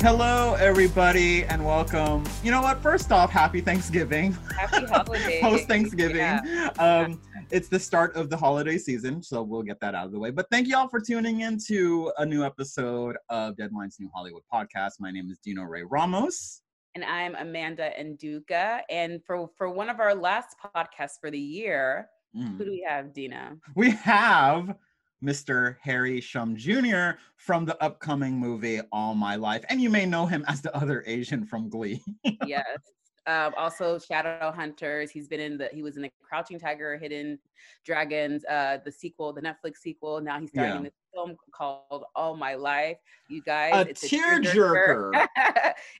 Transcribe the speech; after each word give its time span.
Hello, 0.00 0.54
everybody, 0.54 1.42
and 1.44 1.64
welcome. 1.64 2.24
You 2.44 2.52
know 2.52 2.62
what? 2.62 2.80
First 2.80 3.10
off, 3.10 3.30
happy 3.30 3.60
Thanksgiving. 3.60 4.32
Happy 4.56 4.86
holidays. 4.86 5.40
Post 5.42 5.66
Thanksgiving. 5.66 6.18
Yeah. 6.18 6.70
Um, 6.78 7.20
it's 7.50 7.68
the 7.68 7.80
start 7.80 8.14
of 8.14 8.30
the 8.30 8.36
holiday 8.36 8.78
season, 8.78 9.22
so 9.22 9.42
we'll 9.42 9.64
get 9.64 9.80
that 9.80 9.96
out 9.96 10.06
of 10.06 10.12
the 10.12 10.18
way. 10.18 10.30
But 10.30 10.46
thank 10.50 10.68
you 10.68 10.76
all 10.76 10.88
for 10.88 11.00
tuning 11.00 11.40
in 11.40 11.58
to 11.66 12.12
a 12.18 12.24
new 12.24 12.44
episode 12.44 13.16
of 13.28 13.56
Deadline's 13.56 13.96
New 13.98 14.08
Hollywood 14.14 14.42
podcast. 14.52 14.92
My 15.00 15.10
name 15.10 15.30
is 15.30 15.38
Dino 15.44 15.64
Ray 15.64 15.82
Ramos. 15.82 16.62
And 16.94 17.04
I'm 17.04 17.34
Amanda 17.34 17.90
Nduka. 18.00 18.82
And 18.88 19.20
for, 19.26 19.48
for 19.58 19.68
one 19.68 19.88
of 19.90 19.98
our 19.98 20.14
last 20.14 20.54
podcasts 20.74 21.18
for 21.20 21.30
the 21.30 21.40
year, 21.40 22.08
Mm. 22.36 22.58
who 22.58 22.66
do 22.66 22.70
we 22.70 22.84
have, 22.86 23.14
Dino? 23.14 23.56
We 23.74 23.90
have 23.92 24.74
Mr. 25.22 25.76
Harry 25.80 26.20
Shum 26.20 26.56
Jr. 26.56 27.10
from 27.36 27.64
the 27.64 27.76
upcoming 27.82 28.34
movie 28.38 28.80
All 28.92 29.14
My 29.14 29.36
Life, 29.36 29.64
and 29.68 29.80
you 29.80 29.90
may 29.90 30.06
know 30.06 30.26
him 30.26 30.44
as 30.48 30.60
the 30.60 30.74
other 30.76 31.02
Asian 31.06 31.44
from 31.44 31.68
Glee. 31.68 32.02
yes. 32.46 32.78
Um, 33.26 33.52
also, 33.58 33.98
Shadow 33.98 34.50
Hunters. 34.50 35.10
He's 35.10 35.28
been 35.28 35.40
in 35.40 35.58
the. 35.58 35.68
He 35.72 35.82
was 35.82 35.96
in 35.96 36.02
the 36.02 36.10
Crouching 36.22 36.58
Tiger, 36.58 36.96
Hidden 36.96 37.38
Dragons, 37.84 38.42
uh, 38.46 38.78
the 38.82 38.90
sequel, 38.90 39.34
the 39.34 39.42
Netflix 39.42 39.78
sequel. 39.78 40.20
Now 40.22 40.40
he's 40.40 40.48
starting 40.48 40.76
Yeah. 40.76 40.82
this 40.82 40.92
film 41.12 41.36
called 41.52 42.04
All 42.16 42.36
My 42.36 42.54
Life. 42.54 42.96
You 43.28 43.42
guys, 43.42 43.74
A 43.74 43.90
it's 43.90 44.08
tearjerker. 44.08 45.26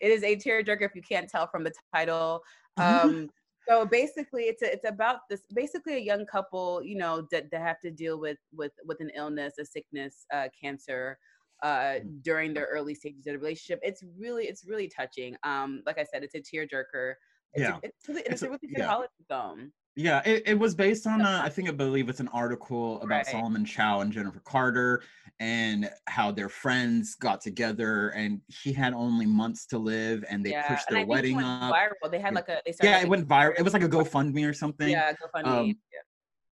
it 0.01 0.11
is 0.11 0.23
a 0.23 0.37
tearjerker 0.37 0.83
if 0.83 0.95
you 0.95 1.03
can't 1.03 1.29
tell 1.29 1.47
from 1.47 1.65
the 1.65 1.73
title. 1.95 2.43
Um, 2.79 3.29
so 3.69 3.85
basically, 3.87 4.45
it's 4.45 4.63
a, 4.63 4.73
it's 4.73 4.85
about 4.89 5.21
this 5.29 5.43
basically 5.55 5.95
a 5.95 5.99
young 5.99 6.27
couple, 6.27 6.83
you 6.83 6.97
know, 6.97 7.27
that, 7.31 7.51
that 7.51 7.61
have 7.61 7.81
to 7.81 7.91
deal 7.91 8.19
with 8.19 8.39
with 8.53 8.73
with 8.85 9.01
an 9.01 9.11
illness, 9.15 9.55
a 9.59 9.65
sickness, 9.65 10.27
uh, 10.33 10.49
cancer 10.61 11.19
uh 11.65 11.99
during 12.23 12.55
their 12.55 12.67
early 12.67 12.95
stages 12.95 13.27
of 13.27 13.33
the 13.33 13.39
relationship. 13.39 13.81
It's 13.83 14.05
really 14.17 14.45
it's 14.47 14.65
really 14.65 14.89
touching. 14.89 15.37
Um 15.43 15.83
like 15.87 15.99
i 15.99 16.05
said 16.05 16.23
it's 16.23 16.37
a 16.37 16.41
tearjerker. 16.41 17.15
It's 17.55 17.63
Yeah. 17.63 17.77
a, 17.77 17.81
it's, 17.83 18.09
really, 18.09 18.21
it's, 18.23 18.31
It's 18.31 18.43
a 18.43 18.47
a- 18.47 18.49
really 18.51 18.69
good 18.69 18.79
yeah. 18.79 18.87
holiday 18.87 19.13
film 19.29 19.73
Yeah, 20.01 20.23
it, 20.25 20.45
it 20.47 20.59
was 20.59 20.77
based 20.77 21.09
on, 21.09 21.21
a, 21.23 21.41
I 21.45 21.49
think 21.49 21.69
I 21.69 21.73
believe 21.73 22.09
it's 22.09 22.21
an 22.21 22.29
article 22.29 22.97
about 23.03 23.09
Right. 23.17 23.27
Solomon 23.27 23.65
Chau 23.65 23.99
and 24.01 24.13
Jennifer 24.13 24.39
Carter 24.45 25.03
and 25.41 25.91
how 26.07 26.31
their 26.31 26.49
friends 26.49 27.17
got 27.17 27.41
together 27.41 28.11
and 28.11 28.41
he 28.47 28.73
had 28.73 28.93
only 28.95 29.27
months 29.27 29.67
to 29.67 29.79
live 29.79 30.25
and 30.31 30.45
they 30.47 30.51
yeah 30.51 30.69
pushed 30.69 30.89
their 30.89 30.99
I 30.99 31.01
think 31.01 31.09
it 31.09 31.11
wedding 31.11 31.37
went 31.37 31.49
up. 31.49 31.75
viral 31.75 32.11
they 32.13 32.21
had 32.21 32.33
like 32.35 32.49
a 32.49 32.61
they 32.65 32.71
started 32.73 32.91
Yeah, 32.91 32.97
like 32.99 33.07
it 33.07 33.09
went 33.11 33.29
viral. 33.29 33.55
It 33.59 33.63
was 33.63 33.73
like 33.73 33.83
a 33.83 33.89
GoFundMe 33.89 34.49
or 34.49 34.53
something. 34.53 34.89
yeah 34.89 35.13
GoFundMe. 35.13 35.47
um, 35.47 35.67
yeah. 35.67 36.01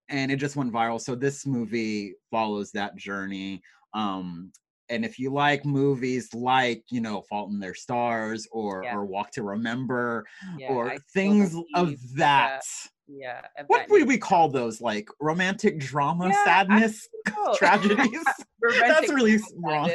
and 0.09 0.33
it 0.33 0.37
just 0.37 0.57
went 0.57 0.73
viral. 0.73 1.01
So 1.01 1.15
this 1.15 1.47
movie 1.47 2.15
follows 2.33 2.73
that 2.73 2.97
journey. 2.97 3.63
Um, 3.95 4.51
and 4.89 5.05
if 5.05 5.19
you 5.21 5.31
like 5.33 5.65
movies 5.65 6.33
like 6.35 6.83
you 6.91 7.01
know 7.01 7.23
Fault 7.23 7.51
in 7.51 7.59
Their 7.61 7.75
Stars 7.75 8.47
or 8.51 8.83
Yeah. 8.85 8.97
or 8.97 9.05
Walk 9.05 9.31
to 9.33 9.43
Remember 9.45 10.25
Yeah, 10.59 10.69
or 10.73 10.91
I 10.91 10.99
things 11.15 11.57
of 11.75 11.95
that, 12.17 12.63
yeah 13.09 13.41
what 13.69 13.89
would 13.89 14.09
we 14.09 14.19
call 14.19 14.49
those? 14.49 14.81
Like 14.81 15.09
romantic 15.21 15.79
drama, 15.79 16.29
Yeah, 16.29 16.45
sadness, 16.45 17.09
tragedies? 17.57 18.25
That's 18.81 19.09
really 19.13 19.39
wrong. 19.57 19.91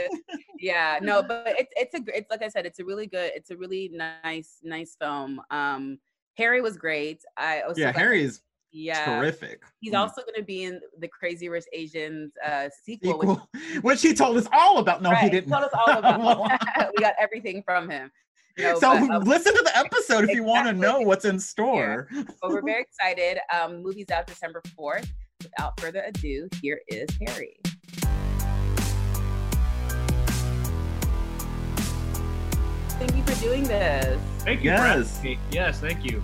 yeah 0.59 0.97
no 1.01 1.21
but 1.21 1.43
it's 1.59 1.73
it's 1.75 1.93
a 1.95 2.17
it's 2.17 2.29
like 2.31 2.41
i 2.43 2.47
said 2.47 2.65
it's 2.65 2.79
a 2.79 2.85
really 2.85 3.07
good 3.07 3.31
it's 3.35 3.49
a 3.51 3.57
really 3.57 3.89
nice 3.93 4.59
nice 4.63 4.95
film 5.01 5.41
um 5.49 5.97
harry 6.37 6.61
was 6.61 6.77
great 6.77 7.21
i 7.35 7.63
was 7.67 7.75
so 7.77 7.81
Yeah, 7.81 7.91
Harry's 7.91 8.41
yeah 8.71 9.03
terrific. 9.19 9.61
He's 9.81 9.91
Mm. 9.91 9.99
also 9.99 10.21
going 10.21 10.35
to 10.37 10.43
be 10.43 10.63
in 10.63 10.79
the 10.99 11.07
Crazy 11.09 11.49
Rich 11.49 11.65
Asians 11.73 12.31
uh, 12.45 12.69
sequel. 12.85 13.17
which- 13.19 13.27
Sequel, 13.27 13.81
which 13.81 14.01
he 14.01 14.13
told 14.13 14.37
us 14.37 14.47
all 14.53 14.77
about. 14.77 15.01
No, 15.01 15.11
he 15.11 15.29
didn't. 15.29 15.51
told 15.51 15.65
us 15.65 15.71
all 15.73 15.97
about. 15.97 16.47
we 16.95 17.01
got 17.03 17.13
everything 17.19 17.63
from 17.65 17.89
him. 17.89 18.09
You 18.57 18.63
know, 18.65 18.79
so 18.79 18.99
but, 18.99 19.09
um, 19.11 19.23
listen 19.23 19.53
to 19.55 19.61
the 19.63 19.77
episode 19.77 20.25
if 20.25 20.35
you 20.35 20.43
want 20.43 20.67
to 20.67 20.73
know 20.73 20.99
what's 21.01 21.25
in 21.25 21.39
store. 21.51 22.07
but 22.41 22.49
we're 22.51 22.61
very 22.61 22.81
excited. 22.89 23.39
Um, 23.53 23.81
movie's 23.81 24.09
out 24.11 24.27
December 24.27 24.61
fourth. 24.75 25.11
Without 25.41 25.79
further 25.79 26.03
ado, 26.05 26.47
here 26.61 26.81
is 26.87 27.09
Harry. 27.27 27.57
Thank 32.99 33.15
you 33.15 33.23
for 33.23 33.41
doing 33.41 33.63
this. 33.63 34.21
Thank 34.39 34.63
you. 34.63 34.69
for 34.71 34.75
Yes. 34.77 35.23
me. 35.23 35.39
Yes, 35.51 35.79
thank 35.79 36.05
you. 36.05 36.21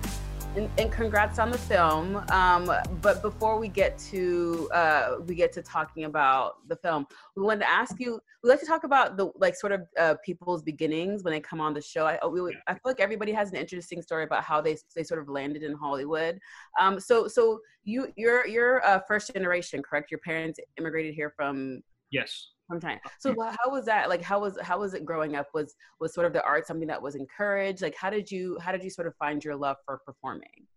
And, 0.58 0.70
and 0.80 0.92
congrats 0.92 1.38
on 1.38 1.52
the 1.52 1.58
film. 1.58 2.18
Um, 2.32 2.72
but 3.02 3.22
before 3.22 3.60
we 3.60 3.68
get 3.68 3.98
to 4.10 4.70
uh, 4.74 5.18
we 5.26 5.36
get 5.36 5.54
to 5.54 5.62
talking 5.62 6.06
about 6.06 6.68
the 6.68 6.76
film, 6.76 7.06
we 7.36 7.44
wanted 7.44 7.60
to 7.62 7.70
ask 7.70 8.00
you. 8.00 8.20
We 8.44 8.50
like 8.50 8.60
to 8.62 8.66
talk 8.66 8.84
about 8.84 9.18
the 9.18 9.32
like 9.36 9.56
sort 9.56 9.72
of 9.72 9.82
uh, 10.00 10.16
people's 10.26 10.64
beginnings 10.64 11.24
when 11.24 11.34
they 11.34 11.40
come 11.40 11.62
on 11.62 11.74
the 11.74 11.82
show. 11.82 12.06
I 12.06 12.26
we, 12.26 12.56
I 12.68 12.74
feel 12.74 12.82
like 12.86 13.00
everybody 13.00 13.32
has 13.34 13.52
an 13.52 13.56
interesting 13.56 14.02
story 14.02 14.24
about 14.24 14.44
how 14.44 14.60
they 14.60 14.78
they 14.96 15.04
sort 15.04 15.22
of 15.22 15.30
landed 15.30 15.64
in 15.64 15.74
Hollywood. 15.74 16.40
Um, 16.80 17.00
so 17.00 17.28
so 17.28 17.60
you 17.84 18.12
you're 18.16 18.48
you're 18.48 18.86
uh, 18.86 19.00
first 19.08 19.32
generation, 19.34 19.84
correct? 19.84 20.10
Your 20.10 20.20
parents 20.20 20.60
immigrated 20.78 21.14
here 21.14 21.32
from 21.36 21.82
Yes. 22.10 22.50
From 22.68 22.82
China. 22.82 23.00
So 23.20 23.34
wha- 23.36 23.56
how 23.60 23.72
was 23.72 23.86
that? 23.86 24.10
Like 24.10 24.22
how 24.22 24.40
was 24.40 24.58
how 24.62 24.80
was 24.80 24.94
it 24.94 25.06
growing 25.06 25.36
up? 25.36 25.48
Was 25.54 25.76
was 26.00 26.14
sort 26.14 26.28
of 26.28 26.34
the 26.34 26.44
art 26.44 26.68
something 26.68 26.88
that 26.88 27.02
was 27.02 27.16
encouraged? 27.16 27.82
Like 27.82 27.96
how 27.96 28.10
did 28.10 28.30
you 28.30 28.58
how 28.62 28.72
did 28.72 28.84
you 28.84 28.90
sort 28.90 29.08
of 29.08 29.16
find 29.16 29.44
your 29.44 29.56
love 29.56 29.78
for 29.86 30.00
performing? 30.06 30.68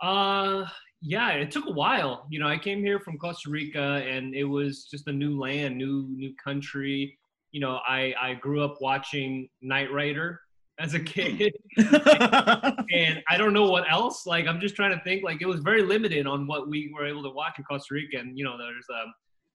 Uh, 0.00 0.66
yeah, 1.00 1.30
it 1.30 1.50
took 1.50 1.66
a 1.66 1.72
while. 1.72 2.26
You 2.30 2.40
know, 2.40 2.48
I 2.48 2.58
came 2.58 2.80
here 2.80 3.00
from 3.00 3.18
Costa 3.18 3.50
Rica, 3.50 4.04
and 4.06 4.34
it 4.34 4.44
was 4.44 4.84
just 4.90 5.06
a 5.06 5.12
new 5.12 5.38
land, 5.38 5.76
new 5.76 6.08
new 6.10 6.34
country. 6.42 7.18
You 7.52 7.60
know, 7.60 7.80
I 7.86 8.14
I 8.20 8.34
grew 8.34 8.62
up 8.62 8.76
watching 8.80 9.48
Knight 9.60 9.92
Rider 9.92 10.40
as 10.78 10.94
a 10.94 11.00
kid, 11.00 11.54
and 11.76 13.22
I 13.28 13.36
don't 13.36 13.52
know 13.52 13.70
what 13.70 13.90
else. 13.90 14.26
Like, 14.26 14.46
I'm 14.46 14.60
just 14.60 14.74
trying 14.74 14.96
to 14.96 15.04
think. 15.04 15.22
Like, 15.22 15.42
it 15.42 15.46
was 15.46 15.60
very 15.60 15.82
limited 15.82 16.26
on 16.26 16.46
what 16.46 16.68
we 16.68 16.92
were 16.92 17.06
able 17.06 17.22
to 17.22 17.30
watch 17.30 17.58
in 17.58 17.64
Costa 17.64 17.94
Rica, 17.94 18.18
and 18.18 18.36
you 18.36 18.44
know, 18.44 18.56
there's 18.58 18.86
um, 18.90 19.12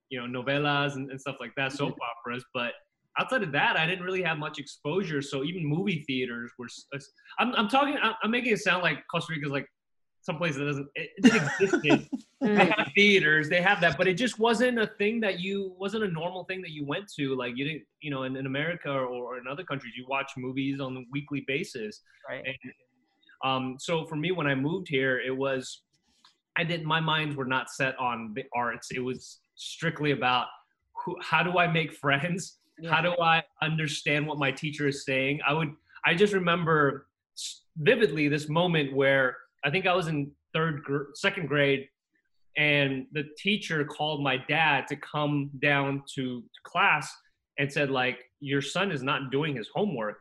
you 0.10 0.20
know, 0.20 0.42
novellas 0.42 0.96
and, 0.96 1.10
and 1.12 1.20
stuff 1.20 1.38
like 1.40 1.52
that, 1.58 1.72
soap 1.72 1.92
mm-hmm. 1.92 2.30
operas, 2.30 2.44
but. 2.54 2.74
Outside 3.20 3.42
of 3.42 3.52
that, 3.54 3.78
I 3.78 3.88
didn't 3.88 4.06
really 4.06 4.22
have 4.22 4.38
much 4.38 4.60
exposure. 4.60 5.24
So 5.24 5.44
even 5.44 5.66
movie 5.66 6.04
theaters 6.06 6.52
were. 6.60 6.68
s- 6.68 6.86
uh, 6.94 6.98
s- 6.98 7.10
I'm, 7.40 7.52
I'm 7.56 7.68
talking. 7.68 7.98
I'm, 8.00 8.14
I'm 8.22 8.30
making 8.30 8.54
it 8.54 8.60
sound 8.60 8.84
like 8.84 9.04
Costa 9.12 9.34
Rica 9.34 9.48
is 9.48 9.52
like 9.52 9.68
someplace 10.28 10.56
that 10.58 10.66
doesn't 10.66 10.88
it, 10.94 11.10
it 11.18 11.24
didn't 11.24 11.52
exist. 11.60 12.10
they 12.42 12.48
mm. 12.48 12.78
have 12.78 12.92
theaters, 12.94 13.50
they 13.50 13.62
have 13.62 13.80
that, 13.82 13.98
but 13.98 14.08
it 14.08 14.16
just 14.16 14.38
wasn't 14.38 14.78
a 14.78 14.86
thing 15.00 15.20
that 15.22 15.40
you 15.40 15.74
wasn't 15.80 16.04
a 16.04 16.08
normal 16.08 16.44
thing 16.44 16.62
that 16.62 16.72
you 16.72 16.86
went 16.86 17.06
to. 17.18 17.36
Like 17.36 17.54
you 17.56 17.66
didn't, 17.66 17.84
you 18.02 18.12
know, 18.12 18.24
in, 18.24 18.36
in 18.36 18.46
America 18.46 18.92
or, 18.92 19.06
or 19.06 19.38
in 19.38 19.48
other 19.50 19.64
countries, 19.64 19.94
you 19.98 20.06
watch 20.08 20.34
movies 20.38 20.80
on 20.80 20.98
a 20.98 21.02
weekly 21.12 21.44
basis. 21.48 22.02
Right. 22.30 22.44
And 22.46 22.74
um, 23.44 23.78
so 23.80 24.06
for 24.06 24.18
me, 24.18 24.32
when 24.32 24.48
I 24.48 24.56
moved 24.56 24.88
here, 24.90 25.20
it 25.20 25.36
was 25.36 25.82
I 26.58 26.64
didn't. 26.64 26.86
My 26.86 27.00
minds 27.00 27.36
were 27.36 27.46
not 27.46 27.70
set 27.70 27.98
on 27.98 28.34
the 28.36 28.44
arts. 28.54 28.90
It 28.92 29.00
was 29.00 29.40
strictly 29.58 30.12
about 30.12 30.48
who, 31.04 31.18
how 31.22 31.44
do 31.44 31.58
I 31.58 31.68
make 31.68 31.94
friends. 31.94 32.60
How 32.88 33.02
do 33.02 33.16
I 33.20 33.44
understand 33.64 34.28
what 34.28 34.38
my 34.38 34.52
teacher 34.52 34.88
is 34.88 35.04
saying? 35.04 35.40
I 35.48 35.52
would. 35.52 35.74
I 36.06 36.14
just 36.14 36.32
remember 36.32 37.08
vividly 37.76 38.28
this 38.28 38.48
moment 38.48 38.96
where 38.96 39.36
I 39.66 39.72
think 39.72 39.88
I 39.88 39.96
was 39.96 40.08
in 40.08 40.32
third, 40.54 40.84
gr- 40.84 41.06
second 41.16 41.48
grade, 41.48 41.88
and 42.56 43.08
the 43.14 43.24
teacher 43.38 43.84
called 43.84 44.22
my 44.22 44.38
dad 44.38 44.88
to 44.90 44.96
come 44.96 45.50
down 45.60 46.04
to 46.16 46.44
class 46.64 47.12
and 47.58 47.72
said 47.72 47.90
like 47.90 48.20
your 48.40 48.62
son 48.62 48.92
is 48.92 49.02
not 49.02 49.32
doing 49.32 49.56
his 49.56 49.70
homework 49.74 50.20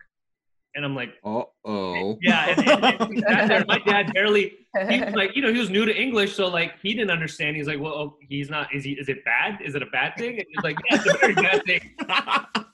and 0.76 0.84
i'm 0.84 0.94
like 0.94 1.14
oh 1.24 1.50
oh 1.64 2.16
yeah 2.22 2.54
and, 2.56 3.24
and, 3.26 3.52
and 3.52 3.66
my 3.66 3.78
dad 3.86 4.12
barely 4.14 4.52
he 4.88 5.00
was 5.00 5.14
like 5.14 5.34
you 5.34 5.42
know 5.42 5.52
he 5.52 5.58
was 5.58 5.70
new 5.70 5.84
to 5.84 5.96
english 5.96 6.36
so 6.36 6.46
like 6.46 6.74
he 6.82 6.94
didn't 6.94 7.10
understand. 7.10 7.56
He's 7.56 7.66
like 7.66 7.80
well 7.80 7.94
oh, 7.94 8.16
he's 8.20 8.50
not 8.50 8.72
is 8.74 8.84
he 8.84 8.92
is 8.92 9.08
it 9.08 9.24
bad? 9.24 9.58
Is 9.64 9.74
it 9.74 9.82
a 9.82 9.86
bad 9.86 10.14
thing? 10.16 10.38
And 10.38 10.46
he's 10.48 10.62
like 10.62 10.76
yeah 10.90 10.98
it's 10.98 11.14
a 11.14 11.18
very 11.18 11.34
bad 11.34 11.64
thing. 11.64 11.80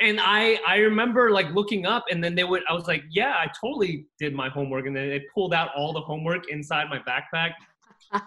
And 0.00 0.18
I 0.20 0.58
I 0.66 0.78
remember 0.78 1.30
like 1.30 1.48
looking 1.54 1.86
up 1.86 2.06
and 2.10 2.24
then 2.24 2.34
they 2.34 2.42
would 2.42 2.62
I 2.68 2.72
was 2.72 2.88
like 2.88 3.04
yeah 3.12 3.34
I 3.36 3.46
totally 3.60 4.06
did 4.18 4.34
my 4.34 4.48
homework 4.48 4.86
and 4.86 4.96
then 4.96 5.08
they 5.08 5.22
pulled 5.32 5.54
out 5.54 5.70
all 5.76 5.92
the 5.92 6.00
homework 6.00 6.48
inside 6.50 6.88
my 6.88 6.98
backpack. 6.98 7.52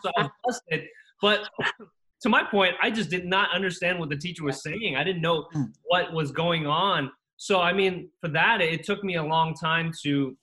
So 0.01 0.09
I 0.17 0.29
busted. 0.45 0.85
But 1.21 1.49
to 2.21 2.29
my 2.29 2.43
point 2.43 2.75
I 2.81 2.91
just 2.91 3.09
did 3.09 3.25
not 3.25 3.53
understand 3.53 3.99
what 3.99 4.07
the 4.09 4.15
teacher 4.15 4.45
was 4.45 4.63
saying. 4.63 4.95
I 4.95 5.03
didn't 5.03 5.21
know 5.21 5.47
hmm. 5.51 5.63
what 5.83 6.13
was 6.13 6.31
going 6.31 6.65
on 6.65 7.11
so 7.37 7.61
I 7.61 7.73
mean 7.73 8.09
for 8.21 8.29
that 8.29 8.61
it 8.61 8.83
took 8.83 9.03
me 9.03 9.15
a 9.15 9.23
long 9.23 9.53
time 9.53 9.91
to 10.03 10.35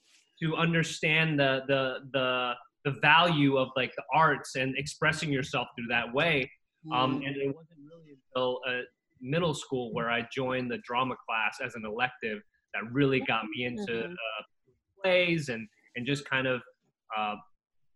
to 0.42 0.56
understand 0.56 1.38
the 1.38 1.62
the 1.66 1.98
the 2.12 2.54
the 2.84 2.98
value 3.00 3.56
of 3.56 3.68
like 3.76 3.92
the 3.96 4.02
arts 4.12 4.56
and 4.56 4.76
expressing 4.76 5.32
yourself 5.32 5.68
through 5.76 5.86
that 5.88 6.12
way. 6.12 6.50
Um, 6.92 7.22
and 7.24 7.36
it 7.36 7.54
wasn't 7.54 7.78
really 7.88 8.18
until 8.34 8.58
uh, 8.68 8.82
middle 9.20 9.54
school 9.54 9.92
where 9.94 10.10
I 10.10 10.26
joined 10.34 10.70
the 10.70 10.78
drama 10.78 11.14
class 11.26 11.58
as 11.64 11.76
an 11.76 11.84
elective 11.86 12.40
that 12.74 12.82
really 12.90 13.20
got 13.20 13.44
me 13.54 13.66
into 13.66 14.06
uh, 14.06 14.42
plays 15.00 15.48
and 15.48 15.68
and 15.94 16.06
just 16.06 16.28
kind 16.28 16.46
of 16.46 16.60
uh, 17.16 17.36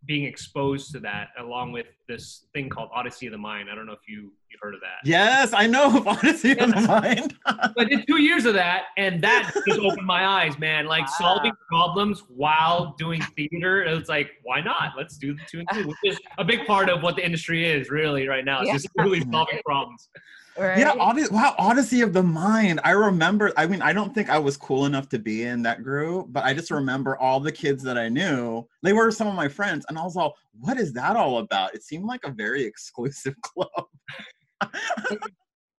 being 0.07 0.25
exposed 0.25 0.93
to 0.93 1.01
that 1.01 1.29
along 1.39 1.73
with 1.73 1.87
this 2.09 2.47
thing 2.55 2.69
called 2.69 2.89
Odyssey 2.95 3.27
of 3.27 3.33
the 3.33 3.39
Mind. 3.39 3.69
I 3.71 3.75
don't 3.75 3.87
know 3.87 3.93
if 3.93 4.09
you 4.09 4.33
you 4.49 4.59
heard 4.63 4.75
of 4.75 4.81
that. 4.81 4.99
Yes, 5.05 5.53
I 5.53 5.67
know 5.67 5.97
of 5.97 6.07
Odyssey 6.07 6.53
of 6.59 6.71
the 6.71 6.81
Mind. 6.83 7.35
I 7.47 7.85
did 7.85 8.07
two 8.07 8.23
years 8.23 8.45
of 8.47 8.55
that, 8.55 8.85
and 8.97 9.21
that 9.23 9.53
just 9.69 9.81
opened 9.81 10.07
my 10.07 10.27
eyes, 10.27 10.59
man. 10.59 10.87
Like 10.87 11.09
solving 11.09 11.53
problems 11.69 12.23
while 12.29 12.95
doing 12.99 13.21
theater. 13.37 13.85
It 13.85 13.99
was 13.99 14.09
like, 14.09 14.31
why 14.43 14.61
not? 14.61 14.93
Let's 14.97 15.19
do 15.19 15.35
the 15.35 15.43
two 15.51 15.59
and 15.61 15.69
two, 15.73 15.89
which 15.89 15.99
is 16.05 16.19
a 16.39 16.45
big 16.45 16.67
part 16.67 16.89
of 16.89 17.03
what 17.03 17.17
the 17.17 17.25
industry 17.25 17.69
is 17.69 17.91
really 17.91 18.29
right 18.29 18.45
now. 18.45 18.63
It's 18.63 18.71
just 18.71 18.89
really 18.97 19.21
solving 19.31 19.61
problems. 19.65 20.09
Right. 20.59 20.79
Yeah, 20.79 20.95
Odyssey, 20.99 21.35
wow, 21.35 21.55
Odyssey 21.59 22.01
of 22.01 22.13
the 22.15 22.23
Mind. 22.23 22.81
I 22.83 22.93
remember, 22.93 23.53
I 23.57 23.67
mean, 23.67 23.83
I 23.83 23.93
don't 23.93 24.15
think 24.15 24.31
I 24.31 24.39
was 24.39 24.57
cool 24.57 24.87
enough 24.87 25.09
to 25.11 25.19
be 25.19 25.43
in 25.43 25.63
that 25.63 25.83
group, 25.83 26.29
but 26.31 26.45
I 26.45 26.55
just 26.55 26.71
remember 26.71 27.17
all 27.19 27.41
the 27.41 27.53
kids 27.53 27.83
that 27.83 27.99
I 27.99 28.09
knew. 28.09 28.67
They 28.83 28.95
were 28.95 29.11
some 29.11 29.27
of 29.27 29.35
my 29.35 29.49
friends, 29.49 29.85
and 29.89 29.99
I 29.99 30.03
was 30.03 30.17
all, 30.17 30.35
what 30.59 30.79
is 30.79 30.95
that 30.95 31.15
all 31.15 31.39
about? 31.39 31.75
It 31.75 31.83
seemed 31.83 32.07
like 32.07 32.25
a 32.25 32.31
very 32.31 32.65
exclusive 32.65 33.35
club. 33.43 33.87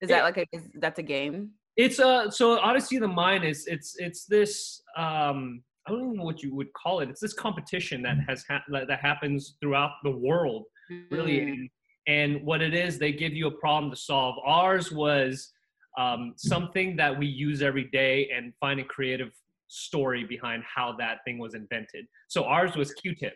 is 0.01 0.09
that 0.09 0.24
like 0.24 0.38
a 0.38 0.45
is, 0.51 0.69
that's 0.75 1.00
a 1.00 1.03
game? 1.03 1.51
It's 1.75 2.00
a 2.00 2.27
so 2.31 2.59
Odyssey 2.59 2.97
of 2.97 3.01
the 3.01 3.07
Mind 3.07 3.44
is 3.44 3.65
it's 3.68 3.95
it's 3.97 4.25
this 4.25 4.81
um 4.95 5.63
I 5.88 5.91
don't 5.91 6.03
even 6.03 6.15
know 6.18 6.23
what 6.23 6.44
you 6.44 6.53
would 6.53 6.71
call 6.73 7.00
it. 7.00 7.09
It's 7.09 7.21
this 7.21 7.33
competition 7.33 8.01
that 8.03 8.18
has 8.27 8.44
ha- 8.47 8.63
that 8.69 9.00
happens 9.00 9.56
throughout 9.62 9.91
the 10.03 10.12
world, 10.12 10.65
really. 11.09 11.39
Mm. 11.39 11.69
And, 12.07 12.42
what 12.45 12.62
it 12.62 12.74
is, 12.74 12.98
they 12.98 13.12
give 13.12 13.33
you 13.33 13.48
a 13.48 13.51
problem 13.51 13.92
to 13.92 13.98
solve. 13.98 14.36
Ours 14.45 14.92
was 14.92 15.51
um, 15.98 16.33
something 16.38 16.95
that 16.95 17.18
we 17.18 17.27
use 17.27 17.62
every 17.62 17.86
day 17.86 18.30
and 18.36 18.54
find 18.59 18.80
a 18.80 18.83
creative 18.83 19.31
story 19.68 20.24
behind 20.24 20.63
how 20.63 20.95
that 20.98 21.18
thing 21.25 21.38
was 21.38 21.54
invented. 21.54 22.07
So 22.27 22.45
ours 22.45 22.75
was 22.75 22.94
Q-tip. 22.94 23.33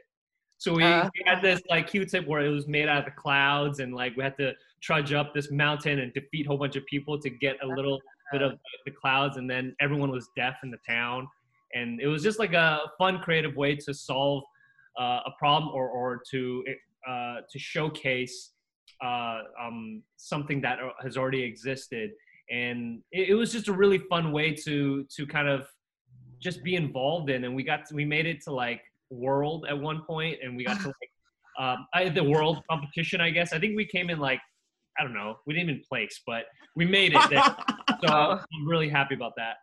So 0.58 0.74
we, 0.74 0.84
Uh. 0.84 1.10
we 1.16 1.24
had 1.26 1.42
this 1.42 1.60
like 1.70 1.88
Q-tip 1.88 2.26
where 2.28 2.42
it 2.42 2.50
was 2.50 2.68
made 2.68 2.88
out 2.88 3.00
of 3.00 3.06
the 3.06 3.12
clouds, 3.12 3.80
and 3.80 3.94
like 3.94 4.16
we 4.16 4.24
had 4.24 4.38
to 4.38 4.54
trudge 4.80 5.12
up 5.12 5.34
this 5.34 5.52
mountain 5.52 6.00
and 6.00 6.14
defeat 6.14 6.46
a 6.46 6.50
whole 6.50 6.58
bunch 6.58 6.76
of 6.76 6.86
people 6.86 7.20
to 7.20 7.30
get 7.30 7.58
a 7.64 7.68
little 7.68 8.00
bit 8.32 8.42
of 8.42 8.58
the 8.86 8.92
clouds, 8.92 9.38
and 9.38 9.50
then 9.50 9.76
everyone 9.82 10.12
was 10.12 10.30
deaf 10.38 10.56
in 10.64 10.72
the 10.72 10.78
town, 10.88 11.28
and 11.74 12.00
it 12.00 12.08
was 12.08 12.22
just 12.24 12.40
like 12.40 12.54
a 12.54 12.80
fun, 12.98 13.20
creative 13.20 13.56
way 13.56 13.76
to 13.76 13.94
solve 13.94 14.44
uh, 15.00 15.20
a 15.26 15.32
problem 15.40 15.74
or 15.74 15.90
or 15.90 16.22
to 16.30 16.64
uh, 17.08 17.38
to 17.52 17.58
showcase 17.58 18.52
uh, 19.04 19.42
um, 19.60 20.04
something 20.18 20.62
that 20.62 20.80
has 21.02 21.18
already 21.18 21.44
existed, 21.44 22.12
and 22.50 23.02
it, 23.12 23.30
it 23.30 23.36
was 23.36 23.52
just 23.52 23.68
a 23.68 23.74
really 23.74 24.00
fun 24.10 24.32
way 24.32 24.54
to 24.54 25.06
to 25.16 25.26
kind 25.28 25.48
of 25.48 25.68
just 26.40 26.64
be 26.64 26.76
involved 26.76 27.30
in, 27.30 27.44
and 27.44 27.56
we 27.56 27.64
got 27.64 27.86
to, 27.88 27.96
we 27.96 28.06
made 28.06 28.26
it 28.26 28.42
to 28.44 28.54
like 28.54 28.82
world 29.10 29.66
at 29.70 29.78
one 29.78 30.04
point, 30.08 30.40
and 30.44 30.56
we 30.56 30.64
got 30.64 30.80
to 30.82 30.88
like 31.02 31.12
um, 31.60 31.86
I, 31.94 32.10
the 32.10 32.24
world 32.24 32.60
competition, 32.70 33.22
I 33.22 33.30
guess. 33.30 33.54
I 33.54 33.60
think 33.60 33.76
we 33.76 33.86
came 33.86 34.10
in 34.10 34.20
like 34.20 34.40
I 35.00 35.04
don't 35.04 35.14
know, 35.14 35.38
we 35.46 35.54
didn't 35.54 35.70
even 35.70 35.82
place, 35.88 36.22
but 36.26 36.44
we 36.76 36.86
made 36.86 37.14
it 37.14 37.30
there. 37.30 37.44
so 38.06 38.14
I'm 38.14 38.68
really 38.68 38.90
happy 38.90 39.16
about 39.16 39.34
that. 39.38 39.56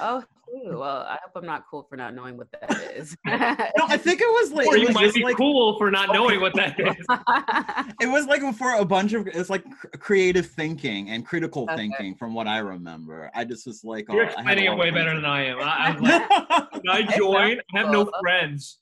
Oh, 0.00 0.22
cool. 0.50 0.78
well, 0.80 0.98
I 1.02 1.18
hope 1.22 1.32
I'm 1.34 1.46
not 1.46 1.64
cool 1.70 1.86
for 1.88 1.96
not 1.96 2.14
knowing 2.14 2.36
what 2.36 2.48
that 2.52 2.70
is. 2.96 3.16
no, 3.26 3.34
I 3.36 3.96
think 3.96 4.20
it 4.20 4.28
was 4.28 4.52
like 4.52 4.66
Or 4.66 4.76
you 4.76 4.90
might 4.92 5.14
be 5.14 5.22
like 5.22 5.36
cool 5.36 5.76
for 5.78 5.90
not 5.90 6.12
knowing 6.12 6.40
what 6.40 6.54
that 6.54 6.78
is. 6.78 7.94
it 8.00 8.06
was 8.06 8.26
like 8.26 8.42
for 8.54 8.74
a 8.74 8.84
bunch 8.84 9.12
of 9.12 9.26
it's 9.26 9.50
like 9.50 9.64
creative 9.98 10.46
thinking 10.46 11.10
and 11.10 11.24
critical 11.26 11.64
Okay. 11.64 11.76
thinking 11.76 12.14
from 12.14 12.34
what 12.34 12.46
I 12.46 12.58
remember. 12.58 13.30
I 13.34 13.44
just 13.44 13.66
was 13.66 13.84
like, 13.84 14.06
You're 14.08 14.22
oh, 14.24 14.34
I 14.36 14.42
had 14.42 14.58
explaining 14.58 14.64
it 14.72 14.76
way 14.78 14.90
better 14.90 15.14
than 15.14 15.24
I 15.24 15.46
am. 15.46 15.58
I, 15.60 15.62
I'm 15.62 16.00
like, 16.00 16.30
when 16.72 16.88
I 16.90 17.16
join, 17.16 17.58
I 17.74 17.78
have 17.78 17.90
no 17.90 18.10
friends. 18.20 18.78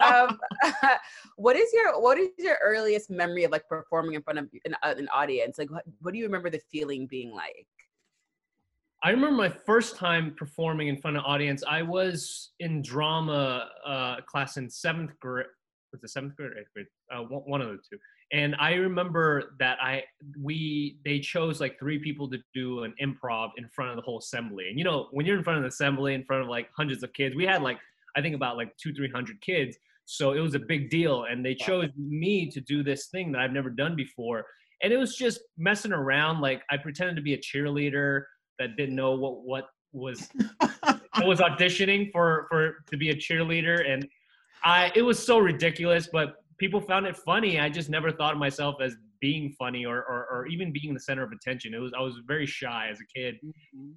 um, 0.00 0.38
what 1.36 1.56
is 1.56 1.72
your 1.72 2.00
what 2.00 2.18
is 2.18 2.30
your 2.38 2.58
earliest 2.62 3.10
memory 3.10 3.44
of 3.44 3.50
like 3.50 3.66
performing 3.68 4.14
in 4.14 4.22
front 4.22 4.38
of 4.38 4.48
an, 4.64 4.74
uh, 4.82 4.94
an 4.96 5.08
audience? 5.08 5.58
Like, 5.58 5.70
what, 5.70 5.84
what 6.00 6.12
do 6.12 6.18
you 6.18 6.24
remember 6.24 6.50
the 6.50 6.60
feeling 6.70 7.06
being 7.06 7.32
like? 7.32 7.66
I 9.04 9.10
remember 9.10 9.36
my 9.36 9.50
first 9.50 9.96
time 9.96 10.34
performing 10.34 10.88
in 10.88 10.96
front 10.96 11.18
of 11.18 11.24
an 11.24 11.26
audience. 11.26 11.62
I 11.68 11.82
was 11.82 12.52
in 12.60 12.80
drama 12.80 13.68
uh, 13.86 14.16
class 14.26 14.56
in 14.56 14.70
seventh 14.70 15.10
grade. 15.20 15.44
Was 15.92 16.02
it 16.02 16.08
seventh 16.08 16.36
grade 16.36 16.52
or 16.52 16.58
eighth 16.58 16.72
grade? 16.74 16.86
Uh, 17.14 17.20
one, 17.24 17.42
one 17.42 17.60
of 17.60 17.68
the 17.68 17.76
two. 17.88 17.98
And 18.32 18.56
I 18.58 18.72
remember 18.72 19.56
that 19.58 19.76
I 19.82 20.04
we 20.40 20.96
they 21.04 21.20
chose 21.20 21.60
like 21.60 21.78
three 21.78 21.98
people 21.98 22.30
to 22.30 22.38
do 22.54 22.84
an 22.84 22.94
improv 23.00 23.50
in 23.58 23.68
front 23.68 23.90
of 23.90 23.96
the 23.96 24.02
whole 24.02 24.18
assembly. 24.20 24.70
And 24.70 24.78
you 24.78 24.84
know 24.84 25.08
when 25.10 25.26
you're 25.26 25.36
in 25.36 25.44
front 25.44 25.58
of 25.58 25.64
the 25.64 25.68
assembly 25.68 26.14
in 26.14 26.24
front 26.24 26.42
of 26.42 26.48
like 26.48 26.70
hundreds 26.74 27.02
of 27.02 27.12
kids, 27.12 27.36
we 27.36 27.44
had 27.44 27.62
like 27.62 27.78
I 28.16 28.22
think 28.22 28.34
about 28.34 28.56
like 28.56 28.74
two 28.78 28.94
three 28.94 29.10
hundred 29.10 29.38
kids. 29.42 29.76
So 30.06 30.32
it 30.32 30.40
was 30.40 30.54
a 30.54 30.58
big 30.58 30.88
deal, 30.88 31.24
and 31.24 31.44
they 31.44 31.54
chose 31.54 31.90
me 31.98 32.50
to 32.50 32.60
do 32.62 32.82
this 32.82 33.08
thing 33.08 33.32
that 33.32 33.42
I've 33.42 33.52
never 33.52 33.70
done 33.70 33.96
before. 33.96 34.46
And 34.82 34.92
it 34.94 34.96
was 34.96 35.14
just 35.14 35.40
messing 35.58 35.92
around. 35.92 36.40
Like 36.40 36.62
I 36.70 36.78
pretended 36.78 37.16
to 37.16 37.22
be 37.22 37.34
a 37.34 37.38
cheerleader 37.38 38.22
that 38.58 38.76
didn't 38.76 38.96
know 38.96 39.12
what 39.12 39.44
what 39.44 39.68
was 39.92 40.28
I 40.60 41.24
was 41.24 41.40
auditioning 41.40 42.10
for 42.12 42.46
for 42.50 42.84
to 42.90 42.96
be 42.96 43.10
a 43.10 43.14
cheerleader 43.14 43.88
and 43.88 44.06
I 44.64 44.90
it 44.94 45.02
was 45.02 45.24
so 45.24 45.38
ridiculous 45.38 46.08
but 46.12 46.36
people 46.58 46.80
found 46.80 47.06
it 47.06 47.16
funny. 47.16 47.60
I 47.60 47.68
just 47.68 47.90
never 47.90 48.10
thought 48.10 48.32
of 48.32 48.38
myself 48.38 48.76
as 48.80 48.96
being 49.20 49.54
funny 49.58 49.84
or 49.84 49.98
or, 49.98 50.26
or 50.30 50.46
even 50.46 50.72
being 50.72 50.94
the 50.94 51.00
center 51.00 51.22
of 51.22 51.32
attention. 51.32 51.74
It 51.74 51.78
was 51.78 51.92
I 51.96 52.00
was 52.02 52.20
very 52.26 52.46
shy 52.46 52.88
as 52.90 52.98
a 53.00 53.18
kid. 53.18 53.36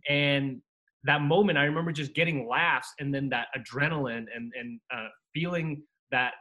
And 0.09 0.61
that 1.03 1.21
moment 1.21 1.57
I 1.57 1.63
remember 1.63 1.91
just 1.91 2.13
getting 2.13 2.47
laughs 2.47 2.93
and 2.99 3.13
then 3.13 3.29
that 3.29 3.47
adrenaline 3.57 4.25
and 4.35 4.51
and 4.59 4.79
uh, 4.93 5.07
feeling 5.33 5.83
that 6.11 6.33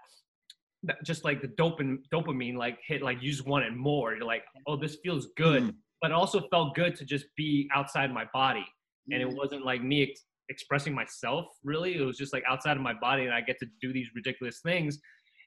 that 0.85 1.03
just 1.05 1.25
like 1.25 1.41
the 1.43 1.49
dopamine 1.49 1.99
dopamine 2.13 2.57
like 2.57 2.79
hit 2.87 3.03
like 3.03 3.23
you 3.23 3.31
just 3.31 3.47
want 3.47 3.65
it 3.65 3.75
more. 3.75 4.15
You're 4.15 4.25
like 4.25 4.45
oh 4.67 4.77
this 4.77 4.97
feels 5.03 5.29
good. 5.37 5.65
Mm. 5.65 5.75
But 6.07 6.13
it 6.13 6.15
also 6.15 6.41
felt 6.53 6.73
good 6.77 6.95
to 6.95 7.05
just 7.05 7.27
be 7.37 7.69
outside 7.75 8.13
my 8.15 8.25
body. 8.33 8.65
And 9.11 9.21
it 9.21 9.29
Mm. 9.29 9.35
wasn't 9.37 9.65
like 9.65 9.83
me 9.83 10.05
ex- 10.05 10.25
expressing 10.49 10.95
myself 10.95 11.47
really. 11.65 11.97
It 11.97 12.03
was 12.03 12.17
just 12.17 12.33
like 12.33 12.45
outside 12.49 12.77
of 12.77 12.83
my 12.85 12.95
body 12.95 13.25
and 13.25 13.35
i 13.35 13.41
get 13.41 13.59
to 13.59 13.67
do 13.81 13.93
these 13.93 14.09
ridiculous 14.15 14.61
things. 14.61 15.01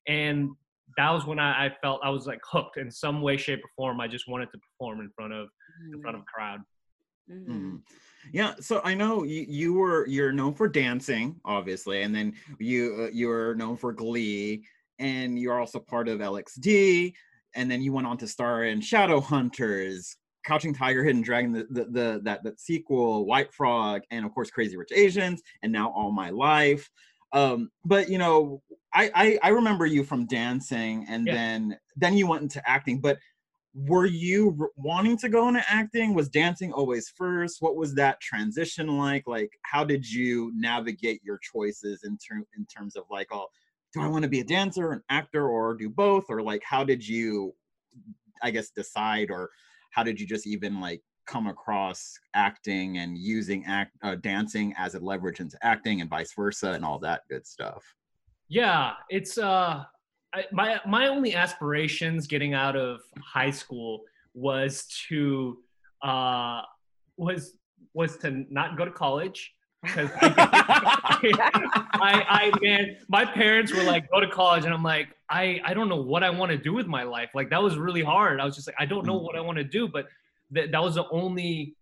And 0.06 0.50
that 0.98 1.12
was 1.12 1.26
when 1.26 1.40
I, 1.40 1.68
I 1.68 1.76
felt 1.82 2.02
i 2.04 2.10
was 2.10 2.28
like 2.28 2.42
hooked 2.44 2.76
in 2.76 2.92
some 2.92 3.22
way 3.22 3.38
shape 3.38 3.60
or 3.64 3.70
form. 3.78 4.02
I 4.02 4.10
just 4.10 4.28
wanted 4.28 4.50
to 4.52 4.58
perform 4.66 5.00
in 5.00 5.10
front 5.16 5.32
of 5.32 5.48
in 5.94 6.02
front 6.02 6.18
of 6.18 6.24
a 6.24 6.26
crowd. 6.26 6.60
Mm. 7.32 7.82
Yeah, 8.34 8.56
so 8.60 8.82
I 8.84 8.96
know 8.96 9.24
you, 9.24 9.46
you 9.48 9.74
were 9.76 10.06
you're 10.08 10.34
known 10.34 10.54
for 10.56 10.68
dancing, 10.68 11.40
obviously, 11.46 12.02
and 12.02 12.14
then 12.14 12.34
you 12.60 12.82
uh, 13.06 13.10
you're 13.14 13.56
known 13.56 13.78
for 13.78 13.94
Glee, 13.94 14.66
and 14.98 15.40
you're 15.40 15.58
also 15.58 15.80
part 15.80 16.10
of 16.10 16.20
LXD, 16.20 17.14
and 17.56 17.70
then 17.72 17.82
you 17.82 17.94
went 17.94 18.08
on 18.08 18.18
to 18.18 18.28
star 18.28 18.64
in 18.66 18.80
Shadowhunters, 18.82 20.16
Crouching 20.46 20.74
Tiger, 20.74 21.04
Hidden 21.04 21.22
Dragon, 21.22 21.52
the, 21.52 21.68
the, 21.70 21.86
the 21.86 22.22
that 22.24 22.44
that 22.44 22.60
sequel, 22.60 23.26
White 23.26 23.54
Frog, 23.54 24.02
and 24.12 24.26
of 24.26 24.34
course 24.34 24.50
Crazy 24.50 24.78
Rich 24.78 24.92
Asians, 24.94 25.42
and 25.64 25.72
now 25.72 25.92
All 25.92 26.12
My 26.12 26.30
Life. 26.30 26.90
Um, 27.34 27.70
but 27.86 28.10
you 28.10 28.18
know, 28.18 28.62
I, 28.94 29.12
I 29.14 29.40
I 29.44 29.50
remember 29.50 29.86
you 29.86 30.04
from 30.04 30.26
dancing, 30.26 31.06
and 31.10 31.28
Yeah. 31.28 31.34
then 31.34 31.78
then 31.96 32.18
you 32.18 32.28
went 32.28 32.44
into 32.44 32.68
acting, 32.68 33.00
but 33.02 33.20
were 33.74 34.06
you 34.08 34.58
r- 34.60 34.70
wanting 34.78 35.16
to 35.18 35.30
go 35.30 35.48
into 35.48 35.64
acting 35.70 36.16
was 36.16 36.28
dancing 36.28 36.74
always 36.74 37.08
first 37.16 37.58
what 37.62 37.76
was 37.76 37.94
that 37.94 38.20
transition 38.20 38.88
like 38.88 39.22
like 39.28 39.52
how 39.62 39.84
did 39.84 40.12
you 40.12 40.52
navigate 40.56 41.22
your 41.24 41.38
choices 41.38 42.04
in, 42.04 42.18
ter- 42.18 42.44
in 42.58 42.66
terms 42.66 42.96
of 42.96 43.04
like 43.12 43.28
oh 43.32 43.46
do 43.94 44.02
I 44.02 44.08
want 44.08 44.24
to 44.24 44.30
be 44.30 44.40
a 44.40 44.44
dancer, 44.46 44.92
an 44.92 45.02
actor, 45.10 45.48
or 45.48 45.74
do 45.74 45.90
both? 45.90 46.26
Or 46.30 46.42
like, 46.42 46.62
how 46.64 46.84
did 46.84 47.08
you, 47.08 47.56
I 48.44 48.52
guess, 48.52 48.70
decide, 48.70 49.32
or 49.32 49.50
how 49.92 50.04
did 50.04 50.20
you 50.20 50.28
just 50.28 50.48
even 50.48 50.80
like 50.80 51.02
come 51.28 51.48
across 51.48 52.18
acting 52.34 52.98
and 52.98 53.18
using 53.18 53.64
act 53.66 53.96
uh, 54.04 54.16
dancing 54.16 54.74
as 54.78 54.96
a 54.96 55.00
leverage 55.00 55.40
into 55.40 55.58
acting 55.62 56.02
and 56.02 56.10
vice 56.10 56.34
versa 56.36 56.72
and 56.72 56.84
all 56.84 57.00
that 57.00 57.22
good 57.30 57.46
stuff? 57.46 57.84
Yeah, 58.48 58.94
it's 59.10 59.38
uh, 59.38 59.84
I, 60.34 60.46
my 60.52 60.80
my 60.88 61.08
only 61.08 61.36
aspirations 61.36 62.28
getting 62.28 62.54
out 62.54 62.76
of 62.76 63.02
high 63.24 63.52
school 63.52 64.02
was 64.34 64.86
to 65.08 65.58
uh 66.04 66.62
was 67.18 67.58
was 67.94 68.18
to 68.18 68.46
not 68.50 68.78
go 68.78 68.86
to 68.86 68.92
college 68.92 69.54
because 69.82 70.10
I, 70.22 72.26
I 72.28 72.52
man 72.62 72.98
my 73.08 73.26
parents 73.26 73.74
were 73.74 73.84
like 73.84 74.10
go 74.12 74.20
to 74.20 74.28
college 74.28 74.66
and 74.66 74.74
i'm 74.74 74.84
like 74.84 75.10
i 75.30 75.60
i 75.64 75.74
don't 75.74 75.90
know 75.90 76.02
what 76.02 76.24
i 76.24 76.30
want 76.30 76.52
to 76.52 76.58
do 76.58 76.74
with 76.74 76.88
my 76.88 77.04
life. 77.04 77.30
Like 77.34 77.50
that 77.52 77.62
was 77.62 77.78
really 77.78 78.04
hard. 78.04 78.40
I 78.40 78.46
was 78.46 78.56
just 78.56 78.68
like 78.68 78.76
i 78.80 78.86
don't 78.86 79.06
know 79.06 79.18
what 79.18 79.36
i 79.36 79.42
want 79.42 79.58
to 79.58 79.64
do 79.64 79.88
but 79.88 80.08
that 80.52 80.72
that 80.72 80.84
was 80.84 80.96
the 80.96 81.06
only 81.12 81.76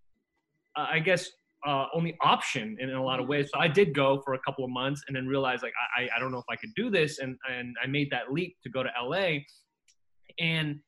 uh, 0.75 0.87
i 0.91 0.99
guess 0.99 1.29
uh, 1.65 1.87
only 1.93 2.15
option 2.21 2.77
in, 2.79 2.89
in 2.89 2.95
a 2.95 3.03
lot 3.03 3.19
of 3.19 3.27
ways. 3.27 3.49
So 3.53 3.59
i 3.59 3.67
did 3.67 3.93
go 3.93 4.21
for 4.23 4.35
a 4.35 4.39
couple 4.39 4.63
of 4.63 4.69
months 4.69 5.03
and 5.07 5.15
then 5.15 5.25
realized 5.25 5.63
like 5.63 5.73
i 5.97 6.07
i 6.15 6.19
don't 6.19 6.31
know 6.31 6.39
if 6.39 6.45
i 6.49 6.55
could 6.55 6.73
do 6.75 6.89
this 6.89 7.19
and 7.19 7.37
and 7.51 7.75
i 7.83 7.87
made 7.87 8.09
that 8.11 8.31
leap 8.31 8.55
to 8.63 8.69
go 8.69 8.83
to 8.83 8.89
la 9.03 9.27
and 10.39 10.79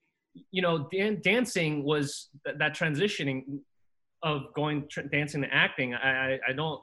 you 0.51 0.61
know 0.61 0.87
dan- 0.91 1.19
dancing 1.23 1.83
was 1.83 2.29
th- 2.45 2.57
that 2.59 2.75
transitioning 2.75 3.43
of 4.21 4.53
going 4.53 4.87
tr- 4.89 5.01
dancing 5.01 5.41
to 5.41 5.53
acting 5.53 5.93
i 5.95 6.33
i, 6.33 6.39
I 6.49 6.53
don't 6.53 6.81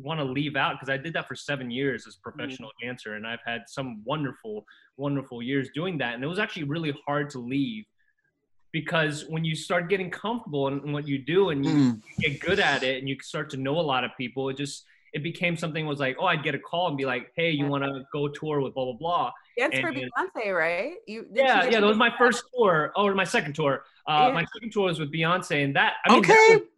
want 0.00 0.20
to 0.20 0.24
leave 0.24 0.56
out 0.56 0.74
because 0.74 0.88
I 0.88 0.96
did 0.96 1.12
that 1.14 1.28
for 1.28 1.34
seven 1.34 1.70
years 1.70 2.06
as 2.06 2.16
a 2.16 2.20
professional 2.20 2.70
mm-hmm. 2.70 2.88
dancer, 2.88 3.14
and 3.14 3.26
I've 3.26 3.42
had 3.44 3.62
some 3.66 4.02
wonderful, 4.04 4.64
wonderful 4.96 5.42
years 5.42 5.68
doing 5.74 5.98
that. 5.98 6.14
And 6.14 6.24
it 6.24 6.26
was 6.26 6.38
actually 6.38 6.64
really 6.64 6.96
hard 7.06 7.30
to 7.30 7.38
leave 7.38 7.84
because 8.72 9.24
when 9.28 9.44
you 9.44 9.54
start 9.54 9.88
getting 9.88 10.10
comfortable 10.10 10.68
in, 10.68 10.80
in 10.84 10.92
what 10.92 11.06
you 11.08 11.18
do 11.18 11.50
and 11.50 11.64
you 11.64 11.72
mm. 11.72 12.02
get 12.20 12.40
good 12.40 12.60
at 12.60 12.82
it, 12.82 12.98
and 12.98 13.08
you 13.08 13.16
start 13.22 13.50
to 13.50 13.56
know 13.56 13.78
a 13.78 13.82
lot 13.82 14.04
of 14.04 14.10
people, 14.16 14.48
it 14.48 14.56
just 14.56 14.84
it 15.14 15.22
became 15.22 15.56
something 15.56 15.86
was 15.86 16.00
like, 16.00 16.16
oh, 16.20 16.26
I'd 16.26 16.42
get 16.42 16.54
a 16.54 16.58
call 16.58 16.88
and 16.88 16.96
be 16.96 17.06
like, 17.06 17.32
hey, 17.34 17.50
you 17.50 17.66
want 17.66 17.84
to 17.84 18.02
go 18.12 18.28
tour 18.28 18.60
with 18.60 18.74
blah 18.74 18.84
blah 18.84 18.94
blah. 18.94 19.32
Yeah, 19.56 19.68
it's 19.72 19.80
for 19.80 19.92
Beyonce, 19.92 20.54
right? 20.54 20.94
You, 21.06 21.26
yeah, 21.32 21.64
yeah, 21.64 21.80
that 21.80 21.86
was 21.86 21.96
my 21.96 22.12
first 22.16 22.44
tour. 22.54 22.92
Oh, 22.94 23.12
my 23.14 23.24
second 23.24 23.54
tour. 23.54 23.84
Uh, 24.06 24.26
yeah. 24.28 24.32
My 24.32 24.44
second 24.54 24.72
tour 24.72 24.84
was 24.84 25.00
with 25.00 25.12
Beyonce, 25.12 25.64
and 25.64 25.74
that 25.76 25.94
I 26.06 26.10
mean, 26.10 26.18
okay. 26.20 26.32
That 26.32 26.60
was, 26.60 26.68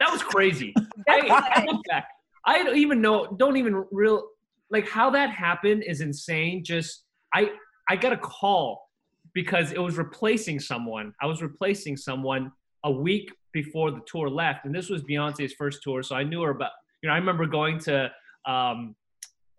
that 0.00 0.12
was 0.12 0.22
crazy. 0.22 0.74
I, 1.08 1.52
I 1.56 1.64
look 1.64 1.84
back. 1.88 2.08
I 2.46 2.62
don't 2.62 2.76
even 2.76 3.00
know, 3.00 3.34
don't 3.38 3.56
even 3.56 3.84
real 3.90 4.28
like 4.70 4.88
how 4.88 5.10
that 5.10 5.30
happened 5.30 5.84
is 5.86 6.00
insane. 6.00 6.64
Just 6.64 7.04
I 7.32 7.50
I 7.88 7.96
got 7.96 8.12
a 8.12 8.16
call 8.16 8.88
because 9.34 9.72
it 9.72 9.78
was 9.78 9.98
replacing 9.98 10.60
someone. 10.60 11.12
I 11.20 11.26
was 11.26 11.42
replacing 11.42 11.96
someone 11.96 12.52
a 12.84 12.90
week 12.90 13.32
before 13.52 13.90
the 13.90 14.00
tour 14.06 14.28
left, 14.28 14.64
and 14.64 14.74
this 14.74 14.88
was 14.88 15.02
Beyonce's 15.02 15.54
first 15.54 15.82
tour, 15.82 16.02
so 16.02 16.16
I 16.16 16.22
knew 16.24 16.42
her. 16.42 16.54
But 16.54 16.70
you 17.02 17.08
know, 17.08 17.14
I 17.14 17.18
remember 17.18 17.46
going 17.46 17.78
to 17.80 18.10
um, 18.46 18.94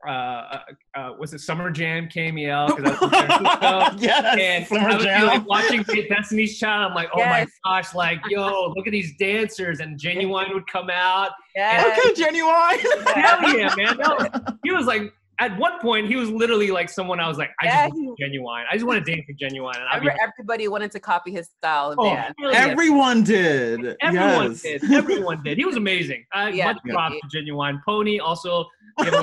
uh, 0.08 0.60
uh, 0.96 1.00
uh, 1.00 1.14
was 1.20 1.34
it 1.34 1.40
Summer 1.40 1.70
Jam 1.72 2.08
KMEL? 2.08 2.78
yes, 4.02 4.38
and 4.40 4.68
Summer 4.68 4.90
I 4.90 4.96
was 4.96 5.04
Jam. 5.04 5.28
like 5.28 5.48
watching 5.48 5.84
Destiny's 5.84 6.58
Child. 6.58 6.92
I'm 6.92 6.96
like, 6.96 7.10
oh 7.14 7.20
yes. 7.20 7.50
my 7.64 7.82
gosh, 7.82 7.96
like 7.96 8.20
yo, 8.30 8.74
look 8.76 8.88
at 8.88 8.92
these 8.92 9.16
dancers, 9.18 9.80
and 9.80 10.00
Ginuwine 10.00 10.54
would 10.54 10.68
come 10.68 10.90
out. 10.90 11.32
Yeah, 11.56 11.94
okay, 11.98 12.22
Ginuwine. 12.22 12.80
Hell 13.16 13.58
yeah, 13.58 13.74
man! 13.76 13.98
Was, 13.98 14.30
he 14.64 14.72
was 14.72 14.86
like. 14.86 15.14
At 15.38 15.60
one 15.60 15.82
point, 15.82 16.08
he 16.08 16.16
was 16.16 16.30
literally 16.30 16.72
like 16.72 16.88
someone 16.88 17.20
I 17.20 17.28
was 17.28 17.38
like, 17.38 17.52
I 17.60 17.66
yeah, 17.66 17.90
just 17.90 18.00
want 18.00 18.18
Ginuwine. 18.18 18.64
I 18.72 18.74
just 18.76 18.86
want 18.86 19.06
to 19.06 19.12
dance 19.12 19.26
with 19.28 19.38
Ginuwine. 19.38 19.76
And 19.76 20.08
I 20.08 20.16
everybody 20.24 20.70
wanted 20.70 20.92
to 20.92 21.00
copy 21.02 21.30
his 21.34 21.50
style 21.58 21.92
of 21.92 22.00
oh, 22.00 22.06
dance. 22.06 22.34
Everyone 22.54 23.22
did. 23.22 23.98
Everyone 24.00 24.52
yes. 24.52 24.62
did. 24.62 24.94
Everyone 24.94 25.44
did. 25.44 25.58
He 25.58 25.66
was 25.66 25.76
amazing. 25.76 26.24
Uh, 26.34 26.52
yeah, 26.54 26.68
much 26.68 26.78
props 26.88 27.18
to 27.20 27.38
Ginuwine. 27.38 27.82
Pony 27.84 28.18
also 28.20 28.66
you 29.00 29.12
know, 29.12 29.22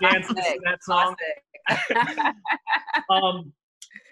yeah, 0.00 0.18
to 0.18 0.34
that 0.64 0.78
song. 0.82 1.14
um, 3.10 3.52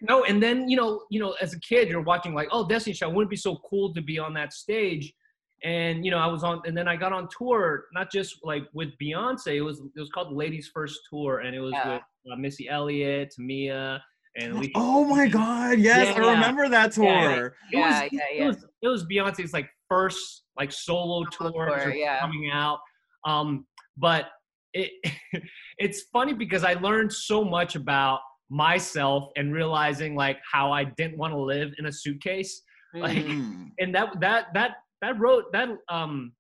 no, 0.02 0.24
and 0.24 0.42
then 0.42 0.68
you 0.68 0.76
know, 0.76 1.02
you 1.10 1.20
know, 1.20 1.34
as 1.40 1.54
a 1.54 1.60
kid, 1.60 1.88
you're 1.88 2.00
watching 2.00 2.34
like, 2.34 2.48
oh, 2.52 2.66
Destiny 2.66 2.94
Child 2.94 3.14
wouldn't 3.14 3.30
be 3.30 3.36
so 3.36 3.56
cool 3.68 3.92
to 3.94 4.00
be 4.00 4.18
on 4.18 4.34
that 4.34 4.52
stage. 4.52 5.12
And 5.62 6.04
you 6.04 6.10
know, 6.10 6.18
I 6.18 6.26
was 6.26 6.42
on, 6.42 6.62
and 6.64 6.76
then 6.76 6.88
I 6.88 6.96
got 6.96 7.12
on 7.12 7.28
tour, 7.36 7.84
not 7.92 8.10
just 8.10 8.36
like 8.42 8.64
with 8.72 8.90
Beyonce. 9.00 9.56
It 9.56 9.62
was 9.62 9.80
it 9.80 10.00
was 10.00 10.08
called 10.10 10.32
Ladies 10.32 10.70
First 10.72 11.00
Tour, 11.10 11.40
and 11.40 11.54
it 11.54 11.60
was 11.60 11.72
yeah. 11.72 11.94
with 11.94 12.02
uh, 12.32 12.36
Missy 12.36 12.68
Elliott, 12.68 13.34
Tamia, 13.38 14.00
and 14.36 14.52
Alicia. 14.54 14.72
Oh 14.74 15.04
my 15.04 15.28
God! 15.28 15.78
Yes, 15.78 16.16
yeah, 16.16 16.24
I 16.24 16.32
remember 16.32 16.68
that 16.70 16.92
tour. 16.92 17.54
Yeah, 17.70 18.08
yeah, 18.10 18.22
yeah. 18.32 18.44
It 18.44 18.46
was, 18.46 18.64
it 18.82 18.88
was 18.88 19.04
Beyonce's 19.04 19.52
like 19.52 19.68
first 19.86 20.44
like 20.58 20.72
solo 20.72 21.24
tour, 21.30 21.50
tour 21.52 21.92
yeah. 21.94 22.20
coming 22.20 22.50
out. 22.50 22.78
Um, 23.26 23.66
but 23.98 24.26
it 24.74 24.92
it's 25.78 26.02
funny 26.12 26.32
because 26.32 26.64
I 26.64 26.74
learned 26.74 27.12
so 27.12 27.44
much 27.44 27.76
about 27.76 28.20
myself 28.50 29.30
and 29.36 29.52
realizing 29.52 30.14
like 30.14 30.38
how 30.50 30.72
I 30.72 30.84
didn't 30.84 31.18
want 31.18 31.32
to 31.32 31.40
live 31.40 31.72
in 31.78 31.86
a 31.86 31.92
suitcase. 31.92 32.62
Like 32.94 33.18
mm. 33.18 33.68
and 33.78 33.94
that 33.94 34.20
that 34.20 34.46
that 34.54 34.72
that 35.02 35.18
road 35.18 35.44
that 35.52 35.68
um 35.88 36.32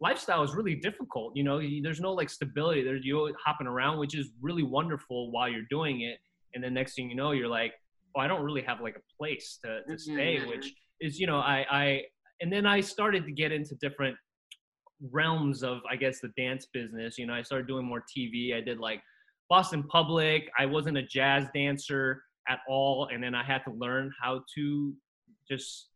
lifestyle 0.00 0.42
is 0.42 0.54
really 0.54 0.74
difficult. 0.74 1.32
You 1.34 1.44
know, 1.44 1.60
there's 1.82 2.00
no 2.00 2.12
like 2.12 2.30
stability. 2.30 2.82
There's 2.82 3.04
you 3.04 3.34
hopping 3.44 3.66
around, 3.66 3.98
which 3.98 4.16
is 4.16 4.30
really 4.40 4.62
wonderful 4.62 5.30
while 5.30 5.48
you're 5.48 5.66
doing 5.70 6.02
it. 6.02 6.18
And 6.54 6.62
then 6.62 6.74
next 6.74 6.94
thing 6.94 7.10
you 7.10 7.16
know, 7.16 7.32
you're 7.32 7.48
like, 7.48 7.72
oh, 8.16 8.20
I 8.20 8.26
don't 8.26 8.42
really 8.42 8.62
have 8.62 8.80
like 8.80 8.96
a 8.96 9.16
place 9.18 9.58
to, 9.64 9.80
to 9.88 9.98
stay, 9.98 10.36
mm-hmm. 10.36 10.48
which 10.48 10.72
is, 11.00 11.18
you 11.18 11.26
know, 11.26 11.38
I, 11.38 11.66
I, 11.70 12.02
and 12.40 12.52
then 12.52 12.66
I 12.66 12.80
started 12.80 13.24
to 13.24 13.32
get 13.32 13.52
into 13.52 13.74
different 13.76 14.16
realms 15.10 15.62
of 15.62 15.80
I 15.90 15.96
guess 15.96 16.20
the 16.20 16.30
dance 16.36 16.66
business. 16.72 17.18
You 17.18 17.26
know, 17.26 17.34
I 17.34 17.42
started 17.42 17.66
doing 17.66 17.84
more 17.84 18.02
TV. 18.16 18.54
I 18.54 18.60
did 18.60 18.78
like 18.78 19.02
Boston 19.48 19.82
Public. 19.82 20.48
I 20.58 20.66
wasn't 20.66 20.96
a 20.96 21.02
jazz 21.02 21.46
dancer 21.54 22.22
at 22.48 22.60
all, 22.68 23.08
and 23.12 23.22
then 23.22 23.34
I 23.34 23.44
had 23.44 23.64
to 23.64 23.72
learn 23.72 24.12
how 24.20 24.42
to 24.54 24.94
just 25.48 25.88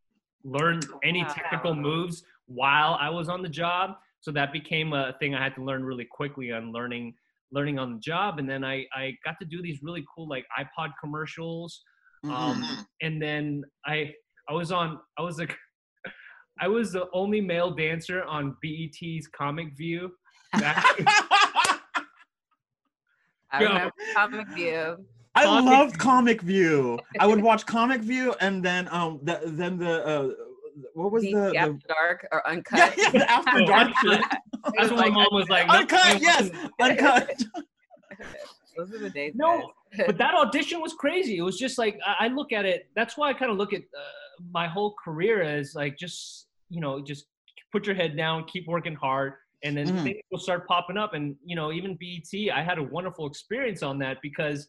learn 0.45 0.81
any 1.05 1.25
technical 1.25 1.75
moves 1.75 2.23
while 2.47 2.97
I 3.01 3.11
was 3.11 3.29
on 3.29 3.43
the 3.43 3.49
job. 3.49 3.97
So 4.21 4.31
that 4.33 4.53
became 4.53 4.93
a 4.93 5.15
thing 5.19 5.35
I 5.35 5.43
had 5.43 5.55
to 5.55 5.65
learn 5.65 5.85
really 5.85 6.05
quickly 6.05 6.53
on 6.53 6.73
learning 6.73 7.15
learning 7.53 7.79
on 7.79 7.95
the 7.95 8.01
job. 8.01 8.39
And 8.39 8.49
then 8.49 8.65
I 8.65 8.87
I 8.95 9.17
got 9.25 9.39
to 9.41 9.47
do 9.47 9.63
these 9.63 9.83
really 9.83 10.05
cool 10.15 10.29
like 10.29 10.47
iPod 10.59 10.91
commercials. 11.01 11.83
Um, 12.25 12.63
mm-hmm. 12.63 12.83
and 13.01 13.23
then 13.23 13.65
I 13.87 14.13
I 14.49 14.53
was 14.53 14.73
on 14.73 15.01
I 15.19 15.23
was 15.23 15.39
like 15.39 15.57
I 16.61 16.69
was 16.69 16.93
the 16.93 17.09
only 17.15 17.41
male 17.41 17.71
dancer 17.71 18.23
on 18.25 18.55
BET's 18.63 19.27
Comic 19.29 19.77
View. 19.77 20.13
I 20.53 21.81
remember 23.53 23.93
Comic 24.15 24.49
View. 24.49 25.05
I 25.35 25.45
Comic 25.45 25.71
loved 25.71 25.93
View. 25.93 25.99
Comic 25.99 26.43
View. 26.43 26.99
I 27.19 27.27
would 27.27 27.43
watch 27.49 27.65
Comic 27.65 28.03
View, 28.03 28.35
and 28.41 28.63
then 28.63 28.89
um, 28.93 29.21
the, 29.23 29.41
then 29.45 29.79
the 29.79 30.07
uh, 30.07 30.29
what 30.93 31.13
was 31.13 31.23
the, 31.23 31.33
the, 31.33 31.57
After 31.57 31.79
Dark 31.89 32.29
or 32.31 32.47
Uncut? 32.47 32.95
Yeah, 32.97 33.11
yeah 33.15 33.25
After 33.25 33.65
Dark. 33.65 33.93
That's 34.77 34.91
what 34.91 35.01
my 35.01 35.09
mom 35.09 35.29
was 35.33 35.49
like. 35.49 35.67
Uncut, 35.69 36.15
no, 36.15 36.21
yes, 36.21 36.51
Uncut. 36.79 37.43
Those 38.77 38.93
are 38.93 38.99
the 38.99 39.11
days. 39.11 39.33
No, 39.35 39.73
but 40.07 40.19
that 40.19 40.35
audition 40.35 40.81
was 40.81 40.93
crazy. 40.93 41.39
It 41.39 41.43
was 41.43 41.59
just 41.59 41.79
like 41.79 41.99
I, 42.07 42.27
I 42.27 42.29
look 42.29 42.53
at 42.53 42.67
it. 42.67 42.89
That's 42.95 43.17
why 43.17 43.31
I 43.31 43.33
kind 43.33 43.51
of 43.51 43.57
look 43.57 43.73
at 43.73 43.81
uh, 43.81 44.43
my 44.53 44.69
whole 44.69 44.95
career 45.03 45.43
as 45.43 45.75
like 45.75 45.97
just 45.99 46.47
you 46.71 46.81
know, 46.81 47.03
just 47.03 47.27
put 47.73 47.87
your 47.87 47.95
head 47.95 48.17
down, 48.17 48.45
keep 48.45 48.67
working 48.67 48.95
hard, 48.95 49.35
and 49.63 49.77
then 49.77 49.87
mm-hmm. 49.87 50.03
things 50.05 50.21
will 50.31 50.39
start 50.39 50.67
popping 50.67 50.97
up. 50.97 51.15
And 51.15 51.37
you 51.45 51.57
know, 51.57 51.73
even 51.73 51.97
BET, 52.01 52.51
I 52.55 52.63
had 52.63 52.79
a 52.79 52.83
wonderful 52.83 53.27
experience 53.27 53.83
on 53.83 53.99
that 53.99 54.19
because 54.23 54.69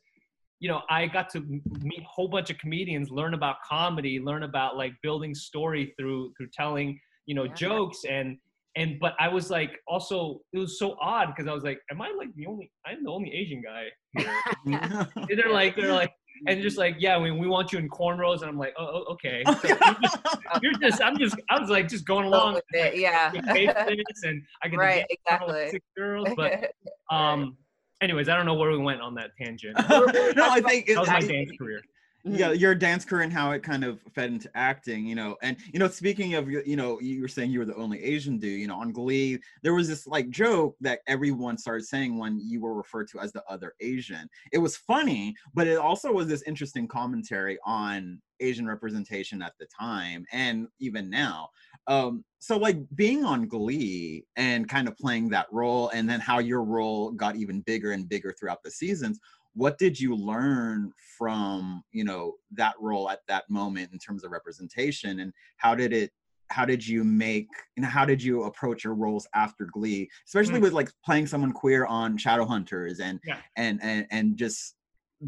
you 0.60 0.70
know 0.70 0.81
I 0.89 1.08
got 1.08 1.29
to 1.31 1.41
meet 1.81 2.01
a 2.01 2.08
whole 2.08 2.27
bunch 2.27 2.50
of 2.50 2.58
comedians, 2.58 3.10
learn 3.10 3.34
about 3.34 3.58
comedy, 3.67 4.20
learn 4.20 4.43
about 4.43 4.75
like 4.75 4.93
building 5.01 5.34
story 5.34 5.93
through 5.98 6.34
through 6.38 6.50
telling 6.53 7.00
you 7.25 7.36
know 7.36 7.46
yeah. 7.46 7.53
jokes 7.53 8.01
and 8.10 8.38
and 8.75 9.00
but 9.00 9.15
I 9.20 9.27
was 9.27 9.50
like 9.50 9.79
also 9.88 10.39
it 10.53 10.60
was 10.60 10.79
so 10.79 10.96
odd 11.01 11.27
because 11.27 11.48
I 11.50 11.53
was 11.53 11.63
like, 11.63 11.79
am 11.91 12.01
I 12.01 12.13
like 12.17 12.34
the 12.36 12.46
only 12.48 12.72
I'm 12.86 13.03
the 13.03 13.12
only 13.12 13.31
Asian 13.34 13.62
guy 13.62 13.86
here? 14.17 15.08
they're 15.36 15.51
like 15.51 15.75
they're 15.75 15.93
like 15.93 16.12
and 16.48 16.62
just 16.62 16.77
like, 16.77 16.95
yeah, 17.00 17.19
we, 17.19 17.31
we 17.31 17.48
want 17.48 17.71
you 17.71 17.79
in 17.79 17.89
cornrows, 17.89 18.41
and 18.41 18.50
I'm 18.50 18.57
like, 18.57 18.74
oh, 18.77 19.03
oh 19.07 19.13
okay. 19.13 19.43
So 19.45 19.67
you're, 19.67 19.77
just, 20.01 20.17
you're, 20.62 20.74
just, 20.74 21.01
I'm 21.01 21.17
just, 21.17 21.36
I 21.50 21.60
was 21.60 21.69
like, 21.69 21.88
just 21.88 22.05
going 22.05 22.25
along 22.25 22.55
with 22.55 22.63
it, 22.71 22.98
yeah. 22.98 23.31
and 23.33 24.43
I 24.63 24.67
get 24.67 24.77
right, 24.77 25.05
exactly. 25.10 25.69
six 25.69 25.86
girls, 25.95 26.27
but 26.36 26.71
um, 27.10 27.57
anyways, 28.01 28.29
I 28.29 28.36
don't 28.36 28.45
know 28.45 28.55
where 28.55 28.71
we 28.71 28.77
went 28.77 29.01
on 29.01 29.15
that 29.15 29.31
tangent. 29.38 29.77
no, 29.89 30.50
I 30.50 30.62
think 30.62 30.88
that 30.88 31.00
was 31.00 31.07
my 31.07 31.21
dance 31.21 31.51
career. 31.57 31.81
Yeah 32.24 32.51
your 32.51 32.75
dance 32.75 33.04
career 33.04 33.24
and 33.24 33.34
how 33.34 33.51
it 33.51 33.63
kind 33.63 33.84
of 33.84 34.00
fed 34.13 34.30
into 34.32 34.50
acting 34.56 35.06
you 35.06 35.16
know 35.16 35.36
and 35.42 35.58
you 35.74 35.80
know 35.80 35.88
speaking 35.88 36.36
of 36.36 36.50
you 36.50 36.75
know 36.75 37.00
you 37.00 37.22
were 37.22 37.28
saying 37.28 37.50
you 37.50 37.60
were 37.60 37.66
the 37.66 37.75
only 37.75 38.01
asian 38.04 38.38
dude 38.38 38.60
you 38.60 38.68
know 38.68 38.75
on 38.75 38.92
glee 38.92 39.40
there 39.63 39.74
was 39.74 39.88
this 39.88 40.06
like 40.06 40.30
joke 40.30 40.75
that 40.80 41.00
everyone 41.08 41.58
started 41.58 41.86
saying 41.86 42.18
when 42.18 42.40
you 42.40 42.62
were 42.62 42.74
referred 42.74 43.08
to 43.08 43.20
as 43.20 43.32
the 43.32 43.44
other 43.50 43.74
asian. 43.80 44.30
It 44.51 44.60
was 44.60 44.78
funny 44.78 45.36
but 45.54 45.68
it 45.68 45.78
also 45.78 46.12
was 46.12 46.28
this 46.28 46.44
interesting 46.44 46.88
commentary 46.88 47.58
on 47.66 48.22
asian 48.40 48.68
representation 48.68 49.42
at 49.42 49.54
the 49.60 49.68
time 49.68 50.25
and 50.32 50.68
even 50.80 51.10
now. 51.10 51.50
Um 51.88 52.24
so 52.40 52.58
like 52.58 52.78
being 52.96 53.24
on 53.24 53.48
glee 53.48 54.25
and 54.36 54.68
kind 54.68 54.88
of 54.88 54.98
playing 54.98 55.30
that 55.30 55.46
role 55.51 55.90
and 55.90 56.10
then 56.10 56.20
how 56.20 56.40
your 56.40 56.63
role 56.63 57.12
got 57.12 57.36
even 57.36 57.62
bigger 57.62 57.92
and 57.92 58.10
bigger 58.10 58.34
throughout 58.38 58.63
the 58.63 58.72
seasons 58.72 59.20
what 59.53 59.77
did 59.77 60.00
you 60.00 60.15
learn 60.15 60.91
from 61.17 61.84
you 61.91 62.03
know 62.03 62.34
that 62.51 62.74
role 62.79 63.10
at 63.10 63.20
that 63.27 63.50
moment 63.50 63.91
in 63.91 64.00
terms 64.00 64.24
of 64.24 64.31
representation 64.31 65.20
and 65.20 65.34
how 65.58 65.75
did 65.75 65.93
it 65.93 66.12
how 66.50 66.65
did 66.65 66.86
you 66.86 67.03
make 67.03 67.48
you 67.75 67.84
know 67.84 67.89
how 67.89 68.05
did 68.05 68.22
you 68.22 68.43
approach 68.43 68.84
your 68.84 68.93
roles 68.93 69.27
after 69.34 69.65
glee 69.65 70.10
especially 70.27 70.60
mm. 70.60 70.63
with 70.63 70.74
like 70.74 70.89
playing 71.03 71.27
someone 71.27 71.51
queer 71.51 71.86
on 71.86 72.17
shadowhunters 72.17 73.00
and 73.01 73.20
yeah. 73.25 73.38
and 73.58 73.79
and 73.81 74.05
and 74.12 74.38
just 74.38 74.75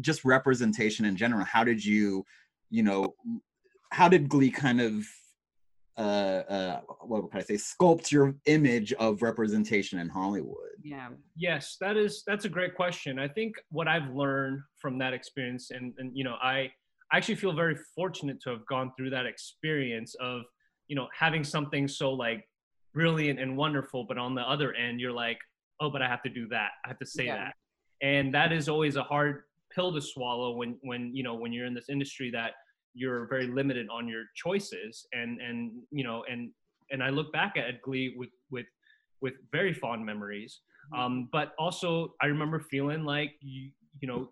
just 0.00 0.24
representation 0.24 1.04
in 1.04 1.16
general 1.16 1.44
how 1.44 1.64
did 1.64 1.84
you 1.84 2.24
you 2.70 2.82
know 2.82 3.14
how 3.92 4.08
did 4.08 4.28
glee 4.28 4.50
kind 4.50 4.80
of 4.80 5.06
uh, 5.96 6.00
uh, 6.00 6.80
what 7.02 7.30
can 7.30 7.40
I 7.40 7.42
say, 7.42 7.54
sculpt 7.54 8.10
your 8.10 8.34
image 8.46 8.92
of 8.94 9.22
representation 9.22 10.00
in 10.00 10.08
Hollywood? 10.08 10.56
Yeah. 10.82 11.08
Yes, 11.36 11.76
that 11.80 11.96
is 11.96 12.22
that's 12.26 12.44
a 12.44 12.48
great 12.48 12.74
question. 12.74 13.18
I 13.18 13.28
think 13.28 13.54
what 13.70 13.86
I've 13.86 14.14
learned 14.14 14.60
from 14.80 14.98
that 14.98 15.12
experience, 15.12 15.70
and 15.70 15.94
and 15.98 16.10
you 16.16 16.24
know, 16.24 16.34
I 16.42 16.70
I 17.12 17.16
actually 17.16 17.36
feel 17.36 17.52
very 17.52 17.76
fortunate 17.94 18.40
to 18.42 18.50
have 18.50 18.66
gone 18.66 18.92
through 18.96 19.10
that 19.10 19.26
experience 19.26 20.16
of 20.20 20.42
you 20.88 20.96
know 20.96 21.06
having 21.16 21.44
something 21.44 21.86
so 21.86 22.12
like 22.12 22.48
brilliant 22.92 23.38
and 23.38 23.56
wonderful, 23.56 24.04
but 24.04 24.18
on 24.18 24.34
the 24.34 24.42
other 24.42 24.72
end, 24.74 25.00
you're 25.00 25.12
like, 25.12 25.38
oh, 25.80 25.90
but 25.90 26.02
I 26.02 26.08
have 26.08 26.22
to 26.22 26.30
do 26.30 26.48
that. 26.48 26.70
I 26.84 26.88
have 26.88 26.98
to 26.98 27.06
say 27.06 27.26
yeah. 27.26 27.36
that, 27.36 27.54
and 28.02 28.34
that 28.34 28.52
is 28.52 28.68
always 28.68 28.96
a 28.96 29.02
hard 29.02 29.44
pill 29.72 29.92
to 29.94 30.00
swallow 30.00 30.56
when 30.56 30.76
when 30.82 31.14
you 31.14 31.22
know 31.22 31.34
when 31.34 31.52
you're 31.52 31.66
in 31.66 31.74
this 31.74 31.88
industry 31.88 32.30
that 32.32 32.52
you're 32.94 33.26
very 33.26 33.46
limited 33.46 33.88
on 33.90 34.08
your 34.08 34.24
choices 34.34 35.06
and 35.12 35.40
and 35.40 35.72
you 35.90 36.04
know 36.04 36.24
and 36.30 36.50
and 36.90 37.02
i 37.02 37.10
look 37.10 37.32
back 37.32 37.56
at 37.56 37.82
glee 37.82 38.14
with 38.16 38.30
with 38.50 38.66
with 39.20 39.34
very 39.52 39.72
fond 39.72 40.04
memories 40.04 40.60
mm-hmm. 40.92 41.00
um 41.00 41.28
but 41.32 41.52
also 41.58 42.14
i 42.22 42.26
remember 42.26 42.60
feeling 42.60 43.04
like 43.04 43.32
you 43.40 43.70
you 44.00 44.08
know 44.08 44.28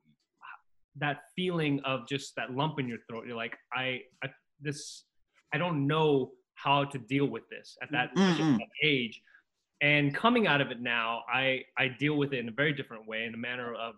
that 0.97 1.23
feeling 1.35 1.81
of 1.85 2.07
just 2.09 2.35
that 2.37 2.53
lump 2.53 2.79
in 2.79 2.87
your 2.87 2.99
throat 3.09 3.25
you're 3.27 3.37
like 3.37 3.57
i, 3.75 4.01
I 4.23 4.29
this 4.61 5.05
i 5.53 5.59
don't 5.59 5.87
know 5.87 6.31
how 6.55 6.85
to 6.85 6.99
deal 6.99 7.27
with 7.27 7.43
this 7.51 7.77
at 7.83 7.91
that, 7.93 8.15
mm-hmm. 8.15 8.59
age 8.85 9.21
and 9.81 10.15
coming 10.15 10.47
out 10.47 10.61
of 10.61 10.71
it 10.71 10.81
now 10.81 11.23
i 11.33 11.61
i 11.79 11.89
deal 11.89 12.17
with 12.17 12.33
it 12.33 12.39
in 12.39 12.49
a 12.49 12.53
very 12.53 12.73
different 12.73 13.07
way 13.09 13.25
in 13.25 13.35
a 13.35 13.39
manner 13.39 13.75
of 13.75 13.95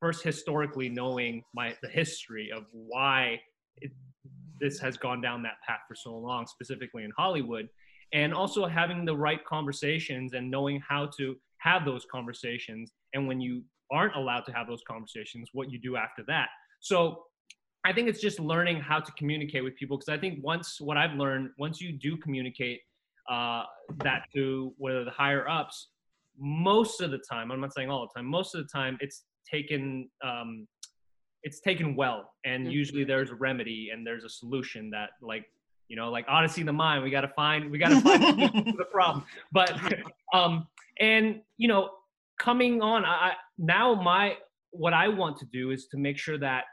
first 0.00 0.22
historically 0.22 0.88
knowing 0.88 1.42
my 1.54 1.74
the 1.82 1.88
history 1.88 2.50
of 2.54 2.64
why 2.72 3.38
it, 3.80 3.92
this 4.60 4.78
has 4.80 4.96
gone 4.96 5.20
down 5.20 5.42
that 5.42 5.56
path 5.66 5.80
for 5.86 5.94
so 5.94 6.16
long, 6.16 6.46
specifically 6.46 7.04
in 7.04 7.12
Hollywood, 7.16 7.68
and 8.12 8.34
also 8.34 8.66
having 8.66 9.04
the 9.04 9.16
right 9.16 9.44
conversations 9.44 10.32
and 10.34 10.50
knowing 10.50 10.80
how 10.86 11.10
to 11.18 11.36
have 11.58 11.84
those 11.84 12.06
conversations. 12.10 12.92
And 13.14 13.26
when 13.28 13.40
you 13.40 13.62
aren't 13.90 14.14
allowed 14.16 14.42
to 14.46 14.52
have 14.52 14.66
those 14.66 14.82
conversations, 14.86 15.48
what 15.52 15.70
you 15.70 15.78
do 15.78 15.96
after 15.96 16.22
that. 16.26 16.48
So 16.80 17.24
I 17.84 17.92
think 17.92 18.08
it's 18.08 18.20
just 18.20 18.40
learning 18.40 18.80
how 18.80 19.00
to 19.00 19.12
communicate 19.12 19.64
with 19.64 19.76
people 19.76 19.96
because 19.96 20.12
I 20.12 20.18
think 20.18 20.40
once 20.42 20.80
what 20.80 20.96
I've 20.96 21.14
learned, 21.14 21.50
once 21.58 21.80
you 21.80 21.92
do 21.92 22.16
communicate 22.16 22.80
uh, 23.30 23.64
that 24.02 24.24
to 24.34 24.74
whether 24.78 25.04
the 25.04 25.10
higher 25.10 25.48
ups, 25.48 25.88
most 26.38 27.00
of 27.00 27.10
the 27.10 27.18
time, 27.18 27.50
I'm 27.50 27.60
not 27.60 27.74
saying 27.74 27.90
all 27.90 28.06
the 28.06 28.18
time, 28.18 28.26
most 28.26 28.54
of 28.54 28.62
the 28.62 28.68
time 28.68 28.98
it's 29.00 29.24
taken 29.50 30.08
um, 30.24 30.66
it's 31.42 31.60
taken 31.60 31.94
well 31.94 32.32
and 32.44 32.64
mm-hmm. 32.64 32.72
usually 32.72 33.04
there's 33.04 33.30
a 33.30 33.34
remedy 33.34 33.90
and 33.92 34.06
there's 34.06 34.24
a 34.24 34.28
solution 34.28 34.90
that 34.90 35.10
like 35.22 35.46
you 35.88 35.96
know 35.96 36.10
like 36.10 36.24
odyssey 36.28 36.62
the 36.62 36.72
mind 36.72 37.02
we 37.02 37.10
got 37.10 37.22
to 37.22 37.28
find 37.28 37.70
we 37.70 37.78
got 37.78 37.88
to 37.88 38.00
find 38.00 38.76
the 38.78 38.84
problem. 38.92 39.24
But 39.52 39.72
um 40.32 40.66
and 41.00 41.40
you 41.56 41.68
know 41.68 41.90
coming 42.38 42.80
on 42.82 43.04
i 43.04 43.32
now 43.58 43.94
my 43.94 44.36
what 44.70 44.92
i 44.92 45.08
want 45.08 45.36
to 45.36 45.46
do 45.46 45.70
is 45.70 45.86
to 45.86 45.96
make 45.96 46.18
sure 46.18 46.38
that 46.38 46.64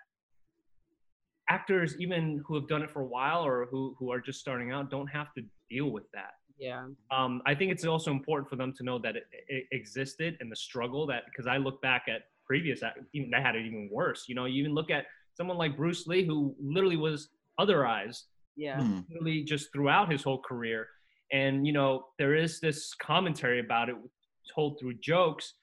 actors 1.49 1.95
even 1.99 2.43
who 2.45 2.55
have 2.55 2.67
done 2.67 2.81
it 2.81 2.91
for 2.91 3.01
a 3.01 3.05
while 3.05 3.45
or 3.45 3.67
who 3.71 3.95
who 3.97 4.11
are 4.11 4.19
just 4.19 4.39
starting 4.39 4.71
out 4.71 4.89
don't 4.89 5.07
have 5.07 5.33
to 5.33 5.43
deal 5.69 5.91
with 5.91 6.03
that. 6.13 6.33
Yeah. 6.57 6.85
Um 7.11 7.41
i 7.45 7.53
think 7.55 7.71
it's 7.71 7.85
also 7.85 8.11
important 8.11 8.49
for 8.49 8.55
them 8.55 8.73
to 8.77 8.83
know 8.83 8.99
that 8.99 9.15
it, 9.15 9.27
it 9.47 9.65
existed 9.71 10.37
and 10.39 10.51
the 10.51 10.55
struggle 10.55 11.05
that 11.07 11.23
because 11.25 11.47
i 11.47 11.57
look 11.57 11.81
back 11.81 12.05
at 12.07 12.23
previous 12.45 12.81
even 13.13 13.31
they 13.31 13.41
had 13.41 13.55
it 13.55 13.65
even 13.65 13.89
worse. 13.91 14.25
You 14.27 14.35
know, 14.35 14.45
you 14.45 14.61
even 14.61 14.73
look 14.73 14.91
at 14.91 15.05
someone 15.35 15.57
like 15.57 15.77
Bruce 15.77 16.07
Lee 16.07 16.25
who 16.25 16.55
literally 16.61 16.97
was 16.97 17.29
otherized. 17.59 18.23
Yeah. 18.55 18.79
Mm. 18.79 19.05
Literally 19.09 19.43
just 19.43 19.71
throughout 19.73 20.11
his 20.11 20.23
whole 20.23 20.39
career. 20.39 20.87
And 21.31 21.65
you 21.65 21.73
know, 21.73 22.05
there 22.17 22.35
is 22.35 22.59
this 22.59 22.93
commentary 22.93 23.59
about 23.59 23.89
it 23.89 23.95
told 24.53 24.79
through 24.79 24.95
jokes, 24.95 25.53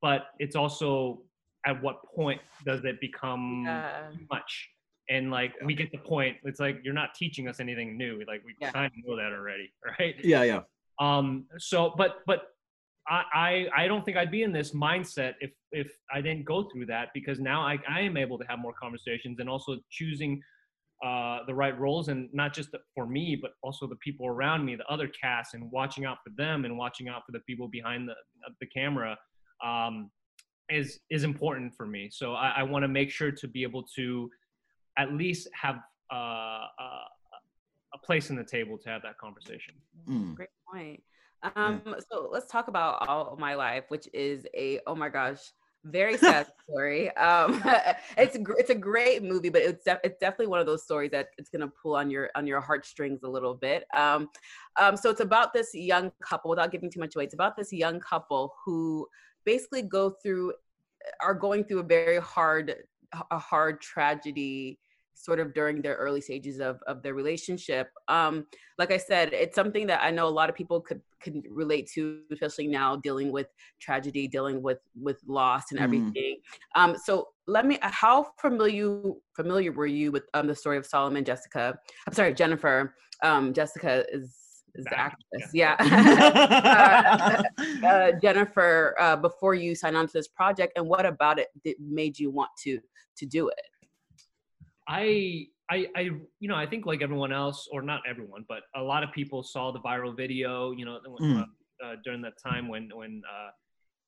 but 0.00 0.28
it's 0.38 0.56
also 0.56 1.22
at 1.66 1.80
what 1.82 1.96
point 2.14 2.40
does 2.64 2.84
it 2.84 3.00
become 3.00 3.64
yeah. 3.66 4.08
too 4.12 4.24
much? 4.30 4.70
And 5.08 5.30
like 5.30 5.52
we 5.64 5.74
get 5.74 5.90
the 5.92 5.98
point. 5.98 6.36
It's 6.44 6.60
like 6.60 6.80
you're 6.84 6.94
not 6.94 7.14
teaching 7.14 7.48
us 7.48 7.60
anything 7.60 7.98
new. 7.98 8.22
Like 8.26 8.42
we 8.44 8.54
yeah. 8.60 8.70
kind 8.70 8.86
of 8.86 8.92
know 9.04 9.16
that 9.16 9.32
already, 9.32 9.72
right? 9.98 10.14
Yeah, 10.22 10.44
yeah. 10.44 10.60
Um. 11.00 11.46
So, 11.58 11.94
but 11.96 12.18
but 12.26 12.42
I, 13.10 13.66
I 13.76 13.88
don't 13.88 14.04
think 14.04 14.16
I'd 14.16 14.30
be 14.30 14.42
in 14.42 14.52
this 14.52 14.72
mindset 14.72 15.34
if 15.40 15.50
if 15.72 15.90
I 16.12 16.20
didn't 16.20 16.44
go 16.44 16.68
through 16.70 16.86
that 16.86 17.08
because 17.12 17.40
now 17.40 17.60
I, 17.60 17.78
I 17.88 18.00
am 18.02 18.16
able 18.16 18.38
to 18.38 18.44
have 18.48 18.60
more 18.60 18.72
conversations 18.80 19.40
and 19.40 19.48
also 19.48 19.78
choosing 19.90 20.40
uh, 21.04 21.40
the 21.46 21.54
right 21.54 21.76
roles 21.78 22.08
and 22.08 22.28
not 22.32 22.54
just 22.54 22.68
for 22.94 23.06
me 23.06 23.36
but 23.40 23.52
also 23.62 23.86
the 23.86 23.96
people 23.96 24.26
around 24.26 24.64
me, 24.64 24.76
the 24.76 24.86
other 24.86 25.08
cast, 25.08 25.54
and 25.54 25.70
watching 25.72 26.04
out 26.04 26.18
for 26.24 26.30
them 26.36 26.64
and 26.64 26.76
watching 26.78 27.08
out 27.08 27.22
for 27.26 27.32
the 27.32 27.40
people 27.40 27.68
behind 27.68 28.08
the 28.08 28.14
the 28.60 28.66
camera 28.66 29.18
um, 29.64 30.10
is 30.68 31.00
is 31.10 31.24
important 31.24 31.74
for 31.74 31.86
me. 31.86 32.08
So 32.12 32.34
I, 32.34 32.54
I 32.58 32.62
want 32.62 32.84
to 32.84 32.88
make 32.88 33.10
sure 33.10 33.32
to 33.32 33.48
be 33.48 33.64
able 33.64 33.82
to 33.96 34.30
at 34.98 35.12
least 35.12 35.48
have 35.60 35.80
uh, 36.12 36.14
uh, 36.16 37.06
a 37.94 37.98
place 38.04 38.30
in 38.30 38.36
the 38.36 38.44
table 38.44 38.78
to 38.78 38.88
have 38.88 39.02
that 39.02 39.18
conversation. 39.18 39.74
Mm. 40.08 40.36
Great 40.36 40.48
point. 40.72 41.02
Um, 41.56 41.96
so 42.10 42.28
let's 42.30 42.50
talk 42.50 42.68
about 42.68 43.08
All 43.08 43.36
My 43.38 43.54
Life, 43.54 43.84
which 43.88 44.08
is 44.12 44.46
a 44.54 44.80
oh 44.86 44.94
my 44.94 45.08
gosh, 45.08 45.38
very 45.84 46.16
sad 46.16 46.46
story. 46.68 47.14
Um, 47.16 47.62
it's 48.16 48.36
it's 48.58 48.70
a 48.70 48.74
great 48.74 49.22
movie, 49.22 49.48
but 49.48 49.62
it's 49.62 49.84
def- 49.84 50.00
it's 50.04 50.18
definitely 50.18 50.48
one 50.48 50.60
of 50.60 50.66
those 50.66 50.84
stories 50.84 51.10
that 51.12 51.28
it's 51.38 51.48
gonna 51.48 51.70
pull 51.82 51.96
on 51.96 52.10
your 52.10 52.30
on 52.34 52.46
your 52.46 52.60
heartstrings 52.60 53.22
a 53.22 53.28
little 53.28 53.54
bit. 53.54 53.84
Um, 53.94 54.28
um, 54.78 54.96
so 54.96 55.10
it's 55.10 55.20
about 55.20 55.52
this 55.52 55.70
young 55.74 56.12
couple. 56.22 56.50
Without 56.50 56.72
giving 56.72 56.90
too 56.90 57.00
much 57.00 57.16
away, 57.16 57.24
it's 57.24 57.34
about 57.34 57.56
this 57.56 57.72
young 57.72 58.00
couple 58.00 58.54
who 58.64 59.06
basically 59.44 59.82
go 59.82 60.10
through 60.22 60.52
are 61.22 61.34
going 61.34 61.64
through 61.64 61.80
a 61.80 61.84
very 61.84 62.18
hard 62.18 62.76
a 63.30 63.38
hard 63.38 63.80
tragedy 63.80 64.78
sort 65.20 65.38
of 65.38 65.52
during 65.52 65.82
their 65.82 65.96
early 65.96 66.20
stages 66.20 66.60
of, 66.60 66.80
of 66.86 67.02
their 67.02 67.14
relationship. 67.14 67.90
Um, 68.08 68.46
like 68.78 68.90
I 68.90 68.96
said, 68.96 69.32
it's 69.32 69.54
something 69.54 69.86
that 69.88 70.02
I 70.02 70.10
know 70.10 70.26
a 70.26 70.30
lot 70.30 70.48
of 70.48 70.56
people 70.56 70.80
could 70.80 71.02
could 71.22 71.42
relate 71.50 71.90
to, 71.94 72.22
especially 72.32 72.66
now 72.66 72.96
dealing 72.96 73.30
with 73.30 73.48
tragedy, 73.80 74.26
dealing 74.26 74.62
with 74.62 74.78
with 74.98 75.20
loss 75.26 75.70
and 75.70 75.80
mm. 75.80 75.84
everything. 75.84 76.36
Mm. 76.76 76.80
Um, 76.80 76.96
so 76.96 77.28
let 77.46 77.66
me, 77.66 77.78
how 77.82 78.28
familiar 78.40 79.02
familiar 79.36 79.72
were 79.72 79.86
you 79.86 80.12
with 80.12 80.24
um, 80.34 80.46
the 80.46 80.54
story 80.54 80.78
of 80.78 80.86
Solomon 80.86 81.24
Jessica? 81.24 81.78
I'm 82.06 82.14
sorry, 82.14 82.32
Jennifer. 82.32 82.94
Um, 83.22 83.52
Jessica 83.52 84.04
is 84.10 84.36
is 84.74 84.84
the 84.84 84.98
actress. 84.98 85.50
Yeah. 85.52 85.76
uh, 87.82 87.86
uh, 87.86 88.12
Jennifer, 88.22 88.94
uh, 88.98 89.16
before 89.16 89.54
you 89.54 89.74
signed 89.74 89.96
on 89.96 90.06
to 90.06 90.12
this 90.12 90.28
project, 90.28 90.74
and 90.76 90.86
what 90.86 91.04
about 91.04 91.38
it 91.38 91.48
that 91.64 91.74
made 91.80 92.18
you 92.18 92.30
want 92.30 92.50
to 92.64 92.78
to 93.16 93.26
do 93.26 93.48
it? 93.48 93.60
I, 94.90 95.46
I, 95.70 95.86
I, 95.96 96.00
you 96.40 96.48
know, 96.48 96.56
I 96.56 96.66
think 96.66 96.84
like 96.84 97.00
everyone 97.00 97.32
else, 97.32 97.68
or 97.70 97.80
not 97.80 98.00
everyone, 98.08 98.44
but 98.48 98.62
a 98.74 98.82
lot 98.82 99.04
of 99.04 99.12
people 99.12 99.44
saw 99.44 99.70
the 99.70 99.78
viral 99.78 100.16
video, 100.16 100.72
you 100.72 100.84
know, 100.84 100.98
mm. 101.20 101.42
uh, 101.42 101.94
during 102.04 102.20
that 102.22 102.34
time 102.42 102.68
when 102.68 102.90
when 102.92 103.22
uh, 103.24 103.50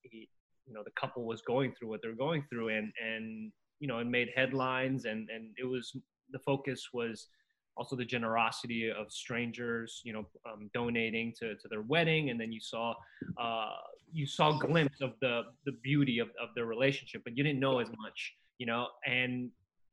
he, 0.02 0.28
you 0.66 0.74
know, 0.74 0.82
the 0.84 0.90
couple 1.00 1.24
was 1.24 1.40
going 1.42 1.72
through 1.78 1.88
what 1.88 2.00
they're 2.02 2.16
going 2.16 2.44
through, 2.50 2.70
and 2.70 2.92
and 3.00 3.52
you 3.78 3.86
know, 3.86 3.98
it 3.98 4.08
made 4.08 4.28
headlines, 4.34 5.04
and 5.04 5.28
and 5.30 5.50
it 5.56 5.64
was 5.64 5.96
the 6.32 6.40
focus 6.40 6.88
was 6.92 7.28
also 7.76 7.94
the 7.96 8.04
generosity 8.04 8.90
of 8.90 9.10
strangers, 9.10 10.02
you 10.04 10.12
know, 10.12 10.26
um, 10.50 10.68
donating 10.74 11.32
to, 11.38 11.54
to 11.56 11.68
their 11.68 11.82
wedding, 11.82 12.30
and 12.30 12.40
then 12.40 12.50
you 12.50 12.60
saw 12.60 12.92
uh, 13.40 13.70
you 14.12 14.26
saw 14.26 14.56
a 14.56 14.58
glimpse 14.58 15.00
of 15.00 15.12
the 15.20 15.42
the 15.64 15.72
beauty 15.84 16.18
of, 16.18 16.28
of 16.42 16.48
their 16.56 16.66
relationship, 16.66 17.22
but 17.24 17.36
you 17.36 17.44
didn't 17.44 17.60
know 17.60 17.78
as 17.78 17.88
much, 18.00 18.34
you 18.58 18.66
know, 18.66 18.88
and 19.06 19.50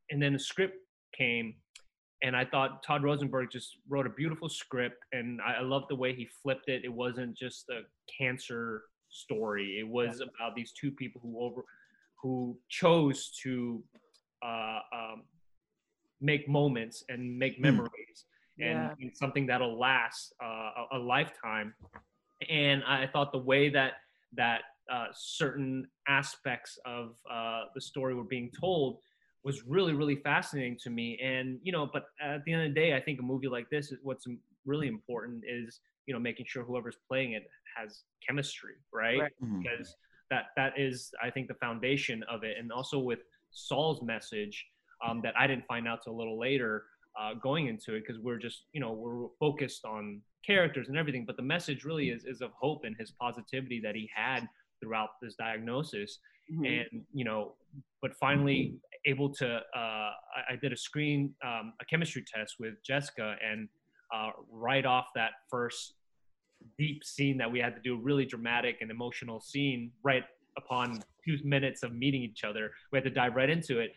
and 0.09 0.21
then 0.21 0.33
the 0.33 0.39
script 0.39 0.75
came, 1.17 1.55
and 2.23 2.35
I 2.35 2.45
thought 2.45 2.83
Todd 2.83 3.03
Rosenberg 3.03 3.49
just 3.51 3.77
wrote 3.87 4.05
a 4.05 4.09
beautiful 4.09 4.49
script, 4.49 5.03
and 5.11 5.39
I, 5.41 5.55
I 5.55 5.61
love 5.61 5.83
the 5.89 5.95
way 5.95 6.13
he 6.13 6.27
flipped 6.41 6.67
it. 6.69 6.83
It 6.83 6.93
wasn't 6.93 7.37
just 7.37 7.69
a 7.69 7.81
cancer 8.21 8.83
story; 9.09 9.77
it 9.79 9.87
was 9.87 10.21
about 10.21 10.55
these 10.55 10.71
two 10.71 10.91
people 10.91 11.21
who 11.21 11.39
over 11.41 11.63
who 12.21 12.57
chose 12.67 13.31
to 13.43 13.81
uh, 14.43 14.79
um, 14.93 15.23
make 16.21 16.47
moments 16.49 17.03
and 17.09 17.37
make 17.37 17.55
Hmm. 17.57 17.61
memories 17.63 18.25
and, 18.59 18.77
Yeah. 18.77 18.93
and 18.99 19.15
something 19.15 19.45
that'll 19.47 19.79
last 19.79 20.33
uh, 20.43 20.45
a, 20.91 20.97
a 20.97 20.99
lifetime. 20.99 21.73
And 22.49 22.83
I 22.83 23.07
thought 23.07 23.31
the 23.31 23.37
way 23.39 23.69
that 23.69 23.93
that 24.33 24.61
uh, 24.91 25.07
certain 25.13 25.87
aspects 26.07 26.77
of 26.85 27.15
uh, 27.31 27.65
the 27.75 27.81
story 27.81 28.15
were 28.15 28.23
being 28.23 28.51
told 28.59 28.97
was 29.43 29.63
really 29.65 29.93
really 29.93 30.17
fascinating 30.17 30.77
to 30.83 30.89
me. 30.89 31.17
And 31.23 31.59
you 31.63 31.71
know, 31.71 31.89
but 31.91 32.05
at 32.21 32.43
the 32.45 32.53
end 32.53 32.63
of 32.63 32.73
the 32.73 32.79
day, 32.79 32.93
I 32.95 33.01
think 33.01 33.19
a 33.19 33.23
movie 33.23 33.47
like 33.47 33.69
this, 33.69 33.91
is 33.91 33.99
what's 34.03 34.25
really 34.65 34.87
important 34.87 35.43
is 35.47 35.79
you 36.05 36.13
know 36.13 36.19
making 36.19 36.45
sure 36.47 36.63
whoever's 36.63 36.97
playing 37.07 37.33
it 37.33 37.43
has 37.77 38.01
chemistry, 38.25 38.75
right? 38.93 39.19
Right. 39.19 39.31
Mhm. 39.41 39.63
Because 39.63 39.95
that 40.29 40.47
that 40.55 40.73
is 40.77 41.11
I 41.23 41.29
think 41.29 41.47
the 41.47 41.55
foundation 41.55 42.23
of 42.23 42.43
it, 42.43 42.57
and 42.59 42.71
also 42.71 42.99
with 42.99 43.19
Saul's 43.51 44.01
message 44.03 44.65
um, 45.05 45.21
that 45.23 45.33
I 45.37 45.47
didn't 45.47 45.65
find 45.65 45.87
out 45.87 46.03
till 46.03 46.13
a 46.13 46.19
little 46.21 46.37
later 46.37 46.85
uh, 47.19 47.33
going 47.35 47.67
into 47.67 47.95
it 47.95 48.01
because 48.05 48.19
we're 48.21 48.37
just 48.37 48.65
you 48.73 48.81
know 48.81 48.91
we're 48.93 49.27
focused 49.39 49.85
on 49.85 50.21
characters 50.45 50.87
and 50.89 50.97
everything, 50.97 51.25
but 51.25 51.35
the 51.37 51.43
message 51.43 51.83
really 51.83 52.09
is 52.09 52.25
is 52.25 52.41
of 52.41 52.51
hope 52.59 52.81
and 52.83 52.95
his 52.99 53.11
positivity 53.11 53.79
that 53.81 53.95
he 53.95 54.09
had 54.13 54.47
throughout 54.81 55.09
this 55.21 55.35
diagnosis, 55.35 56.19
Mhm. 56.51 56.85
and 56.91 57.05
you 57.13 57.25
know, 57.25 57.55
but 58.01 58.15
finally 58.15 58.79
able 59.05 59.29
to 59.33 59.47
uh, 59.55 59.59
I, 59.77 60.53
I 60.53 60.55
did 60.61 60.73
a 60.73 60.77
screen 60.77 61.33
um, 61.45 61.73
a 61.81 61.85
chemistry 61.85 62.23
test 62.33 62.55
with 62.59 62.75
Jessica 62.83 63.35
and 63.45 63.67
uh, 64.13 64.31
right 64.51 64.85
off 64.85 65.07
that 65.15 65.31
first 65.49 65.93
deep 66.77 67.03
scene 67.03 67.37
that 67.37 67.51
we 67.51 67.59
had 67.59 67.75
to 67.75 67.81
do 67.81 67.95
a 67.95 67.97
really 67.97 68.25
dramatic 68.25 68.77
and 68.81 68.91
emotional 68.91 69.39
scene 69.39 69.91
right 70.03 70.23
upon 70.57 71.01
two 71.25 71.37
minutes 71.43 71.83
of 71.83 71.93
meeting 71.93 72.21
each 72.21 72.43
other 72.43 72.71
we 72.91 72.97
had 72.97 73.03
to 73.03 73.09
dive 73.09 73.35
right 73.35 73.49
into 73.49 73.79
it. 73.79 73.91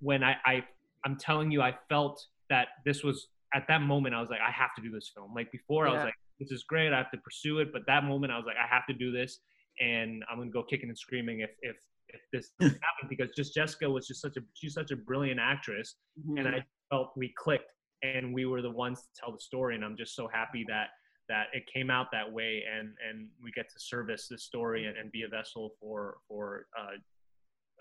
When 0.00 0.22
I, 0.22 0.36
I 0.44 0.64
i'm 1.04 1.16
telling 1.16 1.50
you 1.50 1.62
i 1.62 1.74
felt 1.88 2.24
that 2.50 2.68
this 2.84 3.02
was 3.02 3.28
at 3.54 3.64
that 3.68 3.82
moment 3.82 4.14
i 4.14 4.20
was 4.20 4.30
like 4.30 4.40
i 4.46 4.50
have 4.50 4.74
to 4.76 4.82
do 4.82 4.90
this 4.90 5.10
film. 5.14 5.32
Like 5.34 5.50
before 5.50 5.88
i 5.88 5.92
was 5.92 6.04
like 6.04 6.14
this 6.38 6.50
is 6.50 6.64
great 6.64 6.92
i 6.92 6.98
have 6.98 7.10
to 7.12 7.18
pursue 7.18 7.60
it. 7.60 7.72
But 7.72 7.82
that 7.86 8.04
moment 8.04 8.32
i 8.32 8.36
was 8.36 8.46
like 8.46 8.56
i 8.56 8.72
have 8.72 8.86
to 8.86 8.94
do 8.94 9.10
this 9.10 9.40
and 9.80 10.24
i'm 10.30 10.38
gonna 10.38 10.50
go 10.50 10.62
kicking 10.62 10.88
and 10.88 10.98
screaming 10.98 11.40
if 11.40 11.50
if 11.62 11.76
if 12.10 12.20
this 12.32 12.50
doesn't 12.60 12.80
because 13.08 13.30
just 13.36 13.54
jessica 13.54 13.88
was 13.88 14.06
just 14.06 14.20
such 14.20 14.36
a 14.36 14.40
she's 14.54 14.74
such 14.74 14.90
a 14.90 14.96
brilliant 14.96 15.40
actress 15.40 15.96
and 16.36 16.46
Mhm. 16.46 16.54
I 16.54 16.64
felt 16.90 17.12
we 17.16 17.32
clicked 17.36 17.70
and 18.02 18.32
we 18.32 18.46
were 18.46 18.62
the 18.62 18.70
ones 18.70 19.02
to 19.02 19.08
tell 19.18 19.32
the 19.32 19.40
story. 19.40 19.74
And 19.74 19.84
I'm 19.84 19.96
just 19.96 20.14
so 20.14 20.28
happy 20.28 20.64
that 20.68 20.88
that 21.28 21.48
it 21.52 21.64
came 21.72 21.90
out 21.90 22.06
that 22.12 22.30
way 22.30 22.62
and 22.72 22.94
and 23.06 23.28
we 23.42 23.50
get 23.52 23.68
to 23.70 23.78
service 23.78 24.28
this 24.28 24.44
story 24.44 24.86
and, 24.86 24.96
and 24.96 25.12
be 25.12 25.22
a 25.22 25.28
vessel 25.28 25.72
for 25.80 26.18
for 26.26 26.66
uh, 26.78 26.96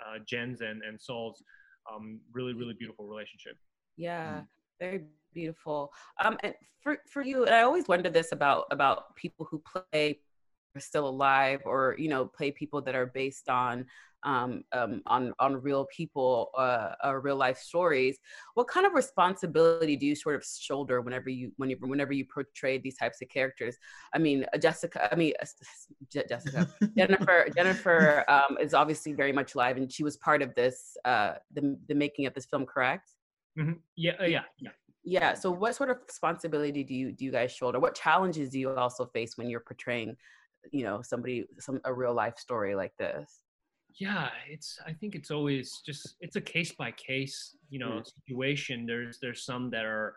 uh, 0.06 0.20
Jen's 0.26 0.62
and 0.62 0.82
and 0.84 1.00
Saul's 1.00 1.42
um, 1.92 2.20
really 2.34 2.54
really 2.54 2.74
beautiful 2.74 3.06
relationship. 3.06 3.58
Yeah, 3.96 4.42
very 4.80 5.06
beautiful. 5.34 5.92
Um, 6.20 6.38
and 6.44 6.54
for 6.82 6.98
for 7.10 7.22
you, 7.22 7.46
and 7.46 7.56
I 7.56 7.62
always 7.62 7.88
wonder 7.88 8.10
this 8.10 8.32
about 8.32 8.66
about 8.72 9.16
people 9.16 9.48
who 9.50 9.60
play 9.60 9.84
are 9.94 10.27
still 10.80 11.08
alive, 11.08 11.62
or 11.66 11.96
you 11.98 12.10
know, 12.10 12.26
play 12.26 12.52
people 12.52 12.82
that 12.82 12.96
are 12.96 13.08
based 13.08 13.50
on 13.50 13.86
um, 14.24 14.64
um, 14.72 15.02
on 15.06 15.34
on 15.40 15.62
real 15.62 15.88
people, 15.96 16.50
uh, 16.58 16.94
uh, 17.06 17.16
real 17.16 17.36
life 17.36 17.58
stories. 17.58 18.18
What 18.56 18.68
kind 18.68 18.86
of 18.86 18.94
responsibility 18.94 19.96
do 19.96 20.06
you 20.06 20.16
sort 20.16 20.36
of 20.36 20.44
shoulder 20.46 21.02
whenever 21.02 21.30
you 21.30 21.52
whenever 21.58 21.88
whenever 21.88 22.14
you 22.14 22.26
portray 22.26 22.78
these 22.78 22.98
types 22.98 23.22
of 23.22 23.30
characters? 23.30 23.78
I 24.14 24.18
mean, 24.18 24.46
uh, 24.54 24.58
Jessica. 24.58 25.12
I 25.12 25.16
mean, 25.16 25.34
uh, 25.42 25.46
Je- 26.12 26.26
Jessica. 26.28 26.68
Jennifer. 26.98 27.48
Jennifer 27.56 28.26
um, 28.28 28.58
is 28.60 28.74
obviously 28.74 29.14
very 29.14 29.32
much 29.32 29.56
alive, 29.56 29.78
and 29.78 29.92
she 29.92 30.04
was 30.04 30.18
part 30.18 30.42
of 30.42 30.56
this 30.56 30.98
uh, 31.06 31.34
the 31.54 31.78
the 31.88 31.96
making 31.96 32.26
of 32.26 32.34
this 32.34 32.46
film. 32.46 32.66
Correct? 32.66 33.10
Mhm. 33.58 33.80
Yeah, 33.96 34.14
uh, 34.20 34.26
yeah, 34.26 34.44
yeah. 34.60 34.72
Yeah. 35.04 35.34
So, 35.36 35.52
what 35.52 35.76
sort 35.76 35.90
of 35.90 35.98
responsibility 36.06 36.84
do 36.84 36.94
you 36.94 37.12
do 37.14 37.24
you 37.24 37.32
guys 37.32 37.52
shoulder? 37.52 37.80
What 37.80 37.96
challenges 37.96 38.50
do 38.50 38.60
you 38.60 38.76
also 38.76 39.06
face 39.06 39.38
when 39.38 39.50
you're 39.50 39.62
portraying, 39.62 40.18
you 40.72 40.84
know, 40.84 41.02
somebody 41.02 41.46
some 41.60 41.80
a 41.86 41.94
real 41.94 42.14
life 42.14 42.38
story 42.38 42.76
like 42.76 42.96
this? 42.98 43.44
yeah 44.00 44.30
it's 44.48 44.78
i 44.86 44.92
think 44.92 45.16
it's 45.16 45.32
always 45.32 45.82
just 45.86 46.18
it's 46.20 46.36
a 46.36 46.42
case 46.42 46.74
by 46.74 46.92
case 46.92 47.56
you 47.70 47.80
know 47.80 48.02
Mm. 48.02 48.06
situation 48.20 48.86
there's 48.86 49.18
there's 49.22 49.44
some 49.46 49.70
that 49.72 49.86
are 49.86 50.14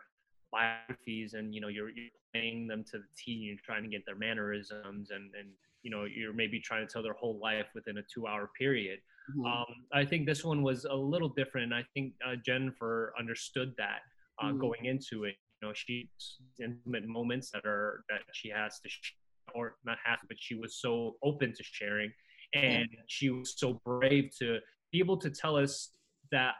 biographies 0.51 1.33
and 1.35 1.55
you 1.55 1.61
know 1.61 1.69
you're, 1.69 1.89
you're 1.89 2.09
playing 2.33 2.67
them 2.67 2.83
to 2.83 2.97
the 2.99 3.05
t 3.17 3.31
you're 3.31 3.55
trying 3.63 3.81
to 3.81 3.89
get 3.89 4.05
their 4.05 4.17
mannerisms 4.17 5.11
and 5.11 5.33
and 5.39 5.47
you 5.83 5.89
know 5.89 6.03
you're 6.03 6.33
maybe 6.33 6.59
trying 6.59 6.85
to 6.85 6.91
tell 6.91 7.01
their 7.01 7.13
whole 7.13 7.39
life 7.39 7.67
within 7.73 7.97
a 7.97 8.03
two 8.13 8.27
hour 8.27 8.49
period 8.59 8.99
Mhm. 9.35 9.45
um, 9.49 9.73
i 9.93 10.03
think 10.05 10.25
this 10.25 10.43
one 10.43 10.61
was 10.61 10.83
a 10.85 10.93
little 11.13 11.29
different 11.29 11.71
i 11.73 11.83
think 11.93 12.13
uh, 12.27 12.35
jennifer 12.45 13.13
understood 13.17 13.73
that 13.77 14.01
uh, 14.43 14.51
Mm. 14.51 14.59
going 14.59 14.85
into 14.85 15.23
it 15.23 15.35
you 15.61 15.67
know 15.67 15.73
she's 15.73 16.39
intimate 16.59 17.07
moments 17.07 17.49
that 17.51 17.65
are 17.65 18.03
that 18.09 18.21
she 18.33 18.49
has 18.49 18.79
to 18.81 18.89
or 19.55 19.75
not 19.85 19.97
has 20.03 20.19
but 20.27 20.37
she 20.39 20.55
was 20.55 20.75
so 20.79 21.15
open 21.23 21.53
to 21.53 21.63
sharing 21.63 22.11
and 22.53 22.87
she 23.07 23.29
was 23.29 23.53
so 23.57 23.81
brave 23.85 24.29
to 24.37 24.59
be 24.91 24.99
able 24.99 25.17
to 25.17 25.29
tell 25.29 25.55
us 25.55 25.91
that 26.31 26.53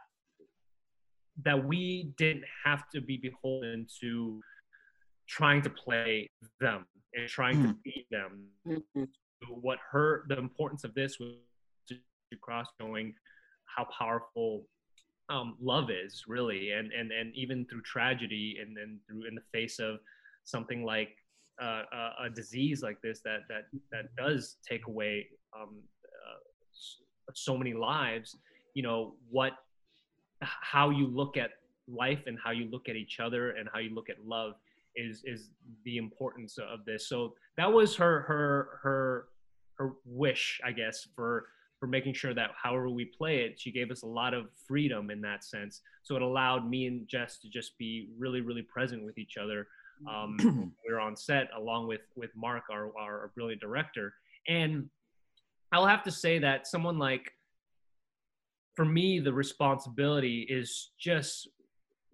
that 1.43 1.65
we 1.65 2.11
didn't 2.17 2.43
have 2.65 2.83
to 2.93 3.01
be 3.01 3.17
beholden 3.17 3.87
to 4.01 4.41
trying 5.27 5.61
to 5.61 5.69
play 5.69 6.29
them 6.59 6.85
and 7.13 7.27
trying 7.27 7.61
to 7.61 7.67
Mm. 7.69 7.83
beat 7.83 8.07
them 8.09 8.49
Mhm. 8.65 9.07
what 9.47 9.79
her 9.91 10.25
the 10.27 10.37
importance 10.37 10.83
of 10.83 10.93
this 10.93 11.19
was 11.19 11.35
to, 11.87 11.95
to 12.31 12.37
cross 12.41 12.67
showing 12.79 13.15
how 13.65 13.85
powerful 13.97 14.67
um, 15.29 15.55
love 15.61 15.89
is 15.89 16.23
really 16.27 16.71
and 16.71 16.91
and 16.91 17.11
and 17.11 17.33
even 17.35 17.65
through 17.65 17.81
tragedy 17.83 18.57
and 18.61 18.75
then 18.75 18.99
through 19.07 19.23
in 19.25 19.35
the 19.35 19.41
face 19.53 19.79
of 19.79 19.99
something 20.43 20.83
like 20.83 21.15
uh, 21.61 21.83
a, 22.25 22.29
disease 22.29 22.81
like 22.81 23.01
this 23.01 23.21
that 23.21 23.39
that 23.49 23.63
that 23.91 24.15
does 24.15 24.57
take 24.67 24.87
away 24.87 25.27
um, 25.59 25.77
uh, 26.05 27.31
so 27.33 27.57
many 27.57 27.73
lives 27.73 28.37
you 28.73 28.83
know 28.83 29.15
what 29.29 29.53
how 30.41 30.89
you 30.89 31.07
look 31.07 31.37
at 31.37 31.51
life 31.87 32.23
and 32.27 32.37
how 32.43 32.51
you 32.51 32.69
look 32.71 32.89
at 32.89 32.95
each 32.95 33.19
other 33.19 33.51
and 33.51 33.69
how 33.73 33.79
you 33.79 33.93
look 33.93 34.09
at 34.09 34.17
love 34.25 34.53
is 34.95 35.23
is 35.25 35.49
the 35.85 35.97
importance 35.97 36.57
of 36.57 36.85
this. 36.85 37.07
So 37.07 37.35
that 37.57 37.71
was 37.71 37.95
her 37.95 38.21
her 38.21 38.79
her 38.81 39.25
her 39.75 39.93
wish 40.05 40.59
i 40.63 40.71
guess 40.71 41.07
for 41.15 41.45
for 41.79 41.87
making 41.87 42.13
sure 42.13 42.33
that 42.33 42.51
however 42.61 42.89
we 42.89 43.05
play 43.05 43.37
it 43.37 43.59
she 43.59 43.71
gave 43.71 43.89
us 43.89 44.03
a 44.03 44.07
lot 44.07 44.33
of 44.33 44.47
freedom 44.67 45.09
in 45.09 45.21
that 45.21 45.43
sense. 45.43 45.81
So 46.03 46.15
it 46.15 46.21
allowed 46.21 46.69
me 46.69 46.87
and 46.87 47.07
jess 47.07 47.37
to 47.39 47.49
just 47.49 47.77
be 47.77 48.09
really 48.17 48.41
really 48.41 48.61
present 48.63 49.03
with 49.03 49.17
each 49.17 49.37
other 49.37 49.67
um, 50.09 50.37
we 50.85 50.91
were 50.93 50.99
on 50.99 51.15
set 51.15 51.49
along 51.55 51.87
with 51.87 52.01
with 52.15 52.31
Marc 52.35 52.63
our, 52.71 52.91
our 52.99 53.31
brilliant 53.35 53.61
director. 53.61 54.13
And 54.47 54.89
i'll 55.73 55.85
have 55.87 56.03
to 56.03 56.11
say 56.11 56.37
that 56.39 56.67
someone 56.67 56.97
like 56.99 57.31
for 58.75 58.83
me 58.83 59.19
the 59.19 59.31
responsibility 59.31 60.45
is 60.49 60.91
just 60.99 61.47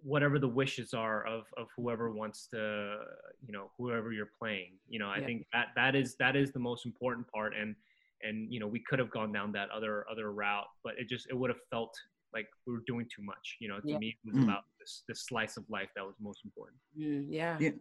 whatever 0.03 0.37
the 0.37 0.47
wishes 0.47 0.93
are 0.93 1.25
of 1.25 1.45
of 1.57 1.67
whoever 1.75 2.11
wants 2.11 2.47
to 2.47 2.97
you 3.45 3.51
know 3.51 3.71
whoever 3.77 4.11
you're 4.11 4.31
playing. 4.39 4.73
You 4.87 4.99
know 4.99 5.09
i 5.09 5.17
Yeah. 5.19 5.25
think 5.25 5.47
that 5.53 5.67
that 5.75 5.95
is 5.95 6.15
that 6.19 6.35
is 6.35 6.51
the 6.51 6.59
most 6.59 6.85
important 6.85 7.27
part. 7.31 7.53
And 7.55 7.75
and 8.23 8.51
you 8.53 8.59
know 8.59 8.67
we 8.67 8.79
could 8.79 8.99
have 8.99 9.09
gone 9.11 9.31
down 9.31 9.51
that 9.53 9.69
other 9.69 10.05
other 10.11 10.31
route 10.31 10.65
but 10.83 10.93
it 10.99 11.07
just 11.07 11.27
it 11.29 11.37
would 11.37 11.49
have 11.49 11.59
felt 11.69 11.93
like 12.33 12.47
we 12.65 12.73
were 12.73 12.83
doing 12.87 13.07
too 13.13 13.23
much 13.23 13.57
you 13.59 13.67
know 13.67 13.79
to 13.79 13.91
Yeah. 13.91 13.97
me 13.97 14.09
it 14.09 14.27
was 14.27 14.37
Mm. 14.37 14.43
about 14.43 14.63
this 14.79 15.03
this 15.07 15.25
slice 15.25 15.57
of 15.57 15.65
life 15.69 15.89
that 15.95 16.05
was 16.05 16.15
most 16.19 16.43
important 16.45 16.77
Mm, 16.97 17.27
yeah. 17.29 17.57
Yeah. 17.59 17.71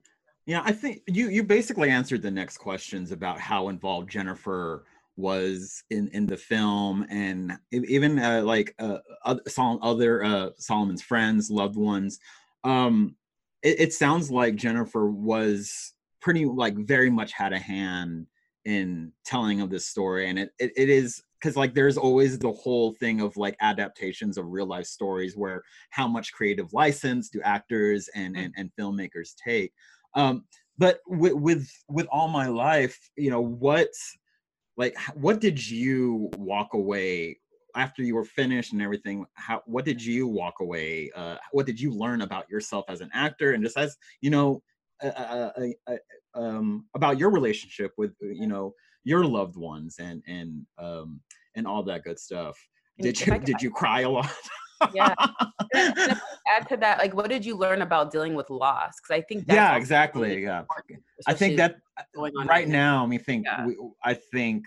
Yeah, 0.49 0.63
I 0.65 0.71
think 0.73 1.03
you 1.09 1.29
you 1.29 1.43
basically 1.43 1.91
answered 1.91 2.23
the 2.23 2.31
next 2.31 2.59
questions 2.59 3.11
about 3.11 3.41
how 3.41 3.69
involved 3.69 4.09
Jennifer 4.11 4.85
was 5.17 5.83
in 5.91 6.07
in 6.09 6.27
the 6.27 6.37
film 6.37 7.05
and 7.11 7.59
even 7.73 8.19
uh, 8.19 8.43
like 8.45 8.73
uh, 8.79 8.99
other, 9.25 9.43
other 9.83 10.23
uh, 10.25 10.51
Solomon's 10.57 11.03
friends, 11.03 11.51
loved 11.51 11.77
ones. 11.77 12.21
Um, 12.63 13.17
it, 13.63 13.81
it 13.81 13.93
sounds 13.93 14.31
like 14.31 14.55
Jennifer 14.55 15.11
was 15.11 15.95
pretty 16.21 16.45
like 16.45 16.77
very 16.77 17.11
much 17.11 17.33
had 17.33 17.53
a 17.53 17.59
hand 17.59 18.29
in 18.65 19.13
telling 19.25 19.61
of 19.61 19.71
this 19.71 19.87
story, 19.87 20.29
and 20.29 20.39
it 20.39 20.51
it, 20.61 20.71
it 20.77 20.89
is 20.89 21.23
because 21.41 21.57
like 21.57 21.75
there's 21.75 21.99
always 21.99 22.39
the 22.39 22.53
whole 22.53 22.93
thing 22.95 23.21
of 23.21 23.37
like 23.37 23.57
adaptations 23.61 24.39
of 24.39 24.47
real 24.47 24.67
life 24.67 24.87
stories 24.87 25.37
where 25.37 25.63
how 25.91 26.09
much 26.09 26.33
creative 26.33 26.73
license 26.73 27.29
do 27.29 27.41
actors 27.43 28.09
and 28.15 28.37
and, 28.37 28.55
and 28.57 28.71
filmmakers 28.79 29.35
take. 29.37 29.73
Um 30.15 30.45
but 30.79 31.01
with, 31.07 31.35
with 31.35 31.71
with 31.89 32.07
all 32.11 32.29
my 32.29 32.47
life 32.47 32.99
you 33.17 33.31
know 33.31 33.41
what 33.41 33.89
like 34.77 34.97
what 35.15 35.41
did 35.41 35.71
you 35.71 36.31
walk 36.37 36.75
away 36.75 37.39
after 37.75 38.03
you 38.03 38.15
were 38.15 38.25
finished 38.25 38.73
and 38.73 38.83
everything 38.83 39.25
how 39.35 39.63
what 39.67 39.85
did 39.85 40.03
you 40.03 40.27
walk 40.27 40.55
away 40.61 41.11
uh 41.17 41.37
what 41.53 41.67
did 41.67 41.81
you 41.81 41.91
learn 41.93 42.23
about 42.23 42.49
yourself 42.49 42.85
as 42.89 43.01
an 43.01 43.11
actor 43.13 43.53
and 43.53 43.63
just 43.63 43.77
as 43.77 43.97
you 44.21 44.31
know 44.31 44.63
uh, 45.03 45.09
uh, 45.09 45.53
uh, 45.59 45.93
uh, 45.93 46.39
um 46.41 46.87
about 46.95 47.19
your 47.19 47.31
relationship 47.31 47.93
with 47.99 48.13
uh, 48.23 48.29
you 48.29 48.47
know 48.47 48.73
your 49.07 49.25
loved 49.25 49.57
ones 49.57 49.97
and 50.01 50.23
and 50.27 50.67
um 50.79 51.21
and 51.55 51.67
all 51.67 51.83
that 51.83 52.03
good 52.03 52.19
stuff 52.19 52.59
did 53.01 53.19
you 53.21 53.39
did 53.39 53.63
you 53.63 53.71
cry 53.71 54.01
a 54.01 54.11
lot 54.11 54.31
yeah. 54.95 55.15
And 55.75 55.95
if 55.97 56.19
I 56.23 56.57
add 56.57 56.69
to 56.69 56.77
that, 56.79 56.99
like, 56.99 57.15
what 57.15 57.31
did 57.31 57.45
you 57.45 57.57
learn 57.57 57.81
about 57.81 58.13
dealing 58.13 58.35
with 58.35 58.51
loss? 58.51 58.93
Because 59.01 59.23
I 59.23 59.23
think 59.23 59.47
that's 59.47 59.57
yeah 59.57 59.77
exactly 59.77 60.43
yeah 60.43 60.65
i 61.27 61.33
think 61.33 61.57
that 61.57 61.77
going 62.15 62.33
on 62.39 62.47
right 62.47 62.69
now 62.69 63.03
i 63.03 63.07
mean 63.07 63.19
think 63.21 63.45
Yeah. 63.47 63.67
we, 63.67 63.77
i 64.05 64.15
think 64.15 64.65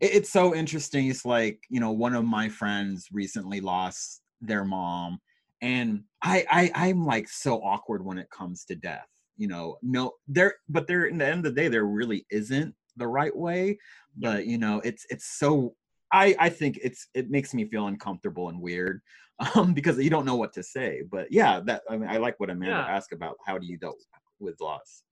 it, 0.00 0.14
it's 0.14 0.30
so 0.30 0.54
interesting 0.54 1.08
it's 1.08 1.24
like 1.24 1.60
you 1.70 1.80
know 1.80 1.92
one 1.92 2.14
of 2.14 2.24
my 2.24 2.48
friends 2.48 3.08
recently 3.12 3.60
lost 3.60 4.22
their 4.40 4.64
mom 4.64 5.20
and 5.62 6.02
I, 6.22 6.44
I 6.50 6.88
i'm 6.88 7.04
like 7.04 7.28
so 7.28 7.58
awkward 7.62 8.04
when 8.04 8.18
it 8.18 8.28
comes 8.30 8.64
to 8.66 8.74
death 8.74 9.08
you 9.36 9.48
know 9.48 9.76
no 9.82 10.12
there 10.26 10.54
but 10.68 10.86
there 10.86 11.06
in 11.06 11.18
the 11.18 11.26
end 11.26 11.46
of 11.46 11.54
the 11.54 11.60
day 11.60 11.68
there 11.68 11.86
really 11.86 12.26
isn't 12.30 12.74
the 12.96 13.06
right 13.06 13.34
way 13.36 13.78
but 14.16 14.46
you 14.46 14.58
know 14.58 14.80
it's 14.84 15.04
it's 15.10 15.26
so 15.38 15.74
i 16.12 16.34
i 16.38 16.48
think 16.48 16.78
it's 16.82 17.08
it 17.14 17.30
makes 17.30 17.52
me 17.54 17.64
feel 17.64 17.86
uncomfortable 17.88 18.48
and 18.48 18.60
weird 18.60 19.00
um 19.54 19.74
because 19.74 19.98
you 19.98 20.08
don't 20.10 20.24
know 20.24 20.36
what 20.36 20.52
to 20.52 20.62
say 20.62 21.02
but 21.10 21.30
yeah 21.30 21.60
that 21.60 21.82
i 21.90 21.96
mean 21.96 22.08
i 22.08 22.16
like 22.16 22.38
what 22.40 22.50
amanda 22.50 22.76
Yeah. 22.76 22.86
asked 22.96 23.12
about 23.12 23.36
how 23.46 23.58
do 23.58 23.66
you 23.66 23.76
deal 23.76 23.94
with 24.40 24.58
loss. 24.60 25.02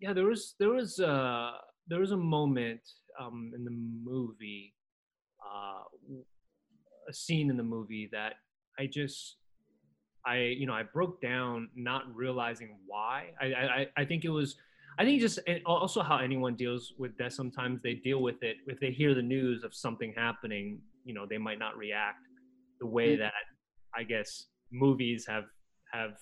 Yeah 0.00 0.12
there 0.12 0.26
was 0.26 0.54
there 0.60 0.70
was 0.70 1.00
uh 1.00 1.52
there 1.88 2.00
was 2.00 2.12
a 2.12 2.16
moment 2.16 2.80
um 3.20 3.52
in 3.56 3.64
the 3.64 3.70
movie 3.70 4.74
uh 5.44 5.82
a 7.08 7.12
scene 7.12 7.50
in 7.50 7.56
the 7.56 7.62
movie 7.64 8.08
that 8.12 8.34
i 8.78 8.86
just 8.86 9.36
i 10.26 10.36
you 10.38 10.66
know 10.66 10.72
i 10.74 10.82
broke 10.82 11.20
down 11.20 11.68
not 11.74 12.02
realizing 12.14 12.76
why. 12.86 13.30
I 13.40 13.46
I- 13.46 13.86
i 13.96 14.04
think 14.04 14.24
it 14.24 14.30
was 14.30 14.56
i 14.98 15.04
think 15.04 15.20
just 15.20 15.38
and 15.46 15.60
also 15.66 16.02
how 16.02 16.18
anyone 16.18 16.54
deals 16.54 16.92
with 16.98 17.16
death 17.18 17.32
sometimes 17.32 17.80
they 17.82 17.94
deal 17.94 18.20
with 18.22 18.42
it 18.42 18.56
if 18.66 18.78
they 18.80 18.90
hear 18.90 19.14
the 19.14 19.22
news 19.22 19.62
of 19.64 19.74
something 19.74 20.12
happening 20.16 20.80
you 21.04 21.14
know 21.14 21.24
they 21.28 21.38
might 21.38 21.58
not 21.58 21.76
react 21.76 22.18
the 22.80 22.86
way 22.86 23.16
Mm. 23.16 23.18
that 23.18 23.32
i 23.94 24.02
guess 24.02 24.46
movies 24.70 25.24
have 25.26 25.44
have 25.92 26.14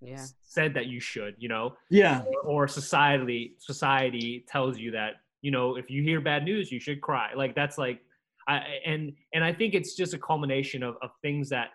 Yeah. 0.00 0.24
said 0.40 0.72
that 0.74 0.86
you 0.86 0.98
should 1.00 1.34
you 1.38 1.48
know 1.48 1.76
yeah 1.90 2.22
or, 2.44 2.62
or 2.62 2.68
society 2.68 3.54
society 3.58 4.44
tells 4.48 4.78
you 4.78 4.90
that 4.92 5.12
you 5.42 5.50
know 5.50 5.76
if 5.76 5.90
you 5.90 6.02
hear 6.02 6.20
bad 6.20 6.44
news 6.44 6.72
you 6.72 6.80
should 6.80 7.00
cry 7.02 7.28
like 7.34 7.54
that's 7.54 7.76
like 7.76 8.00
i 8.48 8.56
and 8.86 9.12
and 9.34 9.44
i 9.44 9.52
think 9.52 9.74
it's 9.74 9.94
just 9.94 10.14
a 10.14 10.18
culmination 10.18 10.82
of, 10.82 10.96
of 11.02 11.10
things 11.20 11.48
that 11.50 11.68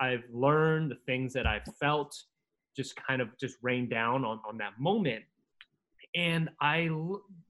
i've 0.00 0.24
learned 0.32 0.90
the 0.90 1.00
things 1.06 1.32
that 1.34 1.46
i've 1.46 1.68
felt 1.78 2.12
just 2.76 2.94
kind 2.96 3.20
of 3.20 3.28
just 3.38 3.56
rained 3.62 3.90
down 3.90 4.24
on 4.24 4.40
on 4.48 4.56
that 4.58 4.78
moment 4.78 5.24
and 6.16 6.48
I, 6.60 6.88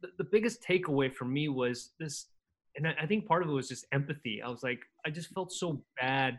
the, 0.02 0.08
the 0.18 0.24
biggest 0.24 0.62
takeaway 0.62 1.10
for 1.14 1.24
me 1.24 1.48
was 1.48 1.92
this 1.98 2.26
and 2.76 2.86
I, 2.86 2.94
I 3.02 3.06
think 3.06 3.26
part 3.26 3.42
of 3.42 3.48
it 3.48 3.52
was 3.52 3.68
just 3.68 3.86
empathy 3.92 4.42
i 4.44 4.48
was 4.48 4.62
like 4.62 4.80
i 5.06 5.10
just 5.10 5.30
felt 5.30 5.52
so 5.52 5.82
bad 6.00 6.38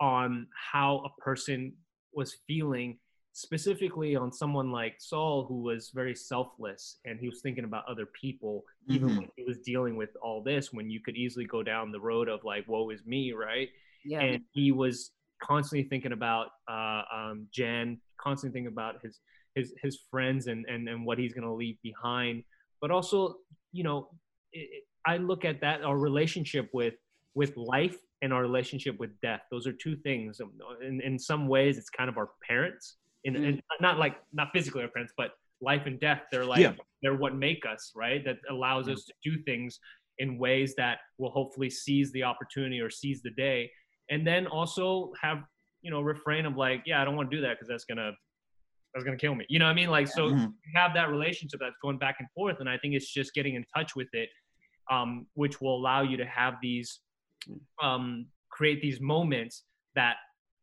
on 0.00 0.46
how 0.72 1.04
a 1.04 1.20
person 1.20 1.72
was 2.14 2.38
feeling 2.46 2.98
specifically 3.32 4.16
on 4.16 4.32
someone 4.32 4.72
like 4.72 4.96
Saul 4.98 5.44
who 5.46 5.62
was 5.62 5.90
very 5.94 6.14
selfless 6.16 6.98
and 7.04 7.20
he 7.20 7.28
was 7.28 7.40
thinking 7.42 7.64
about 7.64 7.84
other 7.88 8.06
people 8.06 8.64
even 8.88 9.10
Mhm. 9.10 9.18
when 9.18 9.28
he 9.36 9.44
was 9.44 9.58
dealing 9.58 9.96
with 9.96 10.10
all 10.20 10.42
this 10.42 10.72
when 10.72 10.90
you 10.90 11.00
could 11.00 11.16
easily 11.16 11.44
go 11.44 11.62
down 11.62 11.92
the 11.92 12.00
road 12.00 12.28
of 12.28 12.42
like 12.44 12.66
woe 12.66 12.90
is 12.90 13.04
me 13.06 13.32
right 13.32 13.68
Yeah. 14.04 14.20
and 14.22 14.42
he 14.52 14.72
was 14.72 15.12
constantly 15.42 15.88
thinking 15.88 16.12
about 16.12 16.48
uh, 16.68 17.02
um, 17.14 17.46
Jen, 17.52 17.98
constantly 18.22 18.56
thinking 18.56 18.72
about 18.72 18.96
his 19.02 19.20
his 19.54 19.72
his 19.82 19.98
friends 20.10 20.46
and 20.46 20.64
and 20.66 20.88
and 20.88 21.04
what 21.04 21.18
he's 21.18 21.32
gonna 21.32 21.54
leave 21.54 21.76
behind. 21.82 22.44
But 22.80 22.90
also, 22.90 23.36
you 23.72 23.84
know, 23.84 24.08
it, 24.52 24.84
I 25.06 25.16
look 25.16 25.44
at 25.44 25.60
that 25.62 25.82
our 25.82 25.98
relationship 25.98 26.68
with 26.72 26.94
with 27.34 27.56
life 27.56 27.96
and 28.22 28.32
our 28.32 28.42
relationship 28.42 28.98
with 28.98 29.10
death. 29.22 29.40
Those 29.50 29.66
are 29.66 29.72
two 29.72 29.96
things. 29.96 30.40
Um, 30.40 30.52
In 30.82 31.00
in 31.00 31.18
some 31.18 31.48
ways, 31.48 31.78
it's 31.78 31.90
kind 31.90 32.08
of 32.08 32.16
our 32.18 32.30
parents. 32.46 32.96
In, 33.24 33.36
in 33.36 33.62
not 33.80 33.98
like 33.98 34.16
not 34.32 34.48
physically 34.52 34.82
our 34.82 34.88
parents, 34.88 35.12
but 35.16 35.32
life 35.60 35.82
and 35.86 36.00
death. 36.00 36.22
They're 36.30 36.46
like 36.46 36.60
Yeah. 36.60 36.74
they're 37.02 37.16
what 37.16 37.34
make 37.34 37.64
us 37.66 37.92
right. 37.94 38.24
That 38.24 38.38
allows 38.48 38.88
us 38.88 39.04
to 39.04 39.12
do 39.22 39.42
things 39.42 39.78
in 40.18 40.38
ways 40.38 40.74
that 40.76 40.98
will 41.18 41.30
hopefully 41.30 41.70
seize 41.70 42.12
the 42.12 42.22
opportunity 42.22 42.80
or 42.80 42.90
seize 42.90 43.22
the 43.22 43.30
day 43.30 43.70
and 44.10 44.26
then 44.26 44.46
also 44.46 45.12
have 45.20 45.38
you 45.82 45.90
know 45.90 46.00
refrain 46.00 46.46
of 46.46 46.56
like 46.56 46.82
yeah 46.86 47.00
i 47.00 47.04
don't 47.04 47.16
want 47.16 47.30
to 47.30 47.36
do 47.36 47.40
that 47.42 47.54
because 47.54 47.68
that's 47.68 47.84
gonna 47.84 48.12
that's 48.92 49.04
gonna 49.04 49.16
kill 49.16 49.34
me 49.34 49.44
you 49.48 49.58
know 49.58 49.64
what 49.66 49.70
i 49.72 49.74
mean 49.74 49.88
like 49.90 50.06
so 50.08 50.28
Mhm. 50.28 50.52
you 50.64 50.72
have 50.74 50.92
that 50.94 51.10
relationship 51.10 51.60
that's 51.60 51.76
going 51.82 51.98
back 51.98 52.16
and 52.18 52.28
forth 52.34 52.60
and 52.60 52.68
i 52.68 52.76
think 52.78 52.94
it's 52.94 53.12
just 53.12 53.32
getting 53.34 53.54
in 53.54 53.64
touch 53.74 53.94
with 53.96 54.08
it 54.12 54.28
um, 54.90 55.26
which 55.34 55.60
will 55.60 55.76
allow 55.76 56.02
you 56.02 56.16
to 56.16 56.26
have 56.26 56.54
these 56.60 57.00
um, 57.80 58.26
create 58.50 58.82
these 58.82 59.00
moments 59.00 59.64
that 59.94 60.16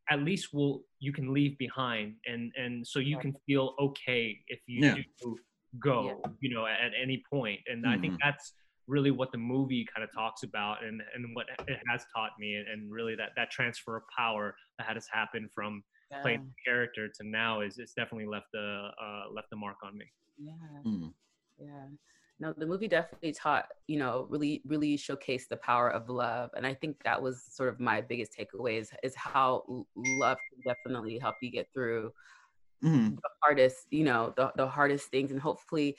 at 0.10 0.19
least 0.21 0.53
will 0.53 0.84
you 0.99 1.13
can 1.13 1.34
leave 1.34 1.58
behind 1.58 2.15
and 2.25 2.51
and 2.58 2.86
so 2.86 2.99
you 2.99 3.17
can 3.17 3.34
feel 3.45 3.73
okay 3.80 4.38
if 4.47 4.60
you 4.67 4.84
Yeah. 4.84 4.95
do 5.21 5.38
go 5.80 6.21
you 6.39 6.53
know 6.53 6.65
at, 6.65 6.80
at 6.80 6.91
any 7.01 7.23
point 7.32 7.60
and 7.67 7.86
i 7.88 7.97
think 7.97 8.13
Mhm. 8.13 8.17
that's 8.23 8.53
really 8.88 9.12
what 9.12 9.32
the 9.32 9.38
movie 9.38 9.86
kind 9.93 10.04
of 10.04 10.10
talks 10.13 10.43
about 10.43 10.84
and 10.84 11.02
and 11.13 11.36
what 11.36 11.47
it 11.67 11.80
has 11.89 12.06
taught 12.15 12.32
me 12.39 12.56
and, 12.56 12.67
and 12.67 12.91
really 12.91 13.15
that 13.15 13.32
that 13.36 13.52
transfer 13.52 13.97
of 13.97 14.04
power 14.15 14.56
that 14.78 14.88
has 14.88 15.08
happened 15.12 15.50
from 15.54 15.84
playing 16.21 16.38
the 16.56 16.71
character 16.71 17.08
to 17.10 17.28
now 17.28 17.62
is 17.62 17.78
it's 17.80 17.93
definitely 17.93 18.28
left 18.28 18.47
a 18.56 18.91
uh, 19.02 19.32
left 19.34 19.47
a 19.54 19.56
mark 19.56 19.78
on 19.84 19.97
me 19.97 20.06
Yeah. 20.38 20.84
Mm. 20.86 21.13
Yeah. 21.58 21.89
No, 22.39 22.54
the 22.54 22.67
movie 22.67 22.88
definitely 22.89 23.34
taught, 23.34 23.69
you 23.88 24.00
know, 24.00 24.28
really, 24.30 24.62
really 24.65 24.97
showcased 24.97 25.50
the 25.50 25.58
power 25.58 25.89
of 25.91 26.10
love. 26.10 26.52
And 26.56 26.67
I 26.67 26.73
think 26.76 27.04
that 27.04 27.21
was 27.21 27.43
sort 27.43 27.69
of 27.69 27.80
my 27.80 28.02
biggest 28.02 28.34
takeaway 28.38 28.80
is, 28.80 28.91
is 29.04 29.15
how 29.15 29.88
love 29.95 30.38
can 30.52 30.62
definitely 30.76 31.19
help 31.19 31.38
you 31.41 31.52
get 31.52 31.69
through 31.73 32.13
Mhm. 32.82 33.17
the 33.23 33.30
hardest, 33.43 33.88
you 33.91 34.04
know, 34.04 34.34
the, 34.38 34.52
the 34.56 34.67
hardest 34.67 35.10
things. 35.10 35.32
And 35.32 35.39
hopefully 35.39 35.97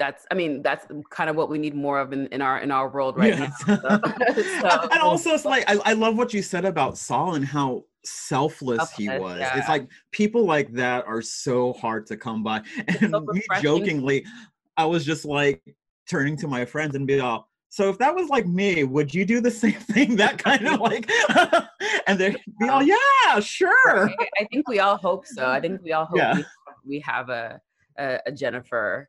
that's, 0.00 0.26
I 0.30 0.34
mean, 0.34 0.62
that's 0.62 0.86
kind 1.10 1.28
of 1.28 1.36
what 1.36 1.50
we 1.50 1.58
need 1.58 1.74
more 1.74 2.00
of 2.00 2.12
in, 2.14 2.26
in 2.28 2.40
our, 2.40 2.58
in 2.60 2.70
our 2.72 2.88
world 2.88 3.18
right 3.18 3.38
Yes. 3.38 3.52
now. 3.68 3.76
So, 3.76 4.00
so- 4.80 4.88
and 4.90 5.00
also 5.02 5.30
it's 5.34 5.44
like 5.44 5.62
I, 5.68 5.78
I 5.84 5.92
love 5.92 6.16
what 6.16 6.32
you 6.34 6.42
said 6.42 6.64
about 6.64 6.96
Saul 6.96 7.34
and 7.34 7.44
how 7.44 7.84
selfless 8.02 8.90
he 8.92 9.08
was. 9.10 9.38
yeah. 9.40 9.58
It's 9.58 9.68
like 9.68 9.86
people 10.10 10.46
like 10.46 10.72
that 10.72 11.06
are 11.06 11.20
so 11.20 11.74
hard 11.74 12.06
to 12.06 12.16
come 12.16 12.42
by. 12.42 12.62
And 13.00 13.10
so 13.10 13.20
me 13.20 13.42
jokingly, 13.60 14.24
I 14.78 14.86
was 14.86 15.04
just 15.04 15.26
like 15.26 15.62
turning 16.08 16.34
to 16.38 16.48
my 16.48 16.64
friends 16.64 16.94
and 16.96 17.06
be 17.06 17.20
all, 17.20 17.46
so 17.68 17.90
if 17.90 17.98
that 17.98 18.14
was 18.14 18.28
like 18.30 18.46
me, 18.46 18.82
would 18.84 19.14
you 19.14 19.24
do 19.26 19.40
the 19.42 19.50
same 19.50 19.74
thing? 19.74 20.16
That 20.16 20.38
kind 20.38 20.66
of 20.66 20.80
like, 20.80 21.08
and 22.08 22.18
they'd 22.18 22.36
be 22.58 22.68
all, 22.70 22.82
yeah, 22.82 23.38
sure. 23.40 24.08
I, 24.08 24.28
I 24.40 24.44
think 24.50 24.66
we 24.66 24.80
all 24.80 24.96
hope 24.96 25.24
so. 25.26 25.46
I 25.46 25.60
think 25.60 25.82
we 25.82 25.92
all 25.92 26.06
hope 26.06 26.16
Yeah. 26.16 26.36
we, 26.36 26.44
we 26.86 27.00
have 27.00 27.28
a, 27.28 27.60
a, 27.98 28.18
a 28.26 28.32
Jennifer 28.32 29.08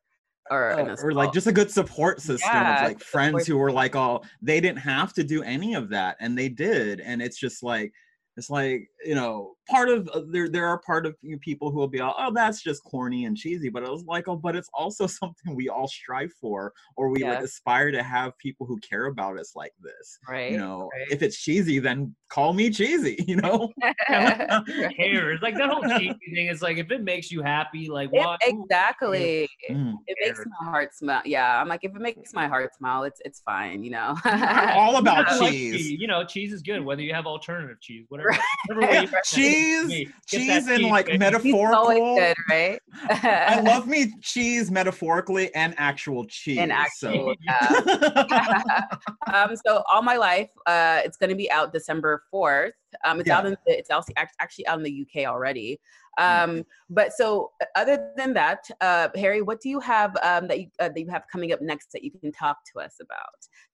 or, 0.52 0.80
Uh, 0.80 0.96
or 1.02 1.14
like 1.14 1.34
just 1.34 1.48
a 1.48 1.52
good 1.52 1.72
support 1.72 2.22
system 2.22 2.50
Yeah, 2.54 2.76
of 2.76 2.82
like 2.82 3.00
friends 3.00 3.48
who 3.48 3.58
were 3.58 3.72
like 3.72 3.96
all 3.96 4.26
they 4.42 4.60
didn't 4.60 4.80
have 4.80 5.14
to 5.14 5.24
do 5.24 5.42
any 5.44 5.74
of 5.74 5.90
that 5.90 6.18
and 6.20 6.38
they 6.38 6.50
did 6.50 7.00
and 7.00 7.22
it's 7.22 7.40
just 7.40 7.64
like 7.64 7.94
it's 8.38 8.50
like 8.50 8.90
you 9.06 9.16
know 9.16 9.56
part 9.70 9.90
of 9.90 10.10
uh, 10.10 10.22
there 10.30 10.50
there 10.50 10.68
are 10.68 10.80
part 10.80 11.06
of 11.06 11.16
you 11.22 11.38
people 11.40 11.72
who 11.72 11.78
will 11.78 11.88
be 11.88 12.00
all 12.00 12.16
oh 12.18 12.32
that's 12.34 12.62
just 12.62 12.84
corny 12.84 13.26
and 13.26 13.38
cheesy 13.38 13.70
but 13.70 13.84
it 13.84 13.90
was 13.90 14.04
like 14.06 14.28
oh 14.28 14.36
but 14.36 14.56
it's 14.56 14.70
also 14.74 15.08
something 15.22 15.56
we 15.56 15.70
all 15.70 15.88
strive 15.88 16.32
for 16.40 16.74
or 16.98 17.10
we 17.10 17.24
like 17.24 17.40
aspire 17.40 17.92
to 17.92 18.04
have 18.04 18.38
people 18.38 18.66
who 18.66 18.78
care 18.80 19.06
about 19.06 19.40
us 19.40 19.54
like 19.56 19.74
this 19.82 20.20
right. 20.28 20.52
you 20.52 20.58
know 20.58 20.90
right. 20.94 21.08
if 21.10 21.22
it's 21.22 21.38
cheesy 21.38 21.80
then 21.80 22.14
call 22.30 22.54
me 22.54 22.70
cheesy 22.70 23.24
you 23.28 23.36
know 23.36 23.72
Yeah, 24.10 24.90
cares 24.96 25.42
like 25.42 25.56
that 25.56 25.70
whole 25.70 25.84
cheesy 25.84 26.18
thing 26.34 26.48
is 26.48 26.62
like 26.62 26.78
if 26.78 26.92
it 26.92 27.04
makes 27.04 27.32
you 27.32 27.42
happy 27.42 27.90
like 27.90 28.12
what 28.12 28.40
exactly. 28.42 29.50
Mm. 29.70 29.96
It 30.08 30.18
makes 30.22 30.44
my 30.60 30.70
heart 30.70 30.96
smile. 30.96 31.22
Yeah, 31.26 31.62
I'm 31.62 31.68
like, 31.68 31.84
if 31.84 31.96
it 31.96 32.02
makes 32.02 32.34
my 32.34 32.48
heart 32.48 32.74
smile, 32.76 33.04
it's 33.04 33.22
it's 33.26 33.42
fine, 33.42 33.84
you 33.84 33.92
know. 33.92 34.16
I'm 34.24 34.78
all 34.78 34.98
about 34.98 35.30
I 35.30 35.38
like 35.38 35.52
cheese 35.52 35.76
cheese. 35.76 36.00
You 36.00 36.08
know, 36.08 36.24
cheese 36.24 36.54
is 36.54 36.62
good, 36.62 36.84
whether 36.84 37.02
you 37.02 37.14
have 37.14 37.26
alternative 37.26 37.80
cheese, 37.82 38.06
whatever. 38.10 38.30
Right. 38.30 38.42
whatever 38.68 38.92
way 38.92 39.02
you 39.02 39.10
Right. 39.12 39.24
Cheese 39.54 40.10
cheese 40.28 40.68
in 40.70 40.84
like 40.84 41.08
baby. 41.08 41.26
It's 41.26 41.36
always 41.36 42.00
metaphorical 42.00 42.16
good, 42.16 42.36
right? 42.50 42.80
I 43.10 43.62
love 43.66 43.88
me 43.88 44.14
cheese 44.22 44.72
metaphorically 44.72 45.54
and 45.56 45.74
actual 45.78 46.26
cheese. 46.26 46.58
and 46.58 46.72
actual. 46.72 47.36
so. 47.50 48.16
yeah. 48.28 48.84
um, 49.34 49.56
so 49.66 49.84
all 49.92 50.02
my 50.02 50.18
life, 50.18 50.50
uh, 50.66 51.02
it's 51.04 51.18
going 51.18 51.30
to 51.30 51.36
be 51.36 51.50
out 51.52 51.74
December 51.74 52.24
fourth. 52.32 52.74
Um, 53.06 53.20
it's 53.20 53.30
out 53.30 53.44
Yeah. 53.46 53.52
in 53.52 53.58
it's 53.66 53.90
also 53.90 54.12
actually 54.40 54.68
out 54.68 54.78
in 54.78 54.84
the 54.84 55.06
UK 55.08 55.26
already. 55.26 55.80
Um, 56.18 56.66
but 56.90 57.14
so 57.14 57.52
uh, 57.62 57.66
other 57.78 58.12
than 58.18 58.34
that, 58.34 58.68
uh, 58.82 59.08
Harry, 59.16 59.42
what 59.42 59.62
do 59.62 59.70
you 59.70 59.80
have 59.80 60.16
um, 60.22 60.46
that 60.50 60.60
you 60.60 60.68
uh, 60.80 60.90
that 60.90 61.00
you 61.00 61.10
have 61.10 61.24
coming 61.32 61.54
up 61.54 61.62
next 61.62 61.88
that 61.94 62.04
you 62.04 62.12
can 62.12 62.32
talk 62.34 62.58
to 62.74 62.82
us 62.82 62.98
about? 63.02 63.18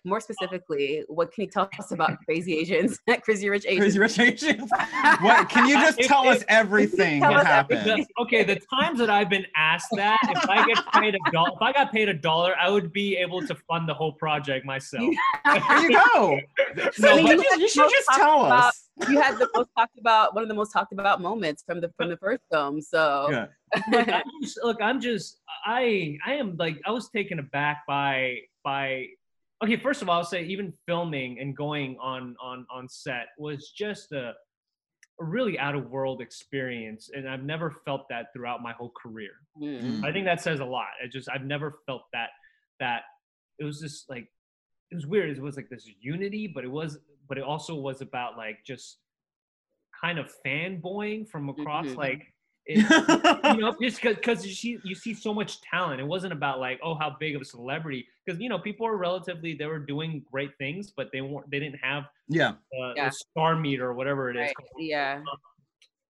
More 0.06 0.19
specifically, 0.19 1.03
what 1.08 1.34
can 1.34 1.45
you 1.45 1.49
tell 1.49 1.67
us 1.80 1.91
about 1.91 2.12
Crazy 2.25 2.56
Asians, 2.60 2.99
Crazy 3.23 3.49
Rich 3.49 3.65
Asians? 3.65 3.80
Crazy 3.80 3.99
Rich 3.99 4.19
Asians. 4.19 4.69
what? 5.21 5.49
Can 5.49 5.67
you 5.67 5.75
just 5.80 5.99
tell 6.01 6.27
us 6.30 6.43
everything 6.47 7.21
Tell 7.21 7.32
that 7.32 7.39
us 7.41 7.45
happened? 7.47 7.80
everything. 7.80 8.06
okay, 8.19 8.43
the 8.43 8.62
times 8.80 8.99
that 8.99 9.10
I've 9.10 9.30
been 9.30 9.45
asked 9.56 9.89
that, 9.95 10.19
if 10.30 10.47
I 10.47 10.65
get 10.67 10.77
paid 10.93 11.15
a 11.15 11.32
dollar, 11.32 11.49
if 11.56 11.62
I 11.62 11.73
got 11.73 11.91
paid 11.91 12.08
a 12.08 12.13
dollar, 12.13 12.56
I 12.62 12.69
would 12.69 12.93
be 12.93 13.17
able 13.17 13.41
to 13.47 13.56
fund 13.67 13.89
the 13.89 13.95
whole 13.95 14.13
project 14.13 14.63
myself. 14.63 15.10
There 15.43 15.82
you 15.89 15.99
go. 16.13 16.39
No, 16.99 17.13
I 17.13 17.15
mean, 17.15 17.38
but- 17.38 17.45
you 17.45 17.56
you 17.62 17.67
should 17.67 17.89
just 17.89 18.06
talked 18.10 18.19
tell 18.19 18.45
about- 18.45 18.69
us. 18.69 18.84
You 19.07 19.21
had 19.21 19.38
the 19.38 19.47
most 19.55 19.69
talked 19.77 19.99
about 19.99 20.33
one 20.33 20.43
of 20.43 20.49
the 20.49 20.55
most 20.55 20.71
talked 20.71 20.91
about 20.91 21.21
moments 21.21 21.63
from 21.65 21.81
the 21.81 21.91
from 21.97 22.10
the 22.10 22.17
first 22.17 22.41
film. 22.51 22.81
So 22.81 23.29
Yeah. 23.29 23.45
look, 23.91 24.10
I'm 24.10 24.23
just, 24.41 24.60
look, 24.63 24.77
I'm 24.81 25.01
just, 25.01 25.39
I, 25.65 26.17
I 26.25 26.33
am 26.36 26.55
like, 26.57 26.79
I 26.86 26.91
was 26.91 27.10
taken 27.10 27.39
aback 27.39 27.83
by, 27.88 28.39
by. 28.63 29.07
Okay, 29.63 29.77
first 29.77 30.01
of 30.01 30.10
all, 30.10 30.17
I'll 30.17 30.23
say 30.23 30.43
even 30.45 30.71
filming 30.86 31.39
and 31.39 31.55
going 31.55 31.97
on 31.99 32.36
on 32.41 32.65
on 32.69 32.88
set 32.88 33.27
was 33.38 33.71
just 33.75 34.12
a, 34.12 34.33
a 35.19 35.25
really 35.25 35.57
out 35.57 35.75
of 35.75 35.89
world 35.89 36.21
experience, 36.21 37.10
and 37.13 37.27
I've 37.27 37.43
never 37.43 37.71
felt 37.83 38.07
that 38.10 38.27
throughout 38.33 38.62
my 38.62 38.71
whole 38.73 38.93
career. 39.01 39.31
Mm. 39.62 40.03
I 40.03 40.12
think 40.12 40.25
that 40.25 40.41
says 40.41 40.60
a 40.60 40.65
lot. 40.65 40.89
I 41.03 41.07
just, 41.07 41.27
I've 41.29 41.43
never 41.43 41.79
felt 41.88 42.03
that 42.13 42.29
that 42.79 43.01
it 43.60 43.63
was 43.63 43.79
just 43.79 44.10
like 44.10 44.29
it 44.91 44.95
was 44.95 45.07
weird. 45.07 45.36
It 45.36 45.41
was 45.41 45.55
like 45.55 45.69
this 45.69 45.89
unity, 45.99 46.47
but 46.47 46.63
it 46.63 46.71
was, 46.71 46.99
but 47.27 47.37
it 47.37 47.43
also 47.43 47.75
was 47.75 48.01
about 48.01 48.37
like 48.37 48.63
just 48.65 48.97
kind 49.99 50.19
of 50.19 50.31
fanboying 50.45 51.27
from 51.27 51.49
across 51.49 51.85
Mhm. 51.87 51.97
like 51.97 52.33
it, 52.69 52.77
you 53.55 53.61
know 53.61 53.73
just 53.81 54.01
because 54.01 54.45
you 54.45 54.53
see 54.53 54.77
you 54.83 54.93
see 54.93 55.13
so 55.13 55.33
much 55.33 55.61
talent 55.61 56.01
it 56.01 56.03
wasn't 56.03 56.31
about 56.33 56.59
like 56.59 56.79
oh 56.83 56.95
how 56.95 57.15
big 57.19 57.35
of 57.35 57.41
a 57.41 57.45
celebrity 57.45 58.05
because 58.25 58.39
you 58.41 58.49
know 58.49 58.59
people 58.59 58.85
are 58.85 58.97
relatively 58.97 59.53
they 59.53 59.65
were 59.65 59.79
doing 59.79 60.23
great 60.29 60.51
things 60.57 60.91
but 60.91 61.09
they 61.13 61.21
weren't 61.21 61.49
they 61.49 61.59
didn't 61.59 61.79
have 61.81 62.03
Yeah. 62.27 62.49
uh, 62.77 62.93
Yeah. 62.95 63.07
a 63.07 63.11
star 63.11 63.55
meter 63.55 63.87
or 63.87 63.93
whatever 63.93 64.29
it 64.29 64.35
is 64.35 64.41
right, 64.41 64.67
yeah, 64.77 65.21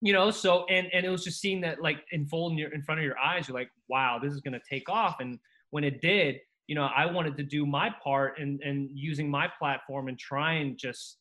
you 0.01 0.13
know 0.13 0.31
so 0.31 0.65
and 0.65 0.87
and 0.93 1.05
it 1.05 1.09
was 1.09 1.23
just 1.23 1.39
seeing 1.39 1.61
that 1.61 1.81
like 1.81 2.03
in 2.11 2.25
full 2.25 2.49
in, 2.49 2.57
your, 2.57 2.73
in 2.73 2.81
front 2.81 2.99
of 2.99 3.05
your 3.05 3.17
eyes 3.19 3.47
you're 3.47 3.55
like 3.57 3.69
wow 3.87 4.17
this 4.21 4.33
is 4.33 4.41
going 4.41 4.53
to 4.53 4.61
take 4.67 4.89
off 4.89 5.19
and 5.19 5.39
when 5.69 5.83
it 5.83 6.01
did 6.01 6.39
you 6.67 6.75
know 6.75 6.89
i 6.95 7.05
wanted 7.05 7.35
to 7.37 7.43
do 7.43 7.65
my 7.65 7.89
part 8.03 8.39
and 8.39 8.61
and 8.61 8.89
using 8.93 9.29
my 9.29 9.47
platform 9.59 10.07
and 10.07 10.19
try 10.19 10.53
and 10.53 10.77
just 10.77 11.17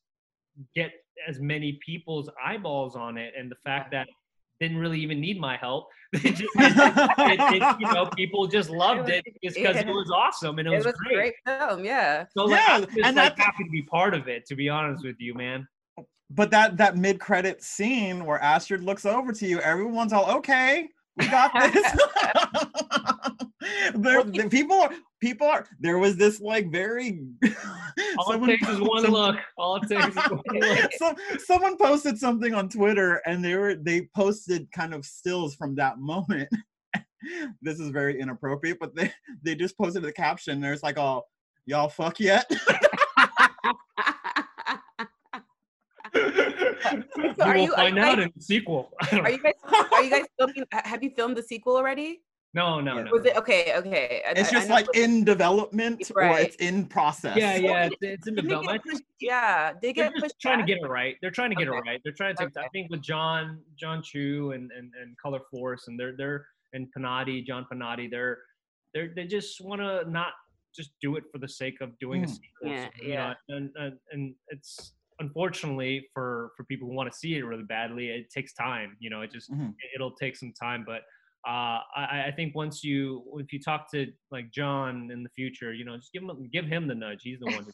get 0.75 0.91
as 1.29 1.41
many 1.41 1.79
people's 1.85 2.29
eyeballs 2.45 2.97
on 2.97 3.17
it 3.17 3.33
and 3.39 3.51
the 3.51 3.57
fact 3.65 3.91
that 3.91 4.07
didn't 4.59 4.79
really 4.79 4.99
even 5.01 5.21
need 5.21 5.39
my 5.39 5.57
help 5.57 5.89
just- 6.15 6.41
it, 6.41 6.47
it, 6.57 7.77
you 7.81 7.93
know 7.93 8.07
people 8.17 8.47
just 8.47 8.71
loved 8.85 9.09
it 9.11 9.23
just 9.45 9.57
because 9.57 9.77
it 9.77 9.87
yeah. 9.87 9.93
was 9.93 10.11
awesome 10.11 10.59
and 10.59 10.67
it 10.69 10.73
it 10.73 10.77
was, 10.77 10.87
was 10.87 10.95
a 10.95 11.15
great 11.15 11.35
film. 11.47 11.85
Yeah, 11.85 12.25
so 12.37 12.45
like, 12.45 12.61
Yeah, 12.61 12.75
I'm 12.77 12.85
just, 12.87 12.97
and 12.99 13.17
like 13.17 13.37
that- 13.37 13.45
happy 13.45 13.65
to 13.65 13.71
be 13.71 13.83
part 13.83 14.15
of 14.15 14.29
it 14.29 14.47
to 14.47 14.55
be 14.57 14.69
honest 14.69 15.05
with 15.05 15.17
you 15.19 15.35
man 15.35 15.69
But 16.31 16.51
that 16.51 16.77
that 16.79 16.97
mid 16.97 17.21
credit 17.21 17.63
scene 17.63 18.25
where 18.25 18.41
Astrid 18.41 18.83
looks 18.83 19.05
over 19.05 19.33
to 19.33 19.47
you, 19.47 19.61
everyone's 19.61 20.13
all 20.13 20.29
okay. 20.39 20.89
We 21.17 21.29
got 21.29 21.53
this. 21.73 21.93
there, 23.95 24.23
the 24.25 24.49
people 24.51 24.77
are 24.81 24.91
people 25.27 25.47
are. 25.49 25.67
There 25.81 25.99
was 25.99 26.17
this 26.17 26.41
like 26.41 26.71
very. 26.71 27.21
all 28.19 28.31
someone 28.33 28.51
it 28.51 28.59
takes 28.61 28.69
is 28.73 28.81
one 28.95 29.03
look 29.05 29.37
all 29.59 29.77
it 29.77 29.89
takes 29.89 30.07
is 30.09 30.15
one 30.17 30.41
look 30.61 30.93
some, 30.99 31.17
someone 31.45 31.77
posted 31.77 32.19
something 32.19 32.55
on 32.55 32.69
Twitter 32.69 33.21
and 33.27 33.45
they 33.45 33.57
were 33.57 33.75
they 33.75 34.09
posted 34.15 34.71
kind 34.73 34.95
of 34.95 35.05
stills 35.05 35.55
from 35.55 35.75
that 35.77 35.99
moment. 35.99 36.49
this 37.61 37.81
is 37.81 37.91
very 37.91 38.21
inappropriate, 38.21 38.79
but 38.79 38.95
they 38.95 39.13
they 39.43 39.55
just 39.55 39.77
posted 39.77 40.03
the 40.03 40.13
caption. 40.13 40.61
There's 40.61 40.83
like, 40.83 40.99
"Oh, 40.99 41.25
y'all 41.67 41.89
fuck 41.89 42.21
yet?" 42.21 42.47
So 46.13 46.23
you 46.23 47.43
are 47.43 47.55
will 47.55 47.65
you- 47.65 47.73
are 47.73 47.77
find 47.77 47.97
you 47.97 48.03
out 48.03 48.17
guys- 48.17 48.25
in 48.27 48.33
the 48.37 48.43
sequel 48.43 48.93
are 49.13 49.31
you 49.31 49.43
guys 49.43 49.53
are 49.93 50.03
you 50.03 50.11
guys 50.11 50.25
filming? 50.39 50.65
Have 50.73 51.03
you 51.03 51.11
filmed 51.11 51.37
the 51.37 51.43
sequel 51.43 51.77
already? 51.77 52.23
No, 52.55 52.81
no, 52.81 53.03
no. 53.03 53.11
Was 53.13 53.27
it 53.27 53.37
okay? 53.37 53.75
Okay, 53.77 54.23
I- 54.27 54.31
it's 54.31 54.53
I- 54.53 54.57
I 54.57 54.59
just 54.61 54.69
know 54.69 54.75
like 54.77 54.87
in 54.95 55.25
development 55.25 56.11
or 56.15 56.23
Right. 56.23 56.47
it's 56.47 56.57
in 56.57 56.87
process. 56.87 57.37
Yeah, 57.37 57.57
yeah, 57.57 57.87
it's, 57.87 57.97
it's 58.01 58.27
in 58.27 58.35
Didn't 58.35 58.47
it 58.47 58.49
development. 58.49 58.83
pushed- 58.85 59.03
yeah, 59.21 59.73
did 59.73 59.77
it 59.77 59.81
They're 59.83 59.93
get 59.93 60.13
just 60.13 60.23
pushed 60.25 60.41
trying 60.41 60.59
to 60.61 60.65
get 60.65 60.79
it 60.83 60.87
right. 60.87 61.17
They're 61.21 61.31
trying 61.31 61.51
to 61.51 61.57
get 61.57 61.69
Okay. 61.69 61.77
it 61.77 61.81
right. 61.87 62.01
They're 62.03 62.15
trying 62.15 62.35
to 62.37 62.45
take. 62.47 62.57
I 62.57 62.69
think 62.69 62.91
with 62.91 63.03
John, 63.03 63.63
Jon 63.79 64.03
Chu, 64.03 64.53
and 64.53 64.71
and 64.73 64.91
and 65.01 65.17
Color 65.19 65.41
Force, 65.51 65.89
and 65.89 66.01
they're 66.01 66.17
they're 66.17 66.47
and 66.73 66.89
Penotti, 66.97 67.45
John 67.47 67.67
Penotti, 67.71 68.11
they're 68.11 68.39
they're 68.95 69.13
they 69.15 69.27
just 69.27 69.61
want 69.61 69.83
to 69.83 70.09
not 70.11 70.33
just 70.75 70.93
do 71.03 71.17
it 71.17 71.25
for 71.31 71.39
the 71.39 71.49
sake 71.49 71.81
of 71.83 71.99
doing 71.99 72.25
a 72.25 72.27
Mm. 72.27 72.31
sequel. 72.31 72.71
Yeah, 72.71 72.89
so, 72.99 73.03
you 73.05 73.15
know, 73.15 73.35
and, 73.51 73.71
and 73.77 73.99
and 74.13 74.35
it's 74.49 74.95
unfortunately 75.21 76.09
for 76.15 76.53
for 76.57 76.65
people 76.65 76.89
who 76.89 76.95
want 76.95 77.11
to 77.13 77.19
see 77.19 77.35
it 77.37 77.43
really 77.45 77.65
badly, 77.65 78.09
it 78.09 78.31
takes 78.31 78.55
time. 78.55 78.97
You 78.99 79.11
know, 79.11 79.21
it 79.21 79.31
just 79.31 79.51
Mhm. 79.53 79.75
it'll 79.95 80.13
take 80.13 80.37
some 80.37 80.55
time, 80.55 80.85
but. 80.87 81.03
Uh, 81.47 81.79
I, 81.95 82.25
I 82.27 82.33
think 82.35 82.57
once 82.57 82.83
you 82.83 83.23
if 83.37 83.53
you 83.53 83.61
talk 83.61 83.89
to 83.93 84.13
like 84.33 84.51
John 84.51 85.11
in 85.13 85.23
the 85.23 85.29
future, 85.29 85.73
you 85.73 85.85
know, 85.85 85.97
just 85.97 86.13
give 86.13 86.25
him 86.25 86.49
give 86.53 86.65
him 86.65 86.89
the 86.89 86.95
nudge. 86.95 87.21
He's 87.23 87.39
the 87.39 87.47
one. 87.47 87.67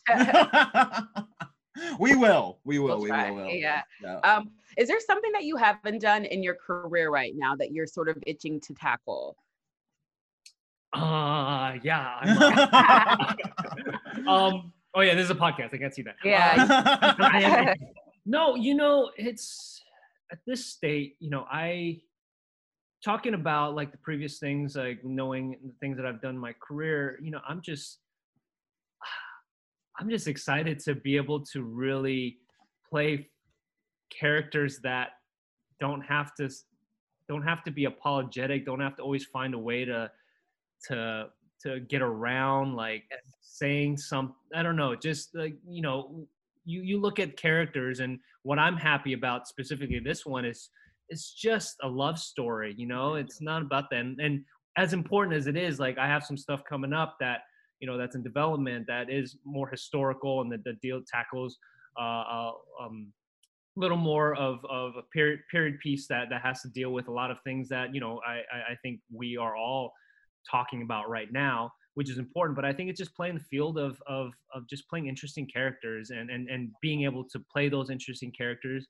Who, 1.74 1.86
we 1.98 2.14
will. 2.14 2.58
We 2.64 2.78
will. 2.78 2.98
We'll 2.98 3.00
we 3.00 3.10
will. 3.10 3.34
will. 3.34 3.46
yeah. 3.48 3.82
Yeah. 4.02 4.18
Um, 4.18 4.50
is 4.76 4.88
there 4.88 5.00
something 5.00 5.32
that 5.32 5.44
you 5.44 5.56
haven't 5.56 6.00
done 6.00 6.26
in 6.26 6.42
your 6.42 6.54
career 6.54 7.10
right 7.10 7.32
now 7.34 7.56
that 7.56 7.72
you're 7.72 7.86
sort 7.86 8.10
of 8.10 8.18
itching 8.26 8.60
to 8.60 8.74
tackle? 8.74 9.36
Uh, 10.92 11.74
yeah. 11.82 13.34
Um. 14.28 14.72
Oh 14.94 15.00
yeah, 15.00 15.14
this 15.14 15.24
is 15.24 15.30
a 15.30 15.34
podcast. 15.34 15.72
I 15.72 15.78
can't 15.78 15.94
see 15.94 16.02
that. 16.02 16.16
Yeah. 16.22 17.14
Uh, 17.18 17.74
no, 18.26 18.54
you 18.54 18.74
know, 18.74 19.10
it's 19.16 19.82
at 20.30 20.38
this 20.46 20.66
state. 20.66 21.16
You 21.18 21.30
know, 21.30 21.46
I 21.50 22.02
talking 23.04 23.34
about 23.34 23.74
like 23.74 23.90
the 23.92 23.98
previous 23.98 24.38
things, 24.38 24.76
like 24.76 25.04
knowing 25.04 25.56
the 25.64 25.72
things 25.80 25.96
that 25.96 26.06
I've 26.06 26.20
done 26.22 26.34
in 26.36 26.40
my 26.40 26.54
career. 26.66 27.18
You 27.22 27.30
know, 27.30 27.40
I'm 27.48 27.60
just, 27.60 27.98
I'm 29.98 30.08
just 30.08 30.28
excited 30.28 30.78
to 30.80 30.94
be 30.94 31.16
able 31.16 31.44
to 31.46 31.62
really 31.62 32.38
play 32.88 33.28
characters 34.10 34.78
that 34.82 35.10
don't 35.80 36.02
have 36.02 36.34
to 36.34 36.48
don't 37.28 37.42
have 37.42 37.64
to 37.64 37.70
be 37.70 37.86
apologetic 37.86 38.66
don't 38.66 38.80
have 38.80 38.94
to 38.96 39.02
always 39.02 39.24
find 39.24 39.54
a 39.54 39.58
way 39.58 39.84
to 39.84 40.10
to 40.86 41.26
to 41.62 41.80
get 41.80 42.02
around 42.02 42.74
like 42.74 43.04
saying 43.40 43.96
some 43.96 44.34
i 44.54 44.62
don't 44.62 44.76
know 44.76 44.94
just 44.94 45.34
like 45.34 45.56
you 45.66 45.80
know 45.80 46.26
you 46.64 46.82
you 46.82 47.00
look 47.00 47.18
at 47.18 47.36
characters 47.36 48.00
and 48.00 48.18
what 48.42 48.58
i'm 48.58 48.76
happy 48.76 49.14
about 49.14 49.48
specifically 49.48 49.98
this 49.98 50.26
one 50.26 50.44
is 50.44 50.68
it's 51.12 51.32
just 51.32 51.76
a 51.82 51.88
love 51.88 52.18
story 52.18 52.74
you 52.76 52.86
know 52.86 53.14
it's 53.14 53.40
not 53.40 53.62
about 53.62 53.90
them 53.90 54.16
and 54.20 54.42
as 54.76 54.92
important 54.92 55.36
as 55.36 55.46
it 55.46 55.56
is 55.56 55.78
like 55.78 55.98
i 55.98 56.06
have 56.06 56.24
some 56.24 56.36
stuff 56.36 56.62
coming 56.68 56.92
up 56.92 57.16
that 57.20 57.40
you 57.80 57.86
know 57.86 57.98
that's 57.98 58.16
in 58.16 58.22
development 58.22 58.86
that 58.86 59.10
is 59.10 59.36
more 59.44 59.68
historical 59.68 60.40
and 60.40 60.50
that 60.50 60.64
the 60.64 60.72
deal 60.82 61.00
tackles 61.06 61.58
uh, 62.00 62.24
uh 62.36 62.52
um 62.80 63.12
a 63.76 63.80
little 63.80 63.96
more 63.96 64.34
of, 64.34 64.64
of 64.68 64.96
a 64.96 65.02
period 65.14 65.40
period 65.50 65.78
piece 65.80 66.06
that 66.06 66.28
that 66.30 66.42
has 66.42 66.60
to 66.62 66.68
deal 66.68 66.92
with 66.92 67.08
a 67.08 67.12
lot 67.12 67.30
of 67.30 67.38
things 67.44 67.68
that 67.68 67.94
you 67.94 68.00
know 68.00 68.20
I, 68.26 68.34
I 68.54 68.72
I 68.72 68.76
think 68.82 69.00
we 69.12 69.36
are 69.36 69.56
all 69.56 69.92
talking 70.50 70.82
about 70.82 71.08
right 71.08 71.32
now, 71.32 71.70
which 71.94 72.10
is 72.10 72.18
important. 72.18 72.56
But 72.56 72.64
I 72.64 72.72
think 72.72 72.90
it's 72.90 72.98
just 72.98 73.14
playing 73.14 73.34
the 73.34 73.44
field 73.44 73.78
of 73.78 74.00
of 74.06 74.32
of 74.54 74.68
just 74.68 74.88
playing 74.88 75.06
interesting 75.06 75.46
characters 75.46 76.10
and 76.10 76.30
and 76.30 76.48
and 76.48 76.70
being 76.80 77.04
able 77.04 77.24
to 77.30 77.40
play 77.52 77.68
those 77.68 77.90
interesting 77.90 78.32
characters 78.32 78.86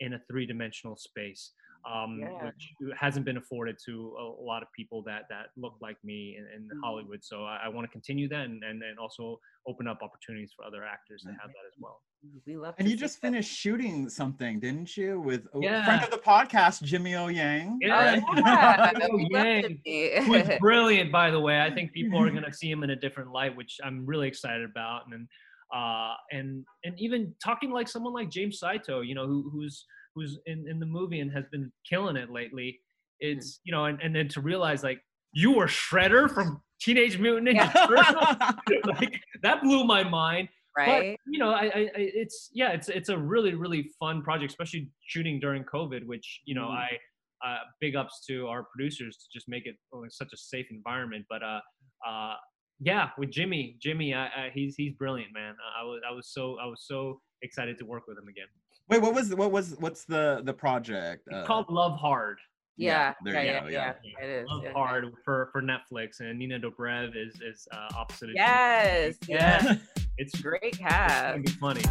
in 0.00 0.14
a 0.14 0.20
three 0.30 0.46
dimensional 0.46 0.96
space, 0.96 1.52
um, 1.92 2.18
Yeah. 2.20 2.44
which 2.46 2.72
hasn't 2.98 3.24
been 3.24 3.36
afforded 3.36 3.76
to 3.86 4.14
a, 4.18 4.22
a 4.22 4.44
lot 4.44 4.62
of 4.62 4.68
people 4.76 5.02
that 5.04 5.22
that 5.30 5.46
look 5.56 5.74
like 5.80 5.96
me 6.04 6.36
in, 6.38 6.44
in 6.54 6.68
Hollywood. 6.82 7.20
So 7.22 7.44
I, 7.44 7.60
I 7.64 7.68
want 7.68 7.86
to 7.86 7.90
continue 7.92 8.28
that 8.28 8.44
and, 8.46 8.62
and 8.64 8.82
and 8.82 8.98
also 8.98 9.38
open 9.68 9.86
up 9.88 9.98
opportunities 10.02 10.52
for 10.56 10.64
other 10.64 10.84
actors 10.84 11.22
to 11.22 11.30
have 11.30 11.48
that 11.48 11.66
as 11.66 11.74
well. 11.80 12.00
We 12.46 12.56
love. 12.56 12.74
And 12.78 12.88
you 12.88 12.96
just 12.96 13.20
that. 13.20 13.28
finished 13.28 13.56
shooting 13.56 14.08
something, 14.08 14.58
didn't 14.58 14.96
you? 14.96 15.20
With 15.20 15.46
a 15.54 15.58
Yeah. 15.60 15.84
friend 15.84 16.02
of 16.04 16.10
the 16.10 16.18
podcast, 16.18 16.82
Jimmy 16.82 17.14
O 17.14 17.28
Yang. 17.28 17.78
Yeah. 17.80 17.92
right? 17.92 18.22
Yeah, 18.36 18.92
Oh, 19.10 19.16
we 19.16 19.28
love 19.30 19.44
yay. 19.46 19.62
Jimmy. 19.62 20.26
who 20.26 20.34
is 20.34 20.50
brilliant, 20.60 21.12
by 21.12 21.30
the 21.30 21.38
way. 21.40 21.60
I 21.60 21.70
think 21.72 21.92
people 21.92 22.20
are 22.20 22.30
gonna 22.30 22.52
see 22.52 22.70
him 22.70 22.82
in 22.82 22.90
a 22.90 22.96
different 22.96 23.30
light, 23.32 23.54
which 23.56 23.78
I'm 23.84 24.04
really 24.06 24.28
excited 24.28 24.64
about. 24.68 25.02
And 25.12 25.28
uh, 25.74 26.14
and 26.32 26.64
and 26.84 26.94
even 26.98 27.34
talking 27.44 27.70
like 27.70 27.88
someone 27.88 28.12
like 28.12 28.30
James 28.30 28.58
Saito, 28.60 29.00
you 29.02 29.14
know, 29.14 29.26
who, 29.26 29.50
who's 29.52 29.84
who's 30.16 30.38
in, 30.46 30.66
in 30.68 30.80
the 30.80 30.86
movie 30.86 31.20
and 31.20 31.30
has 31.30 31.44
been 31.52 31.70
killing 31.88 32.16
it 32.16 32.30
lately. 32.30 32.80
It's 33.20 33.60
you 33.64 33.72
know, 33.72 33.84
and, 33.84 34.00
and 34.02 34.14
then 34.16 34.28
to 34.28 34.40
realize 34.40 34.82
like 34.82 35.00
you 35.32 35.52
were 35.52 35.66
Shredder 35.66 36.28
from 36.28 36.60
Teenage 36.80 37.18
Mutant 37.18 37.48
Ninja 37.48 37.72
Turtles, 37.86 38.86
like 39.00 39.20
that 39.42 39.62
blew 39.62 39.84
my 39.84 40.02
mind. 40.02 40.48
right? 40.76 41.16
But 41.24 41.32
you 41.32 41.38
know, 41.38 41.50
I, 41.50 41.64
I, 41.66 41.90
it's 41.96 42.50
yeah, 42.52 42.72
it's 42.72 42.88
it's 42.88 43.10
a 43.10 43.16
really 43.16 43.54
really 43.54 43.90
fun 44.00 44.22
project, 44.22 44.50
especially 44.50 44.90
shooting 45.06 45.38
during 45.38 45.64
COVID, 45.64 46.04
which 46.06 46.40
you 46.46 46.54
know 46.54 46.68
Mhm. 46.68 46.78
I 46.78 46.98
uh, 47.46 47.58
big 47.80 47.94
ups 47.96 48.24
to 48.26 48.46
our 48.48 48.64
producers 48.64 49.16
to 49.18 49.38
just 49.38 49.46
make 49.48 49.66
it 49.66 49.76
like, 49.92 50.10
such 50.10 50.32
a 50.32 50.36
safe 50.36 50.66
environment. 50.70 51.24
But 51.28 51.42
uh, 51.42 51.60
uh, 52.06 52.34
yeah, 52.80 53.10
with 53.18 53.30
Jimmy, 53.30 53.76
Jimmy, 53.80 54.14
I, 54.14 54.26
I, 54.26 54.50
he's 54.54 54.74
he's 54.76 54.92
brilliant, 54.94 55.32
man. 55.34 55.54
I 55.78 55.84
was 55.84 56.00
I 56.08 56.12
was 56.12 56.28
so 56.32 56.56
I 56.62 56.66
was 56.66 56.84
so 56.86 57.20
excited 57.42 57.78
to 57.78 57.84
work 57.84 58.04
with 58.08 58.18
him 58.18 58.28
again. 58.28 58.46
Wait, 58.88 59.02
what 59.02 59.14
was 59.14 59.34
what 59.34 59.50
was 59.50 59.74
what's 59.80 60.04
the 60.04 60.42
the 60.44 60.52
project? 60.52 61.26
It's 61.26 61.36
Uh, 61.36 61.44
called 61.44 61.66
Love 61.68 61.98
Hard. 61.98 62.38
Yeah, 62.78 63.14
there 63.24 63.34
yeah, 63.34 63.40
you 63.40 63.46
yeah, 63.48 63.60
go, 63.60 63.68
yeah, 63.68 63.92
yeah. 64.04 64.24
It 64.24 64.28
is. 64.42 64.48
Love 64.48 64.62
yeah. 64.62 64.72
Hard 64.72 65.12
for 65.24 65.48
for 65.50 65.62
Netflix, 65.62 66.20
and 66.20 66.38
Nina 66.38 66.60
Dobrev 66.60 67.16
is 67.16 67.40
is 67.40 67.66
uh, 67.72 67.88
opposite. 67.96 68.28
of 68.30 68.34
Jimmy. 68.36 68.46
Yes. 68.46 69.16
Yeah. 69.26 69.62
yes. 69.64 69.78
It's 70.18 70.40
Great 70.40 70.60
it's 70.62 70.78
cast. 70.78 71.24
gonna 71.34 71.42
be 71.42 71.50
funny. 71.52 71.82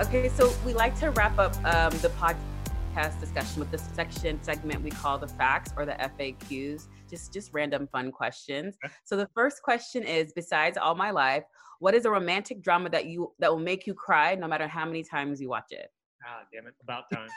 Okay, 0.00 0.28
so 0.28 0.52
we 0.64 0.72
like 0.74 0.98
to 1.00 1.10
wrap 1.10 1.38
up 1.38 1.56
um, 1.64 1.90
the 1.98 2.10
podcast 2.20 3.18
discussion 3.20 3.58
with 3.58 3.70
this 3.70 3.82
section 3.94 4.40
segment 4.42 4.80
we 4.82 4.90
call 4.90 5.18
the 5.18 5.26
facts 5.26 5.72
or 5.76 5.84
the 5.84 5.92
FAQs, 5.92 6.86
just 7.08 7.32
just 7.32 7.50
random 7.52 7.88
fun 7.90 8.12
questions. 8.12 8.76
So 9.04 9.16
the 9.16 9.28
first 9.34 9.62
question 9.62 10.02
is: 10.02 10.32
Besides 10.34 10.76
All 10.76 10.94
My 10.94 11.10
Life, 11.10 11.44
what 11.80 11.94
is 11.94 12.04
a 12.04 12.10
romantic 12.10 12.62
drama 12.62 12.90
that 12.90 13.06
you 13.06 13.32
that 13.38 13.50
will 13.50 13.58
make 13.60 13.86
you 13.86 13.94
cry 13.94 14.34
no 14.34 14.48
matter 14.48 14.68
how 14.68 14.84
many 14.84 15.02
times 15.02 15.40
you 15.40 15.48
watch 15.48 15.70
it? 15.70 15.88
Ah, 16.26 16.42
damn 16.52 16.66
it! 16.66 16.74
About 16.82 17.04
time. 17.10 17.30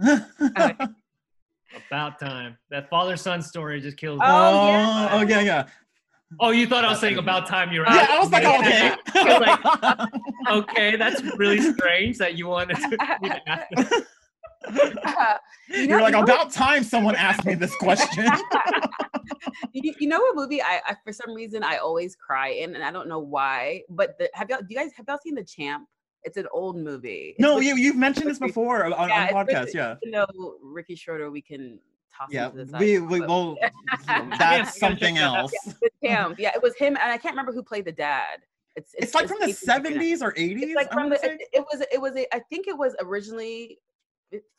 About 1.88 2.18
time. 2.20 2.56
That 2.70 2.88
father 2.88 3.16
son 3.16 3.42
story 3.42 3.80
just 3.80 3.96
kills 3.96 4.20
me. 4.20 4.26
Oh, 4.26 4.68
yeah. 4.68 5.08
oh 5.12 5.22
yeah, 5.22 5.40
yeah. 5.40 5.66
Oh, 6.40 6.50
you 6.50 6.66
thought 6.66 6.84
I 6.84 6.90
was 6.90 7.00
saying 7.00 7.18
about 7.18 7.46
time 7.46 7.72
you're 7.72 7.84
Yeah, 7.84 8.06
I 8.10 8.18
was 8.18 8.30
like, 8.30 8.42
Yeah. 8.42 8.58
okay. 8.58 8.96
I 9.14 9.38
was 9.38 9.40
like, 9.40 10.08
okay, 10.70 10.96
that's 10.96 11.22
really 11.36 11.60
strange 11.60 12.18
that 12.18 12.36
you 12.36 12.48
wanted 12.48 12.76
to. 12.76 14.06
Me 14.72 14.78
to 14.78 14.84
ask 14.84 14.94
that. 15.02 15.18
Uh, 15.18 15.38
you 15.68 15.82
You're 15.88 16.00
like, 16.00 16.12
you 16.14 16.18
know- 16.18 16.24
about 16.24 16.50
time 16.52 16.82
someone 16.84 17.14
asked 17.16 17.44
me 17.44 17.54
this 17.54 17.74
question. 17.76 18.26
you, 19.72 19.94
you 19.98 20.08
know 20.08 20.20
what 20.20 20.36
movie 20.36 20.62
I, 20.62 20.80
I 20.86 20.96
for 21.04 21.12
some 21.12 21.34
reason 21.34 21.62
I 21.62 21.76
always 21.76 22.16
cry 22.16 22.48
in, 22.48 22.74
and 22.74 22.84
I 22.84 22.90
don't 22.90 23.08
know 23.08 23.18
why. 23.18 23.82
But 23.88 24.18
the, 24.18 24.30
have 24.34 24.50
y'all 24.50 24.60
do 24.60 24.66
you 24.70 24.76
guys 24.76 24.92
have 24.96 25.06
y'all 25.08 25.18
seen 25.22 25.34
The 25.34 25.44
Champ? 25.44 25.88
It's 26.22 26.38
an 26.38 26.46
old 26.52 26.76
movie. 26.76 27.34
It's 27.36 27.40
no, 27.40 27.58
you 27.60 27.76
you've 27.76 27.96
mentioned 27.96 28.28
this 28.30 28.38
before 28.38 28.84
on, 28.86 29.08
yeah, 29.08 29.28
on 29.34 29.48
it's 29.48 29.52
podcasts. 29.52 29.64
with- 29.66 29.74
Yeah, 29.74 29.96
You 30.02 30.10
know, 30.10 30.26
Ricky 30.62 30.94
Schroeder, 30.94 31.30
we 31.30 31.42
can 31.42 31.78
toss 32.16 32.28
yeah. 32.30 32.46
him 32.46 32.52
to 32.52 32.64
the 32.64 32.70
side. 32.70 32.80
We 32.80 32.98
we 33.00 33.20
will. 33.20 33.58
That's 34.38 34.78
something 34.78 35.18
else. 35.18 35.52
Yeah. 36.00 36.32
Yeah, 36.38 36.52
it 36.54 36.62
was 36.62 36.74
him, 36.76 36.96
and 36.96 37.12
I 37.12 37.18
can't 37.18 37.34
remember 37.34 37.52
who 37.52 37.62
played 37.62 37.84
the 37.84 37.92
dad. 37.92 38.38
It's 38.76 38.94
It's 38.96 39.14
like 39.14 39.28
from 39.28 39.38
the 39.40 39.46
'70s 39.52 40.20
or 40.22 40.32
'80s. 40.32 40.62
It's 40.62 40.74
like 40.74 40.90
I 40.90 40.94
from 40.94 41.10
the. 41.10 41.16
It, 41.24 41.40
it 41.52 41.60
was. 41.60 41.84
It 41.92 42.00
was. 42.00 42.16
A, 42.16 42.34
I 42.34 42.40
think 42.50 42.66
it 42.66 42.76
was 42.76 42.94
originally. 43.00 43.78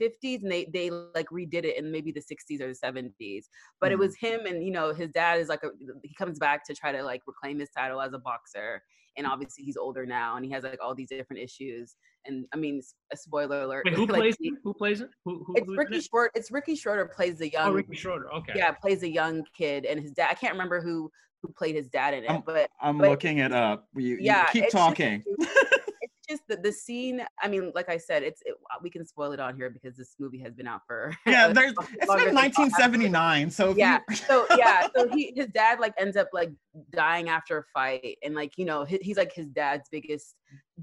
50s 0.01 0.41
and 0.43 0.51
they 0.51 0.65
they 0.73 0.89
like 0.89 1.27
redid 1.29 1.63
it 1.65 1.77
in 1.77 1.91
maybe 1.91 2.11
the 2.11 2.19
60s 2.21 2.61
or 2.61 2.67
the 2.67 2.79
70s 2.83 3.45
but 3.81 3.91
it 3.91 3.95
Mhm. 3.95 3.99
was 3.99 4.15
him 4.15 4.45
and 4.45 4.63
you 4.63 4.71
know 4.71 4.93
his 4.93 5.09
dad 5.11 5.39
is 5.39 5.47
like 5.49 5.63
a 5.63 5.69
he 6.03 6.13
comes 6.15 6.37
back 6.39 6.65
to 6.65 6.73
try 6.75 6.91
to 6.91 7.01
like 7.03 7.21
reclaim 7.27 7.59
his 7.59 7.69
title 7.69 8.01
as 8.01 8.13
a 8.13 8.19
boxer 8.19 8.81
and 9.17 9.25
obviously 9.25 9.63
he's 9.63 9.77
older 9.77 10.05
now 10.05 10.35
and 10.35 10.45
he 10.45 10.51
has 10.51 10.63
like 10.63 10.79
all 10.83 10.93
these 10.93 11.09
different 11.09 11.41
issues 11.41 11.95
and 12.25 12.45
i 12.53 12.57
mean 12.57 12.79
s- 12.79 12.95
a 13.13 13.17
spoiler 13.17 13.61
alert 13.61 13.83
Wait, 13.85 13.93
who 13.99 14.05
like, 14.05 14.19
plays 14.21 14.35
he- 14.39 14.49
it? 14.49 14.53
Who 14.63 14.73
plays 14.73 15.01
it? 15.01 15.09
Who, 15.23 15.43
who, 15.45 15.53
it's 15.55 15.67
ricky 15.69 15.97
it? 15.97 16.03
short 16.11 16.31
it's 16.35 16.51
ricky 16.51 16.75
shorter 16.75 17.05
plays 17.05 17.37
the 17.39 17.49
young 17.51 17.69
Oh, 17.69 17.73
Ricky 17.73 17.95
Schroeder. 17.95 18.31
Okay. 18.33 18.53
yeah 18.55 18.71
plays 18.71 19.03
a 19.03 19.09
young 19.09 19.43
kid 19.57 19.85
and 19.85 19.99
his 19.99 20.11
dad 20.11 20.29
i 20.31 20.33
can't 20.33 20.53
remember 20.53 20.81
who 20.81 21.09
who 21.41 21.51
played 21.53 21.75
his 21.75 21.87
dad 21.87 22.13
in 22.13 22.23
it 22.23 22.29
I'm- 22.31 22.43
but 22.45 22.69
I'm 22.81 22.97
but- 22.97 23.09
looking 23.09 23.37
it 23.37 23.51
up. 23.51 23.87
You, 23.95 24.01
you 24.15 24.17
yeah 24.21 24.45
keep 24.47 24.63
it's 24.65 24.73
just- 24.73 24.83
talking. 24.85 25.23
it's 25.25 25.84
just 26.25 26.43
the, 26.47 26.55
the 26.57 26.71
scene 26.71 27.21
i 27.41 27.47
mean 27.47 27.71
like 27.75 27.89
i 27.89 27.97
said 27.97 28.23
it's 28.23 28.41
it, 28.45 28.55
we 28.81 28.89
can 28.89 29.05
spoil 29.05 29.31
it 29.31 29.39
on 29.39 29.55
here 29.55 29.69
because 29.69 29.95
this 29.97 30.15
movie 30.19 30.39
has 30.39 30.53
been 30.53 30.67
out 30.67 30.81
for 30.87 31.15
Yeah, 31.25 31.47
there's. 31.47 31.73
It's 31.93 32.13
been 32.13 32.35
1979, 32.35 33.51
so 33.51 33.73
yeah 33.75 33.99
you, 34.09 34.15
so 34.15 34.45
yeah 34.57 34.87
so 34.95 35.07
he 35.09 35.33
his 35.35 35.47
dad 35.47 35.79
like 35.79 35.93
ends 35.97 36.17
up 36.17 36.29
like 36.33 36.51
dying 36.91 37.29
after 37.29 37.59
a 37.59 37.63
fight 37.73 38.17
and 38.23 38.35
like 38.35 38.53
you 38.57 38.65
know 38.65 38.83
he, 38.83 38.97
he's 39.01 39.17
like 39.17 39.33
his 39.33 39.47
dad's 39.47 39.89
biggest 39.89 40.35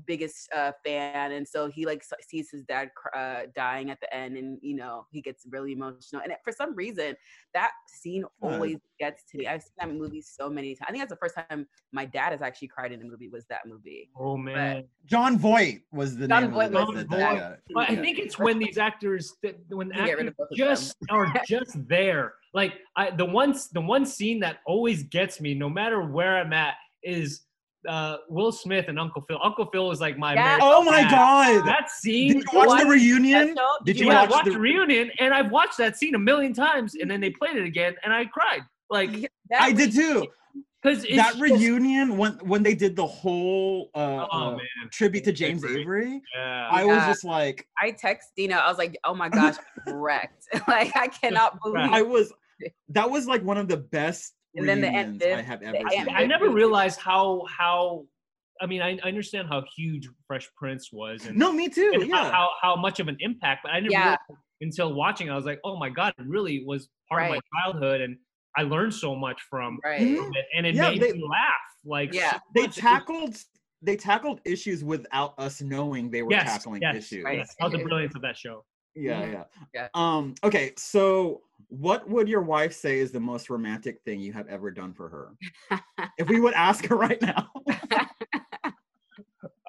biggest 0.06 0.48
uh 0.54 0.72
fan 0.84 1.32
and 1.32 1.46
so 1.46 1.68
he 1.68 1.84
like 1.84 2.02
sees 2.26 2.48
his 2.50 2.62
dad 2.62 2.88
uh 3.14 3.40
dying 3.54 3.90
at 3.90 4.00
the 4.00 4.14
end 4.14 4.38
and 4.38 4.58
you 4.62 4.74
know 4.74 5.06
he 5.10 5.20
gets 5.20 5.44
really 5.50 5.72
emotional 5.72 6.22
and 6.22 6.32
it- 6.32 6.38
for 6.42 6.50
some 6.52 6.74
reason 6.74 7.14
that 7.52 7.72
scene 7.88 8.22
Good. 8.40 8.52
always 8.54 8.76
gets 8.98 9.22
to 9.30 9.36
me 9.38 9.46
i've 9.46 9.60
seen 9.62 9.72
that 9.78 9.90
movie 9.92 10.22
so 10.22 10.48
many 10.48 10.74
times 10.74 10.86
i 10.88 10.92
think 10.92 11.02
that's 11.02 11.10
the 11.12 11.16
first 11.16 11.34
time 11.50 11.66
my 11.92 12.06
dad 12.06 12.30
has 12.32 12.40
actually 12.40 12.68
cried 12.68 12.92
in 12.92 13.02
a 13.02 13.04
movie 13.04 13.28
was 13.28 13.44
that 13.50 13.66
movie 13.66 14.08
Oh 14.18 14.36
man. 14.36 14.84
Jon 15.06 15.36
Voight 15.38 15.80
was 15.92 16.16
the 16.16 16.26
John 16.28 16.42
name 16.44 16.52
Voight 16.52 16.72
was 16.72 16.86
the, 16.88 16.92
the 16.94 17.04
the- 17.04 17.16
dad. 17.16 17.58
But 17.74 17.90
I 17.90 17.96
think 17.96 18.18
it's 18.18 18.38
when 18.38 18.58
these 18.58 18.78
actors, 18.78 19.34
that 19.42 19.56
when 19.68 19.88
You 19.88 20.00
actors 20.00 20.28
of 20.28 20.36
both 20.36 20.48
of 20.52 20.56
just 20.56 20.96
are 21.10 21.32
just 21.46 21.88
there. 21.88 22.34
Like 22.54 22.74
I, 22.96 23.10
the 23.10 23.24
one, 23.24 23.54
the 23.72 23.80
one 23.80 24.04
scene 24.06 24.40
that 24.40 24.58
always 24.66 25.02
gets 25.04 25.40
me, 25.40 25.54
no 25.54 25.68
matter 25.68 26.02
where 26.02 26.36
I'm 26.38 26.52
at, 26.52 26.74
is 27.02 27.42
uh, 27.89 28.16
Will 28.28 28.53
Smith 28.53 28.87
and 28.89 28.99
Uncle 28.99 29.24
Phil. 29.28 29.39
Uncle 29.43 29.66
Phil 29.72 29.89
was 29.89 30.01
like 30.01 30.16
my. 30.18 30.35
Yeah. 30.35 30.59
Oh 30.61 30.83
my 30.85 31.03
dad. 31.03 31.11
God! 31.11 31.66
That 31.66 31.91
scene. 31.91 32.35
Did 32.35 32.45
you 32.53 32.59
watch 32.59 32.68
watch 32.68 32.83
the 32.83 32.89
reunion? 32.89 33.57
Did 33.85 33.99
you 33.99 34.07
yeah, 34.07 34.20
I 34.20 34.22
watch 34.22 34.30
watched 34.30 34.45
the 34.47 34.51
the 34.53 34.59
reunion, 34.61 35.11
and 35.18 35.35
I've 35.35 35.51
watched 35.51 35.78
that 35.78 35.97
scene 35.97 36.14
a 36.14 36.18
million 36.18 36.53
times, 36.53 36.95
and 36.95 37.11
then 37.11 37.20
they 37.20 37.30
played 37.30 37.57
it 37.57 37.64
again, 37.64 37.95
and 38.05 38.12
I 38.12 38.24
cried. 38.26 38.61
Like, 38.91 39.11
Yeah, 39.16 39.28
that 39.51 39.62
I 39.62 39.72
did 39.72 39.93
too. 39.93 40.26
because 40.83 41.03
That 41.05 41.16
just- 41.16 41.41
reunion 41.41 42.16
when 42.18 42.33
when 42.43 42.62
they 42.62 42.74
did 42.74 42.95
the 42.95 43.07
whole 43.07 43.91
uh, 43.95 44.26
Oh 44.30 44.55
uh, 44.55 44.59
tribute 44.91 45.24
to 45.24 45.33
James 45.33 45.64
Avery. 45.64 45.80
Avery, 45.80 46.22
Yeah. 46.37 46.68
I 46.70 46.85
was 46.85 46.97
Yeah. 46.97 47.07
just 47.09 47.24
like, 47.24 47.66
I 47.80 47.91
text 47.93 48.30
Dina. 48.37 48.57
I 48.57 48.68
was 48.68 48.78
like, 48.78 48.97
"Oh 49.05 49.14
my 49.14 49.28
gosh, 49.28 49.57
I'm 49.87 49.95
wrecked! 49.95 50.45
like 50.68 50.95
I 50.97 51.09
cannot 51.09 51.59
believe." 51.62 51.91
I 51.91 52.03
was. 52.03 52.33
That 52.91 53.11
was 53.11 53.26
like 53.26 53.43
one 53.43 53.59
of 53.59 53.66
the 53.66 53.78
best 53.78 54.35
And 54.55 54.68
then 54.68 54.80
the 54.80 54.88
reunions 54.88 55.22
end- 55.22 55.38
I 55.40 55.42
have 55.42 55.62
ever 55.62 55.78
seen. 55.90 56.00
end- 56.00 56.11
I 56.11 56.26
never 56.26 56.48
realized 56.50 57.00
how 57.00 57.44
how. 57.48 58.05
I 58.61 58.66
mean, 58.66 58.80
I, 58.82 58.98
I 59.03 59.09
understand 59.09 59.48
how 59.48 59.64
huge 59.76 60.09
Fresh 60.28 60.48
Prince 60.57 60.90
was, 60.92 61.26
and, 61.26 61.36
No, 61.36 61.53
me 61.53 61.68
too. 61.68 61.90
and 61.94 62.03
how, 62.12 62.22
Yeah. 62.24 62.30
how 62.30 62.50
how 62.61 62.76
much 62.76 63.00
of 63.00 63.09
an 63.09 63.16
impact. 63.20 63.61
But 63.64 63.72
I 63.72 63.80
never 63.80 63.90
Yeah. 63.92 64.05
realized 64.05 64.20
until 64.61 64.94
watching. 64.94 65.30
I 65.30 65.34
was 65.36 65.44
like, 65.44 65.59
oh 65.64 65.76
my 65.78 65.88
god, 65.88 66.12
it 66.18 66.26
really 66.26 66.62
was 66.64 66.88
part 67.09 67.24
of 67.24 67.30
my 67.30 67.40
childhood, 67.62 68.00
and 68.03 68.16
I 68.57 68.62
learned 68.62 68.94
so 68.94 69.16
much 69.16 69.40
from, 69.50 69.78
right. 69.82 69.98
From 69.98 70.07
it, 70.07 70.18
mm-hmm. 70.20 70.30
and 70.59 70.66
it 70.66 70.74
Yeah, 70.76 70.90
made 70.90 71.00
they- 71.00 71.12
me 71.12 71.24
laugh. 71.28 71.50
Like, 71.84 72.12
Yeah. 72.12 72.32
so 72.32 72.38
They 72.55 72.61
much. 72.62 72.64
It 72.64 72.68
was- 72.68 72.76
tackled 72.76 73.36
they 73.84 73.96
tackled 73.96 74.40
issues 74.44 74.84
without 74.84 75.34
us 75.38 75.61
knowing 75.61 76.09
they 76.09 76.22
were 76.22 76.30
yes, 76.30 76.44
tackling 76.44 76.82
yes, 76.82 76.94
issues. 76.98 77.24
Right. 77.24 77.38
yes. 77.38 77.53
That 77.59 77.64
was 77.64 77.72
the 77.72 77.82
brilliance 77.82 78.14
of 78.14 78.22
that 78.22 78.36
show. 78.36 78.64
Yeah, 78.95 79.22
Mhm. 79.22 79.32
yeah. 79.32 79.45
Yeah. 79.74 79.88
Um, 79.95 80.34
okay, 80.45 80.72
so 80.76 81.43
what 81.68 82.09
would 82.09 82.28
your 82.28 82.43
wife 82.43 82.72
say 82.74 82.99
is 82.99 83.11
the 83.12 83.20
most 83.20 83.49
romantic 83.51 84.01
thing 84.05 84.20
you 84.20 84.32
have 84.34 84.47
ever 84.49 84.70
done 84.70 84.93
for 84.93 85.09
her? 85.09 85.32
if 86.18 86.28
we 86.28 86.40
would 86.40 86.55
ask 86.55 86.84
her 86.86 86.97
right 86.97 87.20
now. 87.22 87.49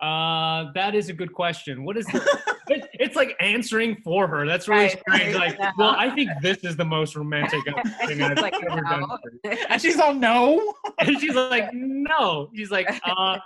Uh, 0.01 0.69
that 0.75 0.95
is 0.95 1.07
a 1.07 1.13
good 1.13 1.31
question. 1.31 1.85
What 1.85 1.95
is 1.95 2.05
the? 2.07 2.17
it, 2.67 2.89
it's 2.95 3.15
like 3.15 3.37
answering 3.39 3.95
for 4.03 4.27
her. 4.27 4.45
That's 4.45 4.67
really 4.67 4.83
Right, 4.87 4.99
strange. 5.07 5.35
right, 5.35 5.57
Like, 5.57 5.77
well, 5.77 5.95
I 5.97 6.09
think 6.13 6.29
this 6.41 6.57
is 6.65 6.75
the 6.75 6.83
most 6.83 7.15
romantic 7.15 7.61
thing 8.05 8.21
I've 8.21 8.37
Like, 8.37 8.53
ever 8.69 8.81
done. 8.81 9.01
no. 9.07 9.17
for 9.23 9.31
you. 9.51 9.57
and 9.69 9.81
she's 9.81 9.97
all 9.99 10.13
no. 10.13 10.73
And 10.99 11.17
she's 11.21 11.33
like, 11.35 11.69
no. 11.73 12.49
She's 12.53 12.69
like, 12.69 12.93
uh, 13.05 13.37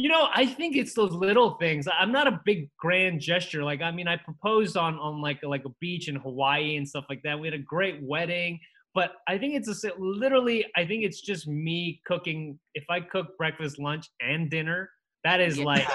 you 0.00 0.08
know, 0.08 0.28
I 0.34 0.46
think 0.46 0.76
it's 0.76 0.94
those 0.94 1.12
little 1.12 1.56
things. 1.58 1.86
I'm 1.98 2.10
not 2.10 2.26
a 2.26 2.40
big 2.44 2.70
grand 2.78 3.20
gesture. 3.20 3.62
Like, 3.62 3.82
I 3.82 3.90
mean, 3.90 4.08
I 4.08 4.16
proposed 4.16 4.76
on 4.76 4.98
on 4.98 5.20
like 5.20 5.38
like 5.42 5.64
a 5.66 5.70
beach 5.80 6.08
in 6.08 6.16
Hawaii 6.16 6.76
and 6.76 6.88
stuff 6.88 7.04
like 7.10 7.22
that. 7.24 7.38
We 7.38 7.46
had 7.46 7.54
a 7.54 7.58
great 7.62 8.02
wedding, 8.02 8.58
but 8.94 9.12
I 9.28 9.36
think 9.36 9.54
it's 9.54 9.84
a 9.84 9.92
literally. 9.98 10.64
I 10.76 10.86
think 10.86 11.04
it's 11.04 11.20
just 11.20 11.46
me 11.46 12.00
cooking. 12.06 12.58
If 12.74 12.84
I 12.88 13.00
cook 13.00 13.36
breakfast, 13.36 13.78
lunch, 13.78 14.06
and 14.22 14.50
dinner, 14.50 14.90
that 15.22 15.40
is 15.40 15.58
Yeah. 15.58 15.64
like 15.64 15.88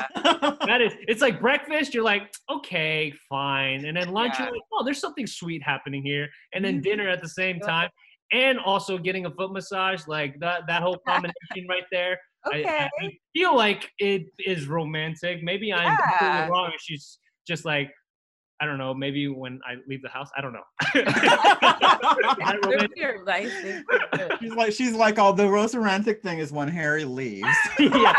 that 0.67 0.81
is. 0.81 0.93
It's 1.07 1.21
like 1.21 1.41
breakfast. 1.41 1.93
You're 1.95 2.03
like, 2.03 2.31
okay, 2.49 3.11
fine, 3.27 3.85
and 3.85 3.97
then 3.97 4.09
lunch. 4.09 4.35
Yeah. 4.37 4.45
You're 4.45 4.53
like, 4.53 4.61
oh, 4.71 4.83
there's 4.83 4.99
something 4.99 5.25
sweet 5.25 5.63
happening 5.63 6.03
here, 6.03 6.29
and 6.53 6.63
then 6.63 6.79
Mhm. 6.79 6.83
dinner 6.83 7.09
at 7.09 7.21
the 7.23 7.29
same 7.29 7.59
time. 7.59 7.89
And 8.33 8.59
also 8.59 8.97
getting 8.97 9.27
a 9.27 9.31
foot 9.31 9.51
massage, 9.53 10.07
like 10.07 10.39
that, 10.39 10.61
that 10.67 10.81
whole 10.81 10.97
combination 11.07 11.67
right 11.69 11.83
there. 11.91 12.19
I- 12.45 12.59
okay. 12.59 12.89
I, 13.01 13.05
I 13.05 13.11
feel 13.33 13.55
like 13.55 13.91
it 13.99 14.27
is 14.39 14.67
romantic. 14.67 15.41
Maybe 15.43 15.73
I'm 15.73 15.83
Yeah. 15.87 16.17
completely 16.17 16.51
wrong. 16.51 16.71
She's 16.79 17.19
just 17.47 17.65
like, 17.65 17.91
I 18.61 18.65
don't 18.65 18.77
know. 18.77 18.93
Maybe 18.93 19.27
when 19.27 19.59
I 19.67 19.75
leave 19.85 20.01
the 20.01 20.07
house, 20.09 20.29
I 20.37 20.41
don't 20.41 20.53
know. 20.53 20.63
Is 20.95 21.03
that 21.03 22.57
They're 22.61 22.71
romantic? 22.71 22.91
pretty 22.95 23.23
nice. 23.25 23.51
They're 23.61 23.83
pretty 23.83 24.05
good. 24.17 24.37
she's 24.39 24.53
like 24.53 24.73
she's 24.73 24.93
like 24.93 25.19
all 25.19 25.33
the 25.33 25.45
most 25.49 25.75
romantic 25.75 26.21
thing 26.23 26.39
is 26.39 26.51
when 26.53 26.67
Harry 26.69 27.03
leaves. 27.03 27.47
yeah. 27.79 28.13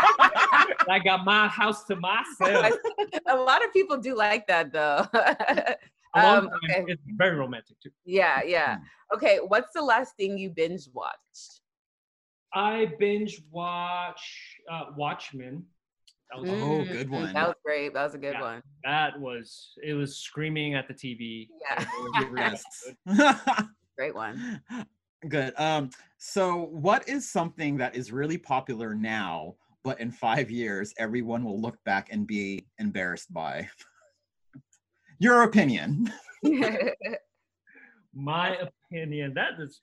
I 0.89 0.99
got 1.03 1.25
my 1.25 1.47
house 1.47 1.85
to 1.85 1.95
myself. 1.95 2.71
a 3.27 3.35
lot 3.35 3.65
of 3.65 3.73
people 3.73 3.97
do 3.97 4.15
like 4.15 4.45
that 4.47 4.71
though. 4.71 5.07
Um, 6.13 6.49
okay. 6.63 6.83
It's 6.87 7.01
very 7.15 7.35
romantic 7.35 7.79
too. 7.79 7.91
Yeah, 8.03 8.41
yeah. 8.43 8.77
Hmm. 8.77 9.15
Okay, 9.17 9.37
what's 9.45 9.71
the 9.75 9.83
last 9.83 10.15
thing 10.17 10.35
you 10.35 10.49
binge 10.49 10.87
watched? 10.91 11.61
I 12.57 12.93
binge 12.97 13.39
watch 13.51 14.57
uh, 14.71 14.85
Watchmen. 14.97 15.63
That 16.31 16.41
was 16.41 16.49
Oh, 16.49 16.55
Mm, 16.55 16.91
good 16.91 17.09
one. 17.09 17.33
That 17.35 17.45
was 17.45 17.55
great. 17.63 17.93
That 17.93 18.03
was 18.03 18.15
a 18.15 18.17
good 18.17 18.33
Yeah. 18.33 18.41
one. 18.41 18.61
that 18.83 19.19
was 19.19 19.73
it 19.83 19.93
was 19.93 20.17
screaming 20.17 20.73
at 20.73 20.87
the 20.87 20.93
TV. 20.95 21.49
Yeah. 21.61 21.85
Really 22.31 22.51
Yes. 23.05 23.65
Great 23.95 24.15
one. 24.15 24.59
Good. 25.29 25.53
Um, 25.59 25.91
so 26.17 26.63
what 26.71 27.07
is 27.07 27.29
something 27.29 27.77
that 27.77 27.95
is 27.95 28.11
really 28.11 28.39
popular 28.39 28.95
now, 28.95 29.53
but 29.83 29.99
in 29.99 30.09
five 30.09 30.49
years 30.49 30.95
everyone 30.97 31.43
will 31.43 31.61
look 31.61 31.77
back 31.83 32.09
and 32.11 32.25
be 32.25 32.65
embarrassed 32.79 33.31
by? 33.31 33.69
Your 35.19 35.43
opinion. 35.43 36.11
my 38.13 38.57
opinion 38.57 39.35
that 39.35 39.59
is 39.59 39.81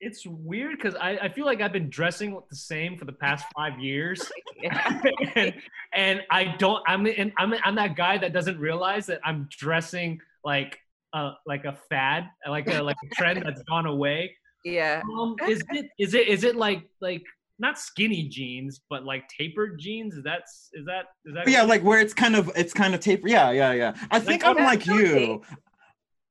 it's 0.00 0.26
weird 0.26 0.76
because 0.76 0.94
I, 0.94 1.10
I 1.22 1.28
feel 1.28 1.44
like 1.44 1.60
i've 1.60 1.72
been 1.72 1.90
dressing 1.90 2.38
the 2.50 2.56
same 2.56 2.96
for 2.96 3.04
the 3.04 3.12
past 3.12 3.44
five 3.56 3.78
years 3.78 4.30
and, 5.34 5.54
and 5.92 6.22
i 6.30 6.56
don't 6.58 6.82
i'm 6.86 7.06
and 7.06 7.32
I'm, 7.38 7.54
I'm 7.64 7.74
that 7.76 7.96
guy 7.96 8.18
that 8.18 8.32
doesn't 8.32 8.58
realize 8.58 9.06
that 9.06 9.20
i'm 9.24 9.48
dressing 9.50 10.20
like 10.44 10.78
uh 11.12 11.32
like 11.46 11.64
a 11.64 11.76
fad 11.88 12.28
like 12.48 12.68
a 12.68 12.82
like 12.82 12.96
a 13.04 13.14
trend 13.14 13.42
that's 13.44 13.62
gone 13.62 13.86
away 13.86 14.34
yeah. 14.64 15.02
um, 15.18 15.36
is 15.48 15.62
it 15.70 15.86
is 15.98 16.14
it 16.14 16.28
is 16.28 16.44
it 16.44 16.56
like 16.56 16.82
like 17.00 17.22
not 17.58 17.78
skinny 17.78 18.28
jeans 18.28 18.80
but 18.88 19.04
like 19.04 19.28
tapered 19.28 19.78
jeans 19.78 20.14
is 20.14 20.24
that 20.24 20.42
is 20.72 20.86
that 20.86 21.06
is 21.24 21.34
that 21.34 21.48
yeah, 21.48 21.62
like 21.62 21.82
where 21.82 22.00
it's 22.00 22.14
kind 22.14 22.36
of 22.36 22.50
it's 22.56 22.72
kind 22.72 22.94
of 22.94 23.00
tapered. 23.00 23.30
Yeah, 23.30 23.50
yeah, 23.50 23.72
yeah. 23.72 23.94
I 24.10 24.20
think 24.20 24.44
I'm 24.44 24.56
like 24.56 24.86
you. 24.86 25.42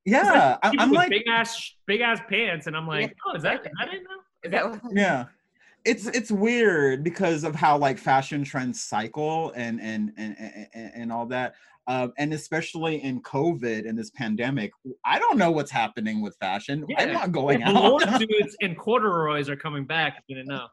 Yeah, 0.07 0.57
I, 0.63 0.71
I'm 0.79 0.91
like 0.91 1.09
big 1.09 1.27
ass 1.27 1.73
big 1.85 2.01
ass 2.01 2.19
pants 2.29 2.67
and 2.67 2.77
i'm 2.77 2.87
like 2.87 3.13
oh 3.27 3.35
is 3.35 3.43
that 3.43 3.65
is 3.65 3.71
that 3.77 3.93
it 3.93 4.01
now 4.07 4.15
Is 4.43 4.51
that 4.51 4.69
what? 4.69 4.81
yeah 4.93 5.25
it's 5.83 6.07
it's 6.07 6.31
weird 6.31 7.03
because 7.03 7.43
of 7.43 7.55
how 7.55 7.77
like 7.77 7.97
fashion 7.97 8.43
trends 8.43 8.81
cycle 8.81 9.51
and 9.55 9.81
and 9.81 10.13
and 10.17 10.35
and, 10.73 10.91
and 10.95 11.11
all 11.11 11.25
that 11.25 11.55
um, 11.87 12.13
and 12.17 12.33
especially 12.33 13.03
in 13.03 13.21
covid 13.21 13.87
and 13.87 13.97
this 13.97 14.09
pandemic 14.11 14.71
i 15.05 15.19
don't 15.19 15.37
know 15.37 15.51
what's 15.51 15.71
happening 15.71 16.21
with 16.21 16.35
fashion 16.37 16.85
i'm 16.97 17.11
not 17.11 17.31
going 17.33 17.59
Well, 17.61 17.95
out 17.95 18.01
velour 18.03 18.19
suits 18.19 18.55
and 18.61 18.77
corduroys 18.77 19.49
are 19.49 19.55
coming 19.57 19.85
back. 19.85 20.15
If 20.17 20.23
you 20.27 20.35
didn't 20.35 20.49
know. 20.49 20.67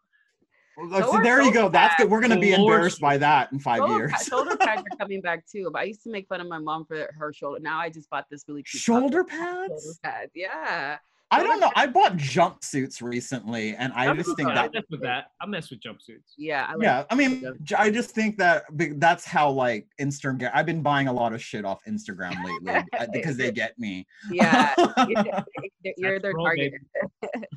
Like, 0.77 1.05
so 1.05 1.13
So 1.13 1.21
there 1.23 1.41
you 1.43 1.53
go 1.53 1.61
shoulder 1.61 1.73
that's 1.73 1.95
good 1.97 2.11
we're 2.11 2.21
going 2.21 2.31
to 2.35 2.41
be 2.41 2.51
Velour 2.51 2.75
embarrassed 2.75 3.01
by 3.01 3.17
that 3.19 3.53
in 3.53 3.59
five 3.59 3.79
Shoulder, 3.79 3.95
years 3.95 4.11
pa- 4.13 4.19
shoulder 4.19 4.57
pads 4.57 4.83
are 4.83 4.97
coming 4.99 5.21
back 5.21 5.45
too. 5.51 5.71
But 5.73 5.81
I 5.81 5.85
used 5.85 6.03
to 6.05 6.11
make 6.11 6.27
fun 6.29 6.41
of 6.41 6.49
my 6.49 6.59
mom 6.59 6.85
for 6.87 7.09
her 7.19 7.33
shoulder. 7.33 7.61
Now 7.61 7.79
I 7.81 7.91
just 7.91 8.11
bought 8.11 8.27
this 8.31 8.45
really 8.49 8.63
cute 8.63 8.83
shoulder 8.83 9.23
with 9.23 9.31
Shoulder 9.33 9.69
pads 9.69 9.99
pads. 10.03 10.33
Yeah. 10.35 10.99
i 11.31 11.43
don't 11.43 11.59
know 11.59 11.71
i 11.75 11.87
bought 11.87 12.17
jumpsuits 12.17 13.01
recently 13.03 13.75
and 13.77 13.93
i 13.95 14.07
I'm 14.09 14.17
just 14.17 14.37
think 14.37 14.49
that. 14.49 14.55
that 14.55 14.61
I 14.65 14.69
mess 14.75 14.85
with 14.91 15.01
that. 15.03 15.25
I 15.41 15.47
mess 15.47 15.71
with 15.71 15.81
jumpsuits. 15.81 16.33
Yeah. 16.37 16.67
I 16.69 16.75
like 16.75 16.83
yeah 16.85 17.05
i 17.11 17.15
mean 17.15 17.41
them. 17.41 17.59
j- 17.63 17.75
i 17.77 17.91
just 17.91 18.11
think 18.11 18.37
that 18.39 18.65
that's 18.99 19.25
how 19.25 19.51
like 19.51 19.87
instagram 20.01 20.51
i've 20.55 20.67
been 20.67 20.83
buying 20.83 21.09
a 21.09 21.13
lot 21.13 21.33
of 21.33 21.43
shit 21.43 21.65
off 21.65 21.81
instagram 21.89 22.35
lately 22.45 22.85
uh, 22.99 23.07
because 23.13 23.37
they 23.37 23.51
get 23.51 23.77
me 23.79 24.07
Yeah. 24.31 24.75
You're- 25.09 25.95
You're 25.97 26.19
That's 26.21 26.23
their 26.23 26.33
target. 26.35 26.73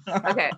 okay. 0.31 0.51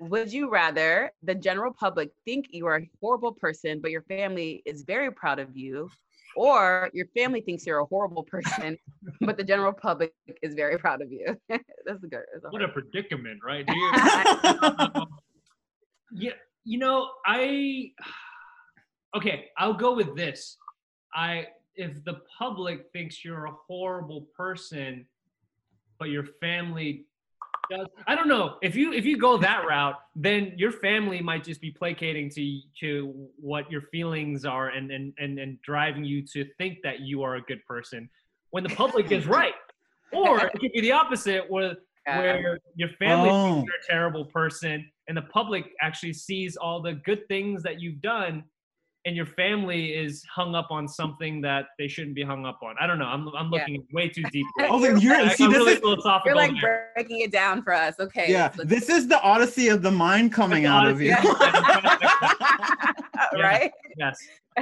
Would 0.00 0.32
you 0.32 0.50
rather 0.50 1.12
the 1.22 1.34
general 1.34 1.72
public 1.72 2.10
think 2.24 2.46
you 2.50 2.66
are 2.66 2.76
a 2.76 2.90
horrible 3.00 3.32
person, 3.32 3.80
but 3.80 3.90
your 3.90 4.02
family 4.02 4.62
is 4.64 4.82
very 4.82 5.10
proud 5.10 5.38
of 5.38 5.56
you, 5.56 5.90
or 6.36 6.90
your 6.92 7.06
family 7.16 7.40
thinks 7.40 7.66
you're 7.66 7.78
a 7.78 7.84
horrible 7.84 8.22
person, 8.22 8.76
but 9.20 9.36
the 9.36 9.44
general 9.44 9.72
public 9.72 10.12
is 10.42 10.54
very 10.54 10.78
proud 10.78 11.02
of 11.02 11.12
you? 11.12 11.36
that's 11.48 12.02
a 12.02 12.06
good. 12.06 12.24
That's 12.32 12.44
a 12.44 12.48
What 12.50 12.62
a 12.62 12.68
predicament, 12.68 13.40
right 13.44 13.68
here. 13.68 13.92
Um, 14.94 15.08
yeah, 16.12 16.32
you 16.64 16.78
know, 16.78 17.10
I 17.26 17.90
okay. 19.16 19.46
I'll 19.58 19.74
go 19.74 19.94
with 19.94 20.16
this. 20.16 20.56
I 21.14 21.48
if 21.76 22.04
the 22.04 22.20
public 22.38 22.86
thinks 22.92 23.24
you're 23.24 23.46
a 23.46 23.54
horrible 23.66 24.28
person, 24.36 25.06
but 25.98 26.08
your 26.10 26.24
family 26.40 27.06
I 28.06 28.14
don't 28.14 28.28
know. 28.28 28.56
If 28.62 28.74
you 28.76 28.92
if 28.92 29.04
you 29.04 29.16
go 29.16 29.36
that 29.38 29.66
route, 29.66 29.96
then 30.14 30.52
your 30.56 30.72
family 30.72 31.20
might 31.20 31.44
just 31.44 31.60
be 31.60 31.70
placating 31.70 32.30
to 32.30 32.60
to 32.80 33.28
what 33.36 33.70
your 33.70 33.82
feelings 33.92 34.44
are 34.44 34.68
and 34.68 34.90
and 34.90 35.12
and, 35.18 35.38
and 35.38 35.60
driving 35.62 36.04
you 36.04 36.22
to 36.34 36.44
think 36.58 36.78
that 36.82 37.00
you 37.00 37.22
are 37.22 37.36
a 37.36 37.42
good 37.42 37.64
person 37.66 38.08
when 38.50 38.62
the 38.62 38.70
public 38.70 39.10
is 39.12 39.26
right. 39.40 39.54
Or 40.12 40.38
it 40.46 40.52
could 40.60 40.72
be 40.72 40.80
the 40.80 40.92
opposite, 40.92 41.50
where 41.50 41.76
where 42.06 42.58
your 42.76 42.90
family 42.98 43.30
Oh. 43.30 43.54
thinks 43.54 43.66
you're 43.66 43.76
a 43.76 43.98
terrible 43.98 44.26
person 44.26 44.86
and 45.08 45.16
the 45.16 45.22
public 45.22 45.72
actually 45.80 46.12
sees 46.12 46.56
all 46.56 46.82
the 46.82 46.92
good 46.92 47.26
things 47.28 47.62
that 47.62 47.80
you've 47.80 48.00
done 48.02 48.44
and 49.06 49.14
your 49.14 49.26
family 49.26 49.88
is 49.90 50.24
hung 50.34 50.54
up 50.54 50.68
on 50.70 50.88
something 50.88 51.40
that 51.42 51.66
they 51.78 51.86
shouldn't 51.88 52.14
be 52.14 52.22
hung 52.22 52.46
up 52.46 52.60
on. 52.62 52.74
I 52.80 52.86
don't 52.86 52.98
know. 52.98 53.04
I'm, 53.04 53.28
I'm 53.36 53.50
Yeah. 53.52 53.60
looking 53.60 53.86
way 53.92 54.08
too 54.08 54.22
deep. 54.32 54.46
oh 54.60 54.76
like, 54.78 55.02
you're 55.02 55.14
I, 55.14 55.28
see 55.34 55.44
am 55.44 55.50
this 55.50 55.58
really 55.58 55.72
is 55.74 55.78
philosophical. 55.80 56.22
You're 56.30 56.36
like 56.36 56.52
here. 56.52 56.88
breaking 56.94 57.20
it 57.20 57.30
down 57.30 57.62
for 57.62 57.72
us. 57.74 57.94
Okay. 58.00 58.30
yeah 58.30 58.48
this 58.64 58.88
is 58.88 59.06
the 59.08 59.20
odyssey 59.20 59.68
of 59.68 59.82
the 59.82 59.90
mind 59.90 60.32
coming 60.32 60.62
the 60.64 60.68
out 60.68 60.86
of 60.86 60.96
odyssey 60.96 61.06
you 61.06 61.14
of 61.18 62.94
Yeah. 63.36 63.42
right? 63.42 63.72
yes. 63.98 64.18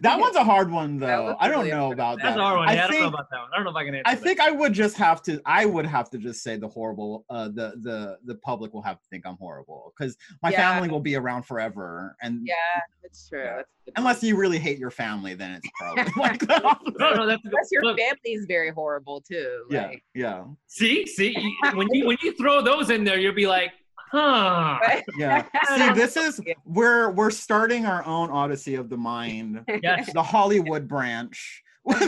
that 0.00 0.18
one's 0.18 0.34
a 0.34 0.42
hard 0.42 0.68
one 0.70 0.98
though 0.98 1.36
I 1.38 1.46
don't 1.48 1.58
really 1.58 1.70
know 1.70 1.82
hard. 1.86 1.92
about 1.92 2.18
That's 2.20 2.34
that. 2.36 2.40
our 2.42 2.56
one. 2.56 2.68
Yeah, 2.74 2.82
I, 2.82 2.84
I 2.84 2.88
don't 2.88 2.90
know 2.90 2.98
think 3.04 3.14
about 3.14 3.30
that 3.30 3.38
one. 3.40 3.50
I 3.52 3.56
don't 3.56 3.64
know 3.64 3.70
if 3.70 3.76
I 3.76 3.84
can 3.84 3.94
answer 3.94 4.02
I 4.06 4.14
that. 4.16 4.22
think 4.24 4.40
I 4.40 4.50
would 4.50 4.72
just 4.72 4.96
have 4.96 5.22
to 5.22 5.40
I 5.46 5.66
would 5.66 5.86
have 5.86 6.10
to 6.10 6.18
just 6.18 6.42
say 6.42 6.56
the 6.56 6.66
horrible 6.66 7.24
uh 7.30 7.44
the 7.46 7.74
the 7.82 8.18
the 8.24 8.34
public 8.36 8.74
will 8.74 8.82
have 8.82 8.98
to 8.98 9.04
think 9.08 9.24
I'm 9.24 9.36
horrible 9.36 9.92
because 9.96 10.16
my 10.42 10.50
Yeah. 10.50 10.72
family 10.72 10.88
will 10.88 10.98
be 11.00 11.14
around 11.14 11.44
forever 11.44 12.16
and 12.22 12.40
yeah, 12.44 12.54
that's 13.02 13.28
true. 13.28 13.44
Yeah. 13.44 13.56
That's 13.56 13.68
unless 13.96 14.22
you 14.24 14.36
really 14.36 14.58
hate 14.58 14.78
your 14.78 14.90
family 14.90 15.34
then 15.34 15.52
it's 15.52 15.68
probably 15.78 16.04
like 16.20 16.40
the 16.40 16.78
No, 16.98 17.14
no, 17.14 17.26
that's 17.26 17.44
Unless 17.44 17.68
your 17.70 17.82
look, 17.84 17.98
family 18.00 18.32
is 18.32 18.46
very 18.46 18.70
horrible 18.70 19.20
too. 19.20 19.64
yeah 19.70 19.86
Like, 19.88 20.04
yeah 20.14 20.44
See, 20.66 21.06
see, 21.06 21.34
when 21.74 21.86
you 21.92 22.06
when 22.06 22.16
you 22.22 22.32
throw 22.34 22.62
those 22.62 22.90
in 22.90 23.04
there, 23.04 23.18
you'll 23.18 23.34
be 23.34 23.46
like, 23.46 23.70
huh. 24.12 24.78
yeah 25.18 25.44
see 25.76 25.90
this 25.94 26.16
is 26.16 26.40
we're 26.64 27.10
we're 27.10 27.30
starting 27.30 27.86
our 27.86 28.04
own 28.06 28.30
odyssey 28.30 28.74
of 28.76 28.88
the 28.88 28.96
mind 28.96 29.64
Yes. 29.82 30.12
the 30.12 30.22
Hollywood 30.22 30.86
branch 30.86 31.62
with 31.84 31.98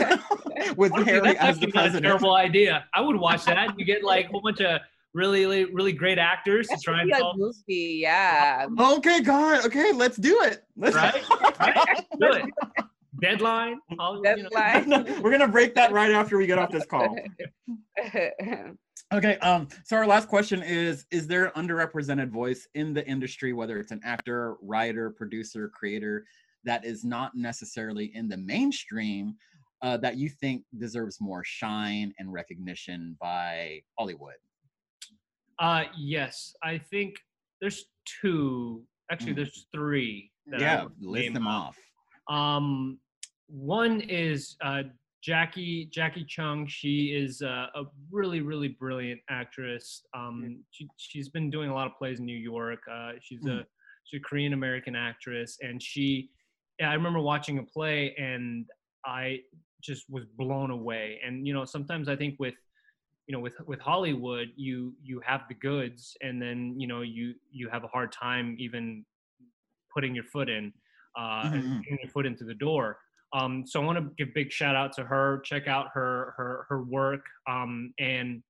Honestly, 0.93 1.03
Harry 1.03 1.21
that's 1.33 1.39
as 1.39 1.59
the 1.59 1.65
actually 1.67 1.71
not 1.73 1.95
a 1.95 2.01
terrible 2.01 2.35
idea. 2.35 2.85
I 2.93 3.01
would 3.01 3.17
watch 3.17 3.43
that. 3.43 3.77
You 3.77 3.83
get 3.83 4.05
like 4.05 4.27
a 4.27 4.29
whole 4.29 4.39
bunch 4.41 4.61
of 4.61 4.79
really, 5.13 5.41
really, 5.45 5.65
really 5.65 5.91
great 5.91 6.17
actors 6.17 6.67
to 6.69 6.77
try 6.77 7.01
and 7.01 7.09
be 7.09 7.15
a 7.15 7.19
solve. 7.19 7.35
movie, 7.37 7.97
yeah. 8.01 8.67
Okay, 8.79 9.19
God. 9.19 9.65
Okay, 9.65 9.91
let's 9.91 10.15
do 10.15 10.41
it. 10.43 10.61
Let's 10.77 10.95
Right? 10.95 11.21
Right? 11.59 12.05
Do 12.21 12.31
it. 12.31 12.45
Deadline. 13.21 13.79
all- 13.99 14.15
you 14.25 14.43
know. 14.43 14.49
Deadline. 14.49 15.21
We're 15.21 15.31
gonna 15.31 15.47
break 15.49 15.75
that 15.75 15.91
right 15.91 16.11
after 16.11 16.37
we 16.37 16.47
get 16.47 16.57
off 16.57 16.71
this 16.71 16.85
call. 16.85 17.13
Okay, 19.13 19.37
um, 19.37 19.67
so 19.83 19.95
our 19.97 20.07
last 20.07 20.27
question 20.27 20.63
is 20.63 21.05
Is 21.11 21.27
there 21.27 21.45
an 21.45 21.67
underrepresented 21.67 22.29
voice 22.29 22.67
in 22.73 22.93
the 22.93 23.05
industry, 23.07 23.53
whether 23.53 23.79
it's 23.79 23.91
an 23.91 24.01
actor, 24.03 24.55
writer, 24.61 25.11
producer, 25.11 25.69
creator, 25.69 26.25
that 26.63 26.83
is 26.83 27.03
not 27.05 27.35
necessarily 27.35 28.11
in 28.15 28.27
the 28.27 28.37
mainstream, 28.37 29.35
uh, 29.83 29.97
that 29.97 30.17
you 30.17 30.27
think 30.29 30.63
deserves 30.79 31.21
more 31.21 31.43
shine 31.43 32.13
and 32.17 32.33
recognition 32.33 33.15
by 33.21 33.81
Hollywood? 33.97 34.33
Uh, 35.59 35.83
yes, 35.95 36.55
I 36.63 36.77
think 36.79 37.15
there's 37.61 37.85
two. 38.21 38.83
Actually, 39.11 39.33
Mm. 39.33 39.35
there's 39.35 39.67
three. 39.71 40.31
that 40.47 40.59
Yeah, 40.59 40.85
list 40.99 41.33
them 41.33 41.47
off. 41.47 41.75
off. 42.27 42.35
Um, 42.35 42.99
one 43.47 44.01
is 44.01 44.57
uh, 44.61 44.83
Jackie 45.25 45.85
Jackie 45.91 46.23
Chung. 46.23 46.67
She 46.67 47.07
is 47.15 47.41
uh, 47.41 47.67
a 47.73 47.83
really 48.11 48.41
really 48.41 48.67
brilliant 48.67 49.21
actress. 49.29 50.03
Um, 50.13 50.63
she 50.69 50.87
she's 50.97 51.29
been 51.29 51.49
doing 51.49 51.71
a 51.71 51.73
lot 51.73 51.87
of 51.87 51.93
plays 51.97 52.19
in 52.19 52.25
New 52.25 52.37
York. 52.37 52.79
Uh, 52.91 53.13
she's 53.21 53.41
Mm. 53.41 53.61
a 53.61 53.65
she's 54.03 54.19
a 54.19 54.23
Korean 54.23 54.53
American 54.53 54.95
actress, 54.95 55.57
and 55.61 55.81
she. 55.81 56.29
I 56.81 56.93
remember 56.93 57.21
watching 57.21 57.57
a 57.57 57.63
play, 57.63 58.13
and 58.17 58.65
I 59.05 59.39
just 59.81 60.03
was 60.09 60.25
blown 60.25 60.69
away. 60.71 61.19
And 61.25 61.47
you 61.47 61.53
know, 61.55 61.65
sometimes 61.65 62.07
I 62.07 62.15
think 62.15 62.35
with 62.39 62.53
you 63.27 63.33
know 63.33 63.39
with 63.39 63.55
with 63.65 63.79
hollywood 63.79 64.49
you 64.55 64.93
you 65.01 65.19
have 65.25 65.41
the 65.49 65.55
goods 65.55 66.15
and 66.21 66.39
then 66.39 66.79
you 66.79 66.87
know 66.87 67.01
you 67.01 67.33
you 67.49 67.67
have 67.69 67.83
a 67.83 67.87
hard 67.87 68.11
time 68.11 68.55
even 68.59 69.03
putting 69.91 70.13
your 70.13 70.25
foot 70.25 70.47
in 70.47 70.71
uh 71.17 71.49
and 71.51 71.63
Mhm. 71.63 71.83
getting 71.83 71.99
your 72.03 72.11
foot 72.11 72.27
into 72.27 72.43
the 72.43 72.53
door 72.53 72.99
um 73.35 73.63
so 73.65 73.81
i 73.81 73.85
want 73.85 73.97
to 73.97 74.09
give 74.17 74.33
big 74.33 74.51
shout 74.51 74.75
out 74.75 74.91
to 74.93 75.03
her 75.03 75.39
check 75.43 75.67
out 75.67 75.87
her 75.93 76.33
her 76.37 76.65
her 76.69 76.83
work 76.83 77.21
um 77.49 77.93
and 77.99 78.41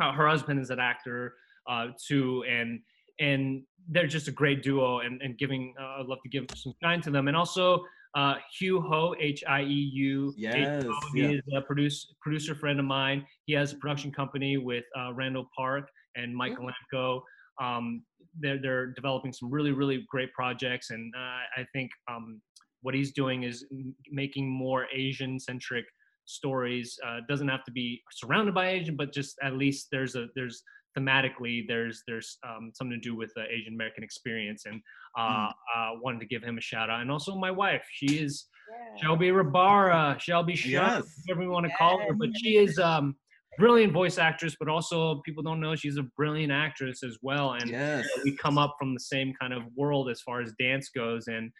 uh, 0.00 0.12
her 0.12 0.26
husband 0.28 0.58
is 0.60 0.70
an 0.70 0.80
actor 0.80 1.34
uh 1.68 1.88
too 2.06 2.44
and 2.48 2.80
and 3.20 3.62
they're 3.90 4.06
just 4.06 4.28
a 4.28 4.32
great 4.32 4.62
duo 4.62 5.00
and 5.00 5.20
and 5.22 5.38
giving 5.38 5.74
uh, 5.80 6.00
i'd 6.00 6.06
love 6.06 6.18
to 6.22 6.28
give 6.28 6.44
some 6.54 6.72
shine 6.82 7.00
to 7.00 7.10
them 7.10 7.28
and 7.28 7.36
also 7.36 7.82
uh 8.14 8.36
Hieu 8.58 8.80
Ho 8.80 9.14
h-i-e-u 9.20 10.32
Yes, 10.36 10.84
he 11.14 11.22
yeah. 11.22 11.28
is 11.28 11.42
a 11.54 11.60
produce, 11.60 12.14
producer 12.22 12.54
friend 12.54 12.80
of 12.80 12.86
mine. 12.86 13.26
He 13.44 13.52
has 13.52 13.74
a 13.74 13.76
production 13.76 14.10
company 14.10 14.56
with 14.56 14.84
uh, 14.98 15.12
Randall 15.12 15.46
Park 15.54 15.90
and 16.16 16.34
Mike 16.34 16.56
Golamco. 16.56 17.20
Um, 17.60 18.02
they're, 18.40 18.60
they're 18.60 18.86
developing 18.86 19.32
some 19.32 19.50
really, 19.50 19.72
really 19.72 20.06
great 20.08 20.32
projects. 20.32 20.90
And 20.90 21.12
uh, 21.14 21.60
I 21.60 21.66
think 21.72 21.90
um, 22.10 22.40
what 22.82 22.94
he's 22.94 23.12
doing 23.12 23.42
is 23.42 23.64
making 24.10 24.48
more 24.48 24.86
Asian 24.94 25.38
centric 25.38 25.84
stories. 26.26 26.98
Uh, 27.06 27.18
doesn't 27.28 27.48
have 27.48 27.64
to 27.64 27.72
be 27.72 28.02
surrounded 28.12 28.54
by 28.54 28.68
Asian, 28.70 28.96
but 28.96 29.12
just 29.12 29.36
at 29.42 29.54
least 29.54 29.88
there's 29.90 30.14
a 30.14 30.26
there's 30.34 30.62
thematically 30.96 31.66
there's 31.66 32.02
there's 32.06 32.38
um, 32.48 32.70
something 32.74 33.00
to 33.00 33.08
do 33.08 33.14
with 33.16 33.32
the 33.36 33.44
Asian 33.50 33.74
American 33.74 34.02
experience, 34.04 34.64
and 34.66 34.80
uh, 35.18 35.48
uh, 35.76 35.90
wanted 36.02 36.20
to 36.20 36.26
give 36.26 36.42
him 36.42 36.58
a 36.58 36.60
shout 36.60 36.90
out. 36.90 37.00
And 37.00 37.10
also 37.10 37.34
my 37.36 37.50
wife, 37.50 37.84
she 37.92 38.18
is 38.18 38.46
Shelby 39.00 39.28
Rabara, 39.28 40.18
Shelby 40.20 40.54
Shelby, 40.54 40.72
Yes. 40.72 41.22
whatever 41.26 41.42
you 41.42 41.50
want 41.50 41.66
to 41.66 41.72
call 41.76 41.98
her, 42.00 42.12
but 42.12 42.30
she 42.36 42.56
is 42.56 42.78
um 42.78 43.16
brilliant 43.58 43.92
voice 43.92 44.18
actress, 44.18 44.56
but 44.58 44.68
also 44.68 45.20
people 45.24 45.42
don't 45.42 45.60
know 45.60 45.74
she's 45.74 45.96
a 45.96 46.02
brilliant 46.02 46.52
actress 46.52 47.02
as 47.02 47.18
well. 47.22 47.52
And 47.54 47.70
Yes. 47.70 48.06
we 48.24 48.36
come 48.36 48.56
up 48.58 48.76
from 48.78 48.94
the 48.94 49.00
same 49.00 49.34
kind 49.40 49.52
of 49.52 49.64
world 49.76 50.08
as 50.08 50.20
far 50.20 50.40
as 50.40 50.52
dance 50.58 50.88
goes, 50.88 51.26
and 51.28 51.50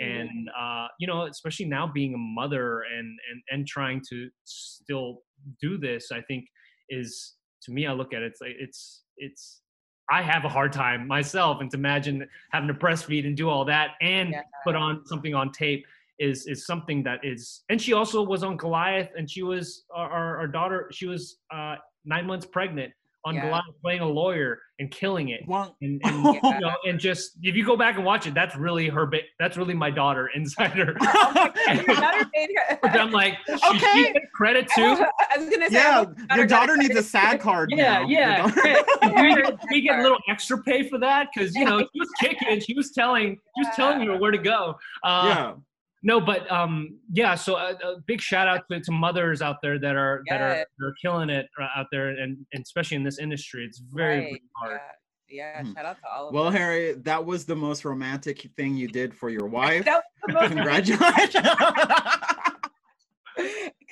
and 0.00 0.50
uh, 0.58 0.88
you 1.00 1.06
know, 1.06 1.22
especially 1.26 1.66
now 1.66 1.86
being 1.86 2.14
a 2.14 2.18
mother 2.18 2.82
and 2.82 3.18
and 3.30 3.42
and 3.50 3.66
trying 3.66 4.02
to 4.10 4.28
still 4.44 5.22
do 5.60 5.78
this, 5.78 6.12
I 6.12 6.20
think 6.22 6.46
is 6.88 7.34
to 7.62 7.72
me, 7.72 7.86
I 7.86 7.92
look 7.92 8.12
at 8.14 8.22
it, 8.22 8.26
it's 8.26 8.40
like 8.40 8.56
it's 8.58 9.02
it's. 9.16 9.62
I 10.08 10.22
have 10.22 10.44
a 10.44 10.48
hard 10.48 10.72
time 10.72 11.08
myself, 11.08 11.60
and 11.60 11.68
to 11.72 11.76
imagine 11.76 12.28
having 12.52 12.68
to 12.68 12.74
breastfeed 12.74 13.26
and 13.26 13.36
do 13.36 13.48
all 13.48 13.64
that 13.64 13.92
and 14.00 14.32
put 14.62 14.76
on 14.76 15.04
something 15.04 15.34
on 15.34 15.50
tape 15.50 15.84
is 16.18 16.46
is 16.46 16.66
something 16.66 17.02
that 17.04 17.20
is. 17.22 17.62
And 17.68 17.80
she 17.80 17.92
also 17.92 18.22
was 18.22 18.42
on 18.42 18.56
Goliath, 18.56 19.10
and 19.16 19.30
she 19.30 19.42
was 19.42 19.84
our, 19.94 20.08
our, 20.10 20.36
our 20.38 20.46
daughter. 20.48 20.88
She 20.92 21.06
was 21.06 21.38
uh, 21.54 21.76
nine 22.04 22.26
months 22.26 22.46
pregnant 22.46 22.92
on 23.24 23.34
Yeah. 23.34 23.46
Goliath, 23.46 23.64
playing 23.82 24.02
a 24.02 24.06
lawyer 24.08 24.60
and 24.78 24.88
killing 24.92 25.30
it. 25.30 25.40
Well, 25.48 25.74
And, 25.82 26.00
and 26.04 26.24
you 26.44 26.60
know, 26.60 26.72
and 26.86 27.00
just 27.00 27.32
if 27.42 27.56
you 27.56 27.64
go 27.66 27.76
back 27.76 27.96
and 27.96 28.04
watch 28.04 28.26
it, 28.28 28.34
that's 28.34 28.54
really 28.54 28.88
her. 28.88 29.04
Ba- 29.04 29.22
that's 29.40 29.56
really 29.56 29.74
my 29.74 29.90
daughter 29.90 30.30
inside 30.36 30.70
her. 30.72 30.94
Your 31.74 31.96
daughter 31.96 32.24
made 32.34 32.50
her- 32.68 32.78
Which 32.82 32.92
I'm 32.92 33.10
like, 33.10 33.34
she, 33.48 33.52
Okay. 33.54 33.78
she 33.94 34.12
gets 34.12 34.26
credit 34.32 34.68
too. 34.76 34.82
I 34.84 35.38
was 35.38 35.48
gonna 35.50 35.68
say, 35.68 35.74
yeah, 35.74 36.04
I 36.30 36.36
your 36.36 36.46
daughter 36.46 36.76
needs 36.76 36.94
a 36.94 37.02
sad 37.02 37.40
card. 37.40 37.72
Yeah, 37.74 38.02
now. 38.02 38.06
yeah. 38.06 38.46
Your 39.02 39.22
we, 39.22 39.34
get, 39.34 39.58
we 39.70 39.80
get 39.80 39.98
a 39.98 40.02
little 40.02 40.18
extra 40.30 40.62
pay 40.62 40.88
for 40.88 40.98
that 40.98 41.28
because 41.34 41.52
you 41.56 41.64
know 41.64 41.80
she 41.80 41.98
was 41.98 42.10
kicking. 42.20 42.60
She 42.60 42.74
was 42.74 42.92
telling. 42.92 43.38
She 43.56 43.66
was 43.66 43.74
telling 43.74 44.02
you 44.02 44.16
where 44.18 44.30
to 44.30 44.38
go. 44.38 44.76
Uh, 45.02 45.24
yeah. 45.26 45.52
No, 46.06 46.20
but 46.20 46.50
um, 46.52 46.98
yeah. 47.12 47.34
So 47.34 47.56
a, 47.56 47.72
a 47.72 47.96
big 48.06 48.20
shout 48.20 48.46
out 48.46 48.62
to, 48.70 48.78
to 48.80 48.92
mothers 48.92 49.42
out 49.42 49.56
there 49.60 49.76
that 49.80 49.96
are 49.96 50.22
that 50.28 50.40
are, 50.40 50.48
Yeah. 50.56 50.64
that 50.78 50.86
are 50.86 50.94
killing 51.02 51.30
it 51.30 51.48
uh, 51.60 51.66
out 51.78 51.86
there, 51.90 52.10
and, 52.10 52.38
and 52.52 52.62
especially 52.62 52.96
in 52.96 53.02
this 53.02 53.18
industry, 53.18 53.64
it's 53.64 53.78
very, 53.92 54.18
Right, 54.18 54.22
very 54.24 54.42
hard. 54.56 54.80
Yeah, 55.28 55.62
Hmm. 55.62 55.72
shout 55.74 55.84
out 55.84 55.96
to 55.96 56.02
all 56.14 56.28
of 56.28 56.34
Well, 56.34 56.44
them. 56.44 56.52
Harry, 56.54 56.92
that 56.92 57.24
was 57.26 57.44
the 57.44 57.56
most 57.56 57.84
romantic 57.84 58.48
thing 58.56 58.76
you 58.76 58.86
did 58.86 59.12
for 59.12 59.30
your 59.30 59.46
wife. 59.60 59.84
That 59.84 59.96
was 59.96 60.04
the 60.28 60.32
most- 60.34 60.52
Congratulations. 60.52 61.34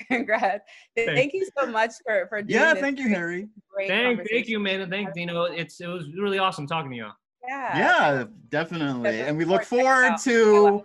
Congrats. 0.09 0.65
Th- 0.97 1.07
Thank- 1.09 1.19
Thank 1.19 1.33
you 1.35 1.49
so 1.59 1.67
much 1.67 1.91
for 2.07 2.27
for 2.29 2.43
doing 2.43 2.61
yeah, 2.61 2.75
this 2.75 2.81
thank 2.83 2.99
you, 3.01 3.09
Harry. 3.09 3.49
Thank, 3.89 4.21
thank 4.31 4.47
you, 4.49 4.61
man, 4.61 4.81
and 4.83 4.91
thank 4.91 5.11
you 5.17 5.27
know 5.27 5.45
it's 5.45 5.81
it 5.81 5.87
was 5.89 6.07
really 6.17 6.39
awesome 6.39 6.67
talking 6.67 6.91
to 6.93 6.97
you. 6.97 7.09
Yeah. 7.47 7.79
Yeah, 7.79 8.25
definitely. 8.49 9.03
Definitely 9.03 9.21
And 9.23 9.37
we 9.37 9.45
look 9.45 9.65
forward 9.65 10.15
to 10.23 10.83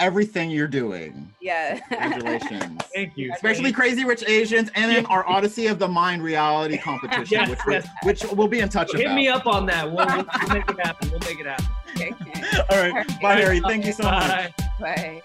everything 0.00 0.50
you're 0.50 0.66
doing. 0.68 1.32
Yeah. 1.40 1.78
Congratulations. 1.88 2.80
Thank 2.94 3.16
you, 3.16 3.32
Especially 3.34 3.72
Crazy 3.72 4.04
Rich 4.04 4.24
Asians 4.26 4.70
and 4.74 4.90
then 4.90 5.06
our 5.06 5.26
Odyssey 5.28 5.66
of 5.68 5.78
the 5.78 5.88
Mind 5.88 6.22
reality 6.22 6.78
competition, 6.78 7.26
Yes, 7.30 7.48
which, 7.50 7.58
we- 7.66 7.72
yes. 7.74 7.88
which 8.02 8.24
we'll 8.32 8.48
be 8.48 8.60
in 8.60 8.68
touch 8.68 8.88
with. 8.88 8.96
Hit 8.98 9.06
about. 9.06 9.14
me 9.16 9.28
up 9.28 9.46
on 9.46 9.66
that. 9.66 9.86
We'll, 9.90 10.06
we'll 10.06 10.54
make 10.54 10.68
it 10.70 10.80
happen. 10.80 11.10
We'll 11.10 11.20
make 11.20 11.40
it 11.40 11.46
happen. 11.46 11.66
Okay. 11.96 12.12
All 12.70 12.90
right. 12.92 13.06
Bye, 13.20 13.34
Harry. 13.36 13.60
Thank 13.60 13.86
you 13.86 13.92
so 13.92 14.02
much. 14.04 14.28
Bye. 14.28 14.54
Bye. 14.80 15.22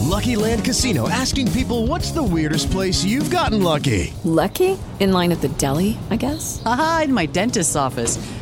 Lucky 0.00 0.34
Land 0.36 0.64
Casino 0.64 1.08
asking 1.08 1.50
people 1.52 1.86
what's 1.86 2.10
the 2.10 2.22
weirdest 2.22 2.70
place 2.70 3.04
you've 3.04 3.30
gotten 3.30 3.62
lucky? 3.62 4.12
Lucky? 4.24 4.78
In 4.98 5.12
line 5.12 5.32
at 5.32 5.40
the 5.40 5.48
deli, 5.50 5.96
I 6.10 6.16
guess? 6.16 6.60
Aha, 6.66 7.02
in 7.04 7.12
my 7.14 7.26
dentist's 7.26 7.76
office. 7.76 8.18